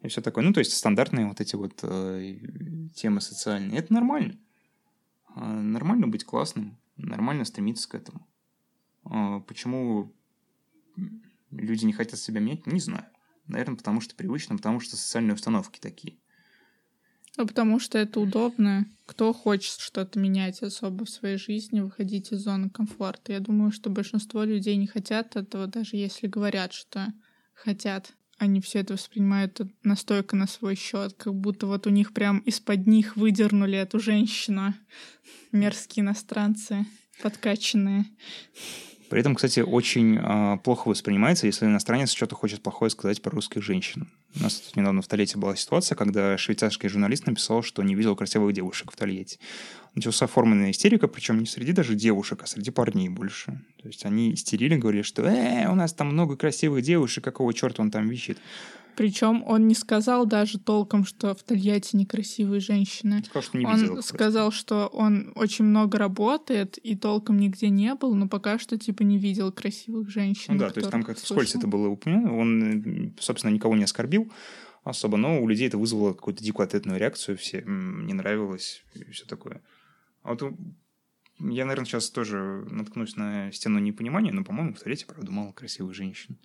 и 0.00 0.08
все 0.08 0.22
такое. 0.22 0.44
Ну, 0.44 0.54
то 0.54 0.60
есть 0.60 0.72
стандартные 0.72 1.26
вот 1.26 1.42
эти 1.42 1.56
вот 1.56 1.78
э, 1.82 2.38
темы 2.94 3.20
социальные. 3.20 3.78
Это 3.78 3.92
нормально. 3.92 4.38
Э, 5.36 5.44
нормально 5.44 6.08
быть 6.08 6.24
классным, 6.24 6.78
нормально 6.96 7.44
стремиться 7.44 7.86
к 7.86 7.96
этому. 7.96 8.26
Э, 9.10 9.42
почему 9.46 10.10
люди 11.50 11.84
не 11.84 11.92
хотят 11.92 12.18
себя 12.18 12.40
менять, 12.40 12.66
не 12.66 12.80
знаю. 12.80 13.04
Наверное, 13.46 13.76
потому 13.76 14.00
что 14.00 14.14
привычно, 14.16 14.56
потому 14.56 14.80
что 14.80 14.96
социальные 14.96 15.34
установки 15.34 15.78
такие. 15.78 16.21
Ну, 17.36 17.46
потому 17.46 17.80
что 17.80 17.98
это 17.98 18.20
удобно. 18.20 18.86
Кто 19.06 19.32
хочет 19.32 19.78
что-то 19.80 20.18
менять 20.18 20.62
особо 20.62 21.04
в 21.04 21.10
своей 21.10 21.38
жизни, 21.38 21.80
выходить 21.80 22.30
из 22.32 22.40
зоны 22.40 22.68
комфорта. 22.68 23.32
Я 23.32 23.40
думаю, 23.40 23.72
что 23.72 23.90
большинство 23.90 24.44
людей 24.44 24.76
не 24.76 24.86
хотят 24.86 25.36
этого, 25.36 25.66
даже 25.66 25.96
если 25.96 26.26
говорят, 26.26 26.72
что 26.72 27.12
хотят. 27.54 28.12
Они 28.38 28.60
все 28.60 28.80
это 28.80 28.94
воспринимают 28.94 29.60
настолько 29.82 30.36
на 30.36 30.46
свой 30.46 30.74
счет, 30.74 31.14
как 31.14 31.34
будто 31.34 31.66
вот 31.66 31.86
у 31.86 31.90
них 31.90 32.12
прям 32.12 32.38
из-под 32.40 32.86
них 32.86 33.16
выдернули 33.16 33.78
эту 33.78 33.98
женщину. 33.98 34.74
Мерзкие 35.52 36.04
иностранцы, 36.04 36.84
подкачанные. 37.22 38.06
При 39.12 39.20
этом, 39.20 39.34
кстати, 39.34 39.60
очень 39.60 40.16
э, 40.16 40.56
плохо 40.64 40.88
воспринимается, 40.88 41.44
если 41.46 41.66
иностранец 41.66 42.12
что-то 42.12 42.34
хочет 42.34 42.62
плохое 42.62 42.90
сказать 42.90 43.20
про 43.20 43.30
русских 43.32 43.62
женщин. 43.62 44.08
У 44.34 44.42
нас 44.42 44.54
тут 44.54 44.74
недавно 44.74 45.02
в 45.02 45.06
Тольятти 45.06 45.36
была 45.36 45.54
ситуация, 45.54 45.96
когда 45.96 46.38
швейцарский 46.38 46.88
журналист 46.88 47.26
написал, 47.26 47.62
что 47.62 47.82
не 47.82 47.94
видел 47.94 48.16
красивых 48.16 48.54
девушек 48.54 48.90
в 48.90 48.96
Тольятти. 48.96 49.38
Начался 49.94 50.24
оформленная 50.24 50.70
истерика, 50.70 51.08
причем 51.08 51.40
не 51.40 51.44
среди 51.44 51.72
даже 51.72 51.94
девушек, 51.94 52.40
а 52.42 52.46
среди 52.46 52.70
парней 52.70 53.10
больше. 53.10 53.60
То 53.82 53.88
есть 53.88 54.06
они 54.06 54.32
истерили, 54.32 54.76
говорили, 54.76 55.02
что 55.02 55.24
«э, 55.24 55.68
у 55.68 55.74
нас 55.74 55.92
там 55.92 56.06
много 56.06 56.38
красивых 56.38 56.82
девушек, 56.82 57.22
какого 57.22 57.52
черта 57.52 57.82
он 57.82 57.90
там 57.90 58.08
висит?» 58.08 58.38
Причем 58.96 59.42
он 59.46 59.68
не 59.68 59.74
сказал 59.74 60.26
даже 60.26 60.58
толком, 60.58 61.04
что 61.04 61.34
в 61.34 61.42
Тольятти 61.42 61.96
некрасивые 61.96 62.60
женщины. 62.60 63.22
Сказал, 63.24 63.42
что 63.42 63.58
не 63.58 63.66
он 63.66 63.80
видел 63.80 64.02
сказал, 64.02 64.52
что 64.52 64.86
он 64.88 65.32
очень 65.34 65.64
много 65.64 65.98
работает 65.98 66.78
и 66.78 66.94
толком 66.96 67.38
нигде 67.38 67.68
не 67.68 67.94
был, 67.94 68.14
но 68.14 68.28
пока 68.28 68.58
что 68.58 68.78
типа 68.78 69.02
не 69.02 69.18
видел 69.18 69.52
красивых 69.52 70.10
женщин. 70.10 70.54
Ну 70.54 70.60
да, 70.60 70.70
то 70.70 70.80
есть 70.80 70.90
там 70.90 71.02
как-то 71.02 71.22
вскользь 71.22 71.54
это 71.54 71.66
было 71.66 71.88
упомянуто. 71.88 72.32
Он, 72.34 73.14
собственно, 73.18 73.52
никого 73.52 73.76
не 73.76 73.84
оскорбил 73.84 74.30
особо, 74.84 75.16
но 75.16 75.40
у 75.40 75.48
людей 75.48 75.68
это 75.68 75.78
вызвало 75.78 76.12
какую-то 76.12 76.42
дикую 76.42 76.64
ответную 76.64 76.98
реакцию, 76.98 77.36
все 77.36 77.62
не 77.66 78.14
нравилось 78.14 78.84
и 78.94 79.10
все 79.12 79.24
такое. 79.26 79.62
А 80.22 80.34
вот 80.34 80.42
я, 81.38 81.64
наверное, 81.64 81.86
сейчас 81.86 82.10
тоже 82.10 82.66
наткнусь 82.70 83.16
на 83.16 83.50
стену 83.52 83.78
непонимания, 83.78 84.32
но, 84.32 84.44
по-моему, 84.44 84.74
в 84.74 84.80
Тольятти, 84.80 85.04
правда, 85.04 85.30
мало 85.30 85.52
красивых 85.52 85.94
женщин. 85.94 86.38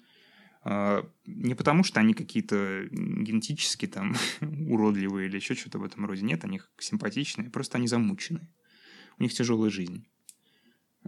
А, 0.69 1.09
Не 1.25 1.55
потому, 1.55 1.83
что 1.85 2.01
они 2.01 2.13
какие-то 2.13 2.87
генетически 2.91 3.87
там 3.87 4.15
уродливые 4.41 5.29
или 5.29 5.37
еще 5.37 5.55
что-то 5.55 5.79
в 5.79 5.83
этом 5.83 6.05
роде. 6.05 6.23
Нет, 6.23 6.43
они 6.43 6.59
симпатичные, 6.77 7.49
просто 7.49 7.77
они 7.77 7.87
замученные. 7.87 8.49
У 9.17 9.23
них 9.23 9.33
тяжелая 9.33 9.69
жизнь. 9.69 10.05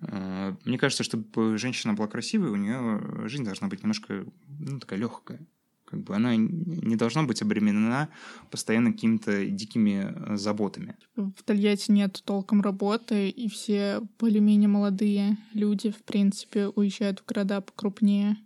А, 0.01 0.55
Мне 0.63 0.77
кажется, 0.77 1.03
чтобы 1.03 1.57
женщина 1.57 1.93
была 1.93 2.07
красивой, 2.07 2.51
у 2.51 2.55
нее 2.55 3.27
жизнь 3.27 3.43
должна 3.43 3.67
быть 3.67 3.83
немножко 3.83 4.25
ну, 4.47 4.79
такая 4.79 4.97
легкая. 4.97 5.45
Как 5.83 6.03
бы 6.03 6.15
она 6.15 6.37
не 6.37 6.95
должна 6.95 7.23
быть 7.23 7.41
обременена 7.41 8.09
постоянно 8.51 8.93
какими-то 8.93 9.45
дикими 9.45 10.13
э, 10.13 10.37
заботами. 10.37 10.95
В 11.15 11.43
Тольятти 11.43 11.91
нет 11.91 12.21
толком 12.23 12.61
работы, 12.61 13.27
и 13.27 13.49
все 13.49 14.01
более-менее 14.19 14.69
молодые 14.69 15.37
люди, 15.53 15.89
в 15.89 16.03
принципе, 16.03 16.67
уезжают 16.67 17.19
в 17.19 17.25
города 17.25 17.59
покрупнее. 17.59 18.37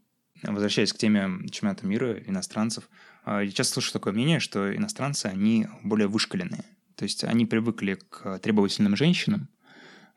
Возвращаясь 0.43 0.93
к 0.93 0.97
теме 0.97 1.47
чемпионата 1.49 1.85
мира, 1.85 2.19
иностранцев, 2.19 2.89
а, 3.23 3.41
я 3.41 3.51
часто 3.51 3.75
слышу 3.75 3.93
такое 3.93 4.13
мнение, 4.13 4.39
что 4.39 4.75
иностранцы, 4.75 5.27
они 5.27 5.67
более 5.83 6.07
вышкаленные. 6.07 6.65
То 6.95 7.03
есть 7.03 7.23
они 7.23 7.45
привыкли 7.45 7.97
к 8.09 8.39
требовательным 8.39 8.95
женщинам 8.95 9.49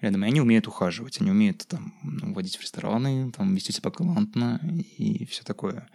рядом, 0.00 0.24
и 0.24 0.26
они 0.26 0.40
умеют 0.40 0.66
ухаживать, 0.66 1.20
они 1.20 1.30
умеют 1.30 1.66
там 1.66 1.94
ну, 2.02 2.34
водить 2.34 2.56
в 2.56 2.62
рестораны, 2.62 3.32
там 3.32 3.54
вести 3.54 3.72
себя 3.72 3.90
галантно 3.90 4.60
и 4.98 5.24
все 5.26 5.42
такое. 5.42 5.88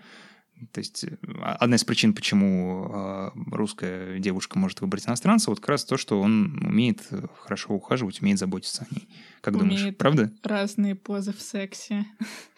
То 0.72 0.80
есть 0.80 1.04
э, 1.04 1.18
одна 1.42 1.76
из 1.76 1.84
причин, 1.84 2.14
почему 2.14 2.88
э, 2.90 3.32
русская 3.52 4.20
девушка 4.20 4.60
может 4.60 4.82
выбрать 4.82 5.08
иностранца, 5.08 5.50
вот 5.50 5.60
как 5.60 5.70
раз 5.70 5.86
то, 5.86 5.98
что 5.98 6.22
он 6.22 6.64
умеет 6.66 7.02
э, 7.12 7.28
хорошо 7.40 7.74
ухаживать, 7.74 8.22
умеет 8.22 8.40
заботиться 8.40 8.86
о 8.90 8.94
ней. 8.94 9.08
Как 9.42 9.58
думаешь, 9.58 9.82
Умеет 9.82 9.98
правда? 9.98 10.32
Разные 10.44 10.96
позы 10.96 11.34
в 11.34 11.42
сексе. 11.42 12.06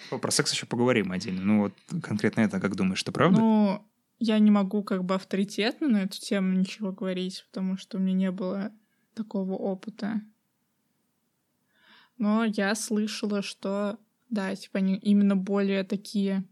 Про 0.10 0.32
секс 0.32 0.52
еще 0.52 0.66
поговорим 0.66 1.12
отдельно. 1.12 1.42
Ну 1.44 1.60
вот 1.62 1.74
конкретно 2.02 2.42
это 2.42 2.60
как 2.60 2.76
думаешь, 2.76 3.00
что 3.00 3.12
правда? 3.12 3.40
Ну, 3.40 3.88
я 4.20 4.40
не 4.40 4.52
могу 4.52 4.84
как 4.84 5.04
бы 5.04 5.16
авторитетно 5.16 5.88
на 5.88 6.04
эту 6.04 6.20
тему 6.20 6.54
ничего 6.54 6.92
говорить, 6.92 7.46
потому 7.52 7.78
что 7.78 7.98
у 7.98 8.02
меня 8.02 8.14
не 8.14 8.32
было 8.32 8.72
такого 9.14 9.54
опыта. 9.54 10.22
Но 12.18 12.46
я 12.46 12.76
слышала, 12.76 13.42
что, 13.42 13.98
да, 14.30 14.56
типа 14.56 14.80
они 14.80 14.96
именно 14.96 15.36
более 15.36 15.84
такие 15.84 16.46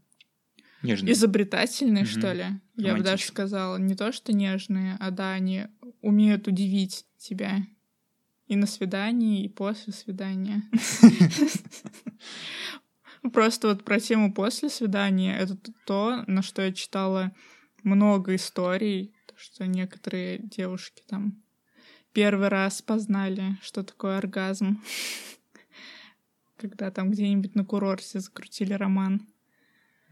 Нежно. 0.82 1.10
изобретательные, 1.10 2.04
Мгм. 2.04 2.10
что 2.10 2.32
ли. 2.32 2.46
Я 2.76 2.96
бы 2.96 3.02
даже 3.02 3.24
сказала, 3.24 3.76
не 3.76 3.94
то 3.94 4.12
что 4.12 4.32
нежные, 4.32 4.96
а 5.00 5.10
да, 5.10 5.32
они 5.32 5.66
умеют 6.00 6.48
удивить 6.48 7.06
тебя 7.18 7.62
и 8.46 8.56
на 8.56 8.66
свидании, 8.66 9.44
и 9.44 9.48
после 9.48 9.92
свидания. 9.92 10.62
Просто 13.32 13.68
вот 13.68 13.84
про 13.84 14.00
тему 14.00 14.34
после 14.34 14.68
свидания 14.68 15.36
это 15.38 15.56
то, 15.86 16.24
на 16.26 16.42
что 16.42 16.62
я 16.62 16.72
читала 16.72 17.32
много 17.84 18.34
историй, 18.34 19.14
то, 19.26 19.34
что 19.36 19.66
некоторые 19.66 20.38
девушки 20.38 21.02
там 21.06 21.40
первый 22.12 22.48
раз 22.48 22.82
познали, 22.82 23.56
что 23.62 23.84
такое 23.84 24.18
оргазм, 24.18 24.82
когда 26.56 26.90
там 26.90 27.10
где-нибудь 27.10 27.54
на 27.54 27.64
курорте 27.64 28.20
закрутили 28.20 28.74
роман. 28.74 29.26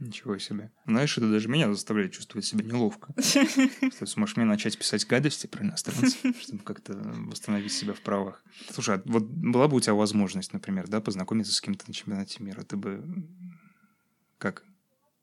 Ничего 0.00 0.38
себе. 0.38 0.72
Знаешь, 0.86 1.18
это 1.18 1.30
даже 1.30 1.48
меня 1.48 1.70
заставляет 1.70 2.12
чувствовать 2.12 2.46
себя 2.46 2.64
неловко. 2.64 3.12
Ты 3.98 4.06
сможешь 4.06 4.36
мне 4.36 4.46
начать 4.46 4.78
писать 4.78 5.06
гадости 5.06 5.46
про 5.46 5.62
иностранцев, 5.62 6.18
чтобы 6.40 6.62
как-то 6.62 6.94
восстановить 6.94 7.72
себя 7.72 7.92
в 7.92 8.00
правах. 8.00 8.42
Слушай, 8.70 8.96
а 8.96 9.02
вот 9.04 9.24
была 9.24 9.68
бы 9.68 9.76
у 9.76 9.80
тебя 9.80 9.92
возможность, 9.92 10.54
например, 10.54 10.88
да, 10.88 11.02
познакомиться 11.02 11.52
с 11.52 11.60
кем-то 11.60 11.84
на 11.86 11.92
чемпионате 11.92 12.42
мира, 12.42 12.62
ты 12.62 12.78
бы... 12.78 13.04
Как? 14.38 14.64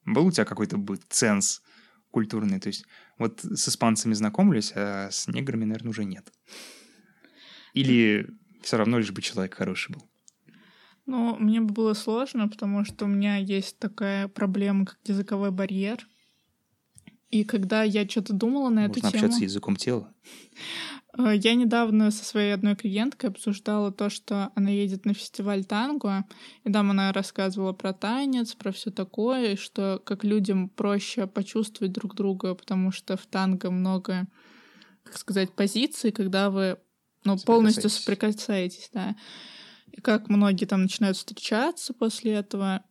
Был 0.06 0.28
у 0.28 0.32
тебя 0.32 0.46
какой-то 0.46 0.78
бы 0.78 1.00
ценз 1.10 1.64
культурный? 2.12 2.60
То 2.60 2.68
есть 2.68 2.86
вот 3.18 3.42
с 3.42 3.68
испанцами 3.68 4.14
знакомились, 4.14 4.74
а 4.76 5.10
с 5.10 5.28
неграми, 5.28 5.66
наверное, 5.66 5.90
уже 5.90 6.06
нет. 6.06 6.32
Или 7.74 8.30
все 8.62 8.78
равно 8.78 9.00
лишь 9.00 9.12
бы 9.12 9.24
человек 9.24 9.56
хороший 9.56 9.94
был? 9.94 10.08
Ну, 11.08 11.38
мне 11.38 11.62
бы 11.62 11.74
было 11.74 11.94
сложно, 11.94 12.50
потому 12.50 12.84
что 12.84 13.06
у 13.06 13.08
меня 13.08 13.38
есть 13.38 13.80
такая 13.80 14.28
проблема, 14.28 14.86
как 14.86 15.00
языковой 15.06 15.52
барьер. 15.52 16.06
И 17.30 17.44
когда 17.46 17.84
я 17.84 18.08
что-то 18.08 18.34
думала 18.34 18.70
на 18.70 18.86
эту 18.86 19.00
Можно 19.00 19.12
тему... 19.12 19.24
общаться 19.24 19.44
языком 19.44 19.76
тела. 19.78 20.14
Э, 21.18 21.34
Я 21.36 21.56
недавно 21.56 22.12
со 22.12 22.26
своей 22.26 22.54
одной 22.54 22.76
клиенткой 22.76 23.30
обсуждала 23.30 23.92
то, 23.92 24.10
что 24.10 24.52
она 24.56 24.70
едет 24.70 25.06
на 25.06 25.14
фестиваль 25.14 25.64
танго, 25.64 26.26
и 26.66 26.72
там 26.72 26.92
она 26.92 27.14
рассказывала 27.14 27.72
про 27.74 27.94
танец, 27.94 28.54
про 28.54 28.74
все 28.74 28.92
такое, 28.92 29.54
и 29.54 29.58
что 29.58 30.02
как 30.04 30.26
людям 30.26 30.70
проще 30.70 31.26
почувствовать 31.26 31.94
друг 31.94 32.16
друга, 32.16 32.54
потому 32.54 32.92
что 32.92 33.18
в 33.18 33.26
танго 33.26 33.72
много, 33.72 34.28
как 35.04 35.18
сказать, 35.18 35.52
позиций, 35.54 36.12
когда 36.12 36.50
вы 36.50 36.78
ну, 37.24 37.38
полностью 37.38 37.90
соприкасаетесь, 37.90 38.90
да. 38.94 39.16
И 39.92 40.02
как 40.02 40.30
многие 40.30 40.66
там 40.66 40.84
начинают 40.84 41.18
встречаться 41.18 41.94
после 41.94 42.34
этого. 42.34 42.84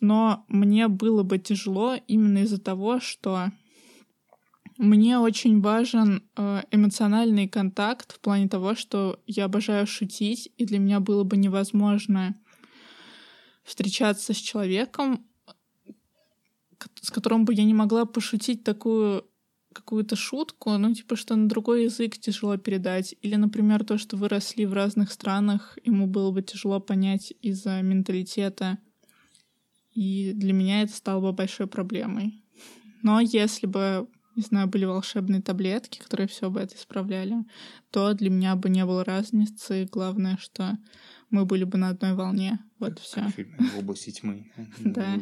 Но 0.00 0.44
мне 0.48 0.88
было 0.88 1.22
бы 1.22 1.38
тяжело 1.38 1.96
именно 2.06 2.38
из-за 2.38 2.60
того, 2.60 3.00
что 3.00 3.50
мне 4.76 5.18
очень 5.18 5.60
важен 5.60 6.28
э, 6.36 6.62
эмоциональный 6.70 7.48
контакт 7.48 8.12
в 8.12 8.20
плане 8.20 8.48
того, 8.48 8.74
что 8.74 9.22
я 9.26 9.44
обожаю 9.44 9.86
шутить, 9.86 10.52
и 10.56 10.64
для 10.64 10.78
меня 10.78 10.98
было 10.98 11.22
бы 11.22 11.36
невозможно 11.36 12.34
встречаться 13.62 14.34
с 14.34 14.36
человеком, 14.36 15.24
ко- 16.76 16.90
с 17.00 17.10
которым 17.10 17.44
бы 17.44 17.54
я 17.54 17.64
не 17.64 17.74
могла 17.74 18.04
пошутить 18.04 18.64
такую 18.64 19.24
какую-то 19.74 20.16
шутку, 20.16 20.70
ну, 20.78 20.94
типа, 20.94 21.16
что 21.16 21.36
на 21.36 21.48
другой 21.48 21.84
язык 21.84 22.18
тяжело 22.18 22.56
передать. 22.56 23.14
Или, 23.20 23.34
например, 23.34 23.84
то, 23.84 23.98
что 23.98 24.16
вы 24.16 24.28
росли 24.28 24.64
в 24.64 24.72
разных 24.72 25.12
странах, 25.12 25.78
ему 25.84 26.06
было 26.06 26.30
бы 26.30 26.42
тяжело 26.42 26.80
понять 26.80 27.34
из-за 27.42 27.82
менталитета. 27.82 28.78
И 29.92 30.32
для 30.32 30.52
меня 30.52 30.82
это 30.82 30.92
стало 30.92 31.20
бы 31.20 31.32
большой 31.32 31.66
проблемой. 31.66 32.42
Но 33.02 33.20
если 33.20 33.66
бы, 33.66 34.08
не 34.34 34.42
знаю, 34.42 34.66
были 34.66 34.86
волшебные 34.86 35.42
таблетки, 35.42 35.98
которые 35.98 36.26
все 36.26 36.48
бы 36.48 36.60
это 36.60 36.74
исправляли, 36.74 37.44
то 37.90 38.14
для 38.14 38.30
меня 38.30 38.56
бы 38.56 38.70
не 38.70 38.84
было 38.84 39.04
разницы. 39.04 39.86
Главное, 39.92 40.38
что 40.38 40.78
мы 41.30 41.44
были 41.44 41.64
бы 41.64 41.78
на 41.78 41.90
одной 41.90 42.14
волне. 42.14 42.58
Вот 42.78 42.98
все. 42.98 43.26
Как 43.36 43.46
«В 43.72 43.78
области 43.78 44.10
тьмы». 44.10 44.50
Да. 44.78 45.20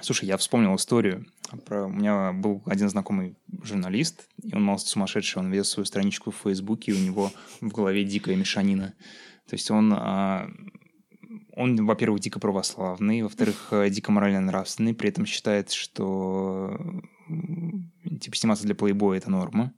Слушай, 0.00 0.26
я 0.26 0.36
вспомнил 0.36 0.74
историю. 0.76 1.26
Про... 1.64 1.86
У 1.86 1.90
меня 1.90 2.32
был 2.32 2.62
один 2.66 2.88
знакомый 2.88 3.36
журналист, 3.62 4.28
и 4.42 4.54
он 4.54 4.62
мало 4.62 4.78
сумасшедший. 4.78 5.42
Он 5.42 5.50
вел 5.50 5.64
свою 5.64 5.86
страничку 5.86 6.30
в 6.30 6.36
Фейсбуке, 6.36 6.92
и 6.92 6.94
у 6.94 7.04
него 7.04 7.32
в 7.60 7.68
голове 7.68 8.04
дикая 8.04 8.36
мешанина. 8.36 8.94
То 9.48 9.54
есть 9.54 9.70
он, 9.70 9.92
а, 9.94 10.48
он 11.56 11.84
во-первых, 11.86 12.20
дико 12.20 12.38
православный, 12.38 13.22
во-вторых, 13.22 13.68
э, 13.70 13.90
дико 13.90 14.12
морально-нравственный, 14.12 14.94
при 14.94 15.08
этом 15.08 15.26
считает, 15.26 15.72
что 15.72 16.78
типа 18.20 18.36
сниматься 18.36 18.64
для 18.64 18.74
плейбоя 18.74 19.18
это 19.18 19.30
норма. 19.30 19.72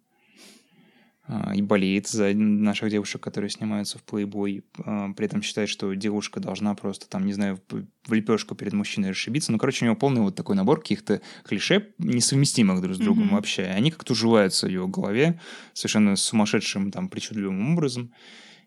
А, 1.33 1.55
и 1.55 1.63
болеет 1.63 2.09
за 2.09 2.35
наших 2.35 2.91
девушек, 2.91 3.23
которые 3.23 3.51
снимаются 3.51 3.99
в 3.99 4.03
плейбой. 4.03 4.65
А, 4.85 5.13
при 5.13 5.27
этом 5.27 5.43
считает, 5.43 5.69
что 5.69 5.95
девушка 5.95 6.41
должна 6.41 6.75
просто 6.75 7.09
там, 7.09 7.25
не 7.25 7.33
знаю, 7.33 7.61
в 7.69 8.13
лепешку 8.13 8.57
перед 8.57 8.73
мужчиной 8.73 9.11
расшибиться. 9.11 9.53
Ну, 9.53 9.59
короче, 9.59 9.85
у 9.85 9.87
него 9.87 9.97
полный 9.97 10.23
вот 10.23 10.35
такой 10.35 10.57
набор 10.57 10.81
каких-то 10.81 11.21
клише, 11.45 11.91
несовместимых 11.99 12.81
друг 12.81 12.97
с 12.97 12.99
другом 12.99 13.29
mm-hmm. 13.29 13.35
вообще. 13.35 13.63
Они 13.63 13.93
как-то 13.93 14.13
уживаются 14.13 14.67
в 14.67 14.71
его 14.71 14.89
голове 14.89 15.39
совершенно 15.73 16.17
сумасшедшим, 16.17 16.91
там, 16.91 17.09
причудливым 17.09 17.75
образом. 17.75 18.13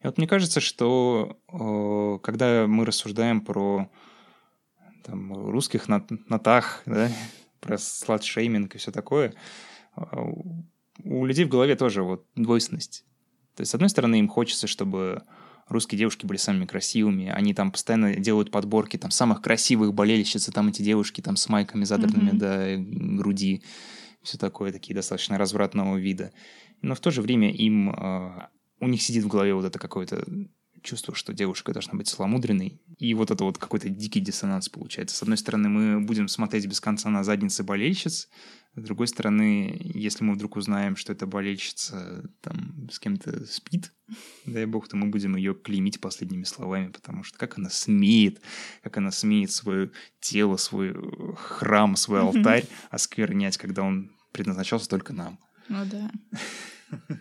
И 0.02 0.08
вот 0.08 0.18
мне 0.18 0.28
кажется, 0.28 0.62
что 0.62 1.38
э, 1.52 2.26
когда 2.26 2.66
мы 2.66 2.86
рассуждаем 2.86 3.42
про 3.42 3.90
там, 5.04 5.34
русских 5.34 5.90
нат 5.90 6.10
натах, 6.30 6.82
да, 6.86 7.12
про 7.60 7.78
сладшейминг 7.78 8.76
и 8.76 8.78
все 8.78 8.92
такое, 8.92 9.34
у 11.04 11.26
людей 11.26 11.46
в 11.46 11.50
голове 11.50 11.76
тоже 11.76 12.04
вот 12.04 12.26
двойственность. 12.36 13.06
То 13.56 13.62
есть, 13.62 13.72
с 13.72 13.76
одной 13.76 13.90
стороны, 13.90 14.20
им 14.20 14.28
хочется, 14.28 14.68
чтобы 14.68 15.24
русские 15.68 16.00
девушки 16.00 16.26
были 16.26 16.38
самыми 16.38 16.66
красивыми, 16.66 17.30
они 17.30 17.54
там 17.54 17.72
постоянно 17.72 18.16
делают 18.16 18.52
подборки 18.52 18.98
там 18.98 19.12
самых 19.12 19.42
красивых 19.42 19.94
болельщиц, 19.94 20.48
и 20.48 20.52
там 20.52 20.68
эти 20.70 20.82
девушки 20.82 21.22
там 21.22 21.36
с 21.36 21.48
майками 21.50 21.84
задранными 21.84 22.32
mm-hmm. 22.32 23.16
до 23.16 23.18
груди, 23.18 23.64
все 24.22 24.38
такое, 24.38 24.72
такие 24.72 24.96
достаточно 24.96 25.38
развратного 25.38 25.98
вида. 25.98 26.32
Но 26.82 26.96
в 26.96 27.00
то 27.00 27.12
же 27.12 27.22
время 27.22 27.52
им, 27.52 27.92
э, 27.92 28.48
у 28.80 28.88
них 28.88 29.02
сидит 29.02 29.24
в 29.24 29.28
голове 29.28 29.54
вот 29.54 29.66
это 29.66 29.80
какое-то 29.80 30.26
чувство, 30.84 31.16
что 31.16 31.34
девушка 31.34 31.74
должна 31.74 31.94
быть 31.94 32.08
целомудренной. 32.08 32.82
И 32.98 33.14
вот 33.14 33.32
это 33.32 33.44
вот 33.44 33.58
какой-то 33.58 33.90
дикий 33.90 34.20
диссонанс 34.20 34.70
получается. 34.70 35.16
С 35.16 35.22
одной 35.24 35.38
стороны, 35.38 35.70
мы 35.70 36.02
будем 36.02 36.28
смотреть 36.28 36.68
без 36.68 36.80
конца 36.80 37.10
на 37.10 37.24
задницы 37.24 37.64
болельщиц, 37.64 38.30
с 38.76 38.82
другой 38.82 39.08
стороны, 39.08 39.80
если 39.94 40.24
мы 40.24 40.34
вдруг 40.34 40.56
узнаем, 40.56 40.96
что 40.96 41.14
эта 41.14 41.28
болельщица 41.28 42.24
там 42.42 42.90
с 42.92 42.98
кем-то 42.98 43.46
спит, 43.46 43.92
дай 44.46 44.66
бог, 44.66 44.88
то 44.88 44.98
мы 44.98 45.08
будем 45.08 45.36
ее 45.36 45.54
клеймить 45.54 46.02
последними 46.02 46.44
словами, 46.44 46.88
потому 46.88 47.24
что 47.24 47.38
как 47.38 47.60
она 47.60 47.70
смеет, 47.70 48.42
как 48.82 48.98
она 48.98 49.12
смеет 49.12 49.52
свое 49.52 49.92
тело, 50.20 50.58
свой 50.58 50.96
храм, 51.36 51.96
свой 51.96 52.22
алтарь 52.22 52.66
осквернять, 52.90 53.58
когда 53.58 53.84
он 53.84 54.12
предназначался 54.32 54.90
только 54.90 55.14
нам. 55.14 55.38
Ну 55.70 55.86
да. 55.86 56.12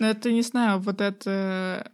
Но 0.00 0.06
это, 0.06 0.32
не 0.32 0.42
знаю, 0.42 0.80
вот 0.80 1.00
это 1.00 1.92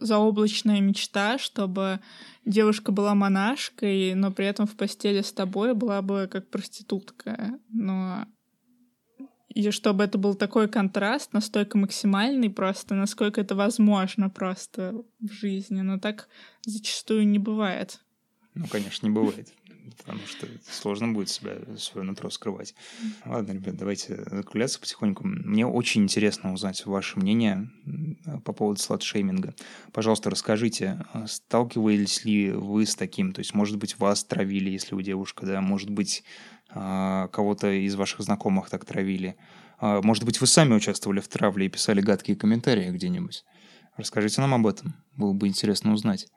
заоблачная 0.00 0.80
мечта, 0.80 1.38
чтобы 1.38 2.00
девушка 2.44 2.92
была 2.92 3.14
монашкой, 3.14 4.14
но 4.14 4.30
при 4.30 4.46
этом 4.46 4.66
в 4.66 4.76
постели 4.76 5.22
с 5.22 5.32
тобой 5.32 5.74
была 5.74 6.02
бы 6.02 6.28
как 6.30 6.48
проститутка. 6.48 7.58
Но 7.68 8.26
и 9.48 9.70
чтобы 9.70 10.04
это 10.04 10.18
был 10.18 10.34
такой 10.34 10.68
контраст, 10.68 11.32
настолько 11.32 11.78
максимальный 11.78 12.50
просто, 12.50 12.94
насколько 12.94 13.40
это 13.40 13.54
возможно 13.54 14.30
просто 14.30 15.02
в 15.20 15.32
жизни. 15.32 15.80
Но 15.80 15.98
так 15.98 16.28
зачастую 16.64 17.26
не 17.26 17.38
бывает. 17.38 18.00
Ну, 18.54 18.66
конечно, 18.66 19.06
не 19.06 19.12
бывает. 19.12 19.52
Потому 19.96 20.20
что 20.26 20.46
сложно 20.70 21.08
будет 21.12 21.28
себя, 21.28 21.56
свое 21.76 22.06
нутро 22.06 22.30
скрывать. 22.30 22.74
Ладно, 23.24 23.52
ребят, 23.52 23.76
давайте 23.76 24.16
закругляться 24.30 24.80
потихоньку. 24.80 25.26
Мне 25.26 25.66
очень 25.66 26.02
интересно 26.02 26.52
узнать 26.52 26.84
ваше 26.86 27.18
мнение 27.18 27.70
по 28.44 28.52
поводу 28.52 28.80
сладшейминга. 28.80 29.54
Пожалуйста, 29.92 30.30
расскажите, 30.30 31.04
а 31.12 31.26
сталкивались 31.26 32.24
ли 32.24 32.50
вы 32.50 32.86
с 32.86 32.94
таким? 32.94 33.32
То 33.32 33.40
есть, 33.40 33.54
может 33.54 33.76
быть, 33.76 33.98
вас 33.98 34.24
травили, 34.24 34.70
если 34.70 34.94
у 34.94 35.00
девушка, 35.00 35.46
да? 35.46 35.60
Может 35.60 35.90
быть, 35.90 36.24
а, 36.70 37.28
кого-то 37.28 37.70
из 37.70 37.94
ваших 37.94 38.20
знакомых 38.20 38.70
так 38.70 38.84
травили. 38.84 39.36
А, 39.78 40.02
может 40.02 40.24
быть, 40.24 40.40
вы 40.40 40.46
сами 40.46 40.74
участвовали 40.74 41.20
в 41.20 41.28
травле 41.28 41.66
и 41.66 41.70
писали 41.70 42.00
гадкие 42.00 42.36
комментарии 42.36 42.90
где-нибудь. 42.90 43.44
Расскажите 43.96 44.40
нам 44.40 44.54
об 44.54 44.66
этом. 44.66 44.94
Было 45.16 45.32
бы 45.32 45.48
интересно 45.48 45.92
узнать. 45.92 46.28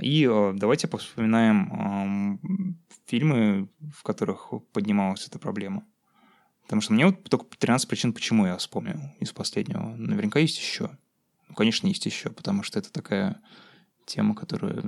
И 0.00 0.26
а, 0.26 0.52
давайте 0.54 0.88
вспоминаем 0.88 2.78
фильмы, 3.06 3.68
в 3.92 4.02
которых 4.02 4.52
поднималась 4.72 5.26
эта 5.26 5.38
проблема. 5.38 5.84
Потому 6.62 6.82
что 6.82 6.92
мне 6.92 7.06
вот 7.06 7.24
только 7.24 7.46
13 7.58 7.88
причин, 7.88 8.12
почему 8.12 8.46
я 8.46 8.56
вспомнил 8.56 9.00
из 9.18 9.32
последнего. 9.32 9.94
Наверняка 9.96 10.38
есть 10.38 10.58
еще. 10.58 10.90
Ну, 11.48 11.54
конечно, 11.54 11.88
есть 11.88 12.06
еще, 12.06 12.30
потому 12.30 12.62
что 12.62 12.78
это 12.78 12.92
такая 12.92 13.40
тема, 14.06 14.36
которая 14.36 14.80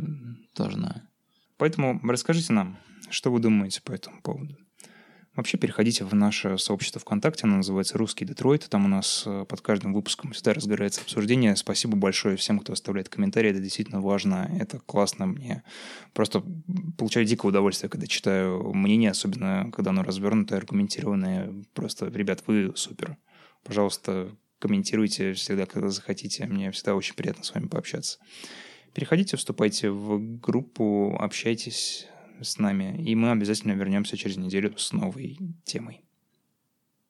должна. 0.54 1.02
Поэтому 1.56 2.00
расскажите 2.04 2.52
нам, 2.52 2.78
что 3.10 3.32
вы 3.32 3.40
думаете 3.40 3.82
по 3.82 3.92
этому 3.92 4.22
поводу. 4.22 4.56
Вообще 5.34 5.56
переходите 5.56 6.04
в 6.04 6.14
наше 6.14 6.58
сообщество 6.58 7.00
ВКонтакте, 7.00 7.44
оно 7.44 7.56
называется 7.56 7.96
«Русский 7.96 8.26
Детройт». 8.26 8.68
Там 8.68 8.84
у 8.84 8.88
нас 8.88 9.22
э, 9.24 9.46
под 9.48 9.62
каждым 9.62 9.94
выпуском 9.94 10.32
всегда 10.32 10.52
разгорается 10.52 11.00
обсуждение. 11.00 11.56
Спасибо 11.56 11.96
большое 11.96 12.36
всем, 12.36 12.58
кто 12.58 12.74
оставляет 12.74 13.08
комментарии. 13.08 13.50
Это 13.50 13.60
действительно 13.60 14.02
важно, 14.02 14.50
это 14.60 14.78
классно. 14.80 15.24
Мне 15.24 15.62
просто 16.12 16.42
получаю 16.98 17.24
дикое 17.24 17.48
удовольствие, 17.48 17.88
когда 17.88 18.06
читаю 18.06 18.74
мнение, 18.74 19.10
особенно 19.10 19.70
когда 19.72 19.90
оно 19.90 20.02
развернутое, 20.02 20.58
аргументированное. 20.58 21.50
Просто, 21.72 22.08
ребят, 22.08 22.44
вы 22.46 22.72
супер. 22.76 23.16
Пожалуйста, 23.64 24.36
комментируйте 24.58 25.32
всегда, 25.32 25.64
когда 25.64 25.88
захотите. 25.88 26.44
Мне 26.44 26.70
всегда 26.72 26.94
очень 26.94 27.14
приятно 27.14 27.42
с 27.42 27.54
вами 27.54 27.68
пообщаться. 27.68 28.18
Переходите, 28.92 29.38
вступайте 29.38 29.88
в 29.88 30.18
группу, 30.40 31.16
общайтесь, 31.18 32.06
с 32.44 32.58
нами, 32.58 33.02
и 33.02 33.14
мы 33.14 33.30
обязательно 33.30 33.72
вернемся 33.72 34.16
через 34.16 34.36
неделю 34.36 34.76
с 34.76 34.92
новой 34.92 35.38
темой. 35.64 36.04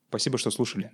Спасибо, 0.09 0.39
что 0.39 0.51
слушали. 0.51 0.93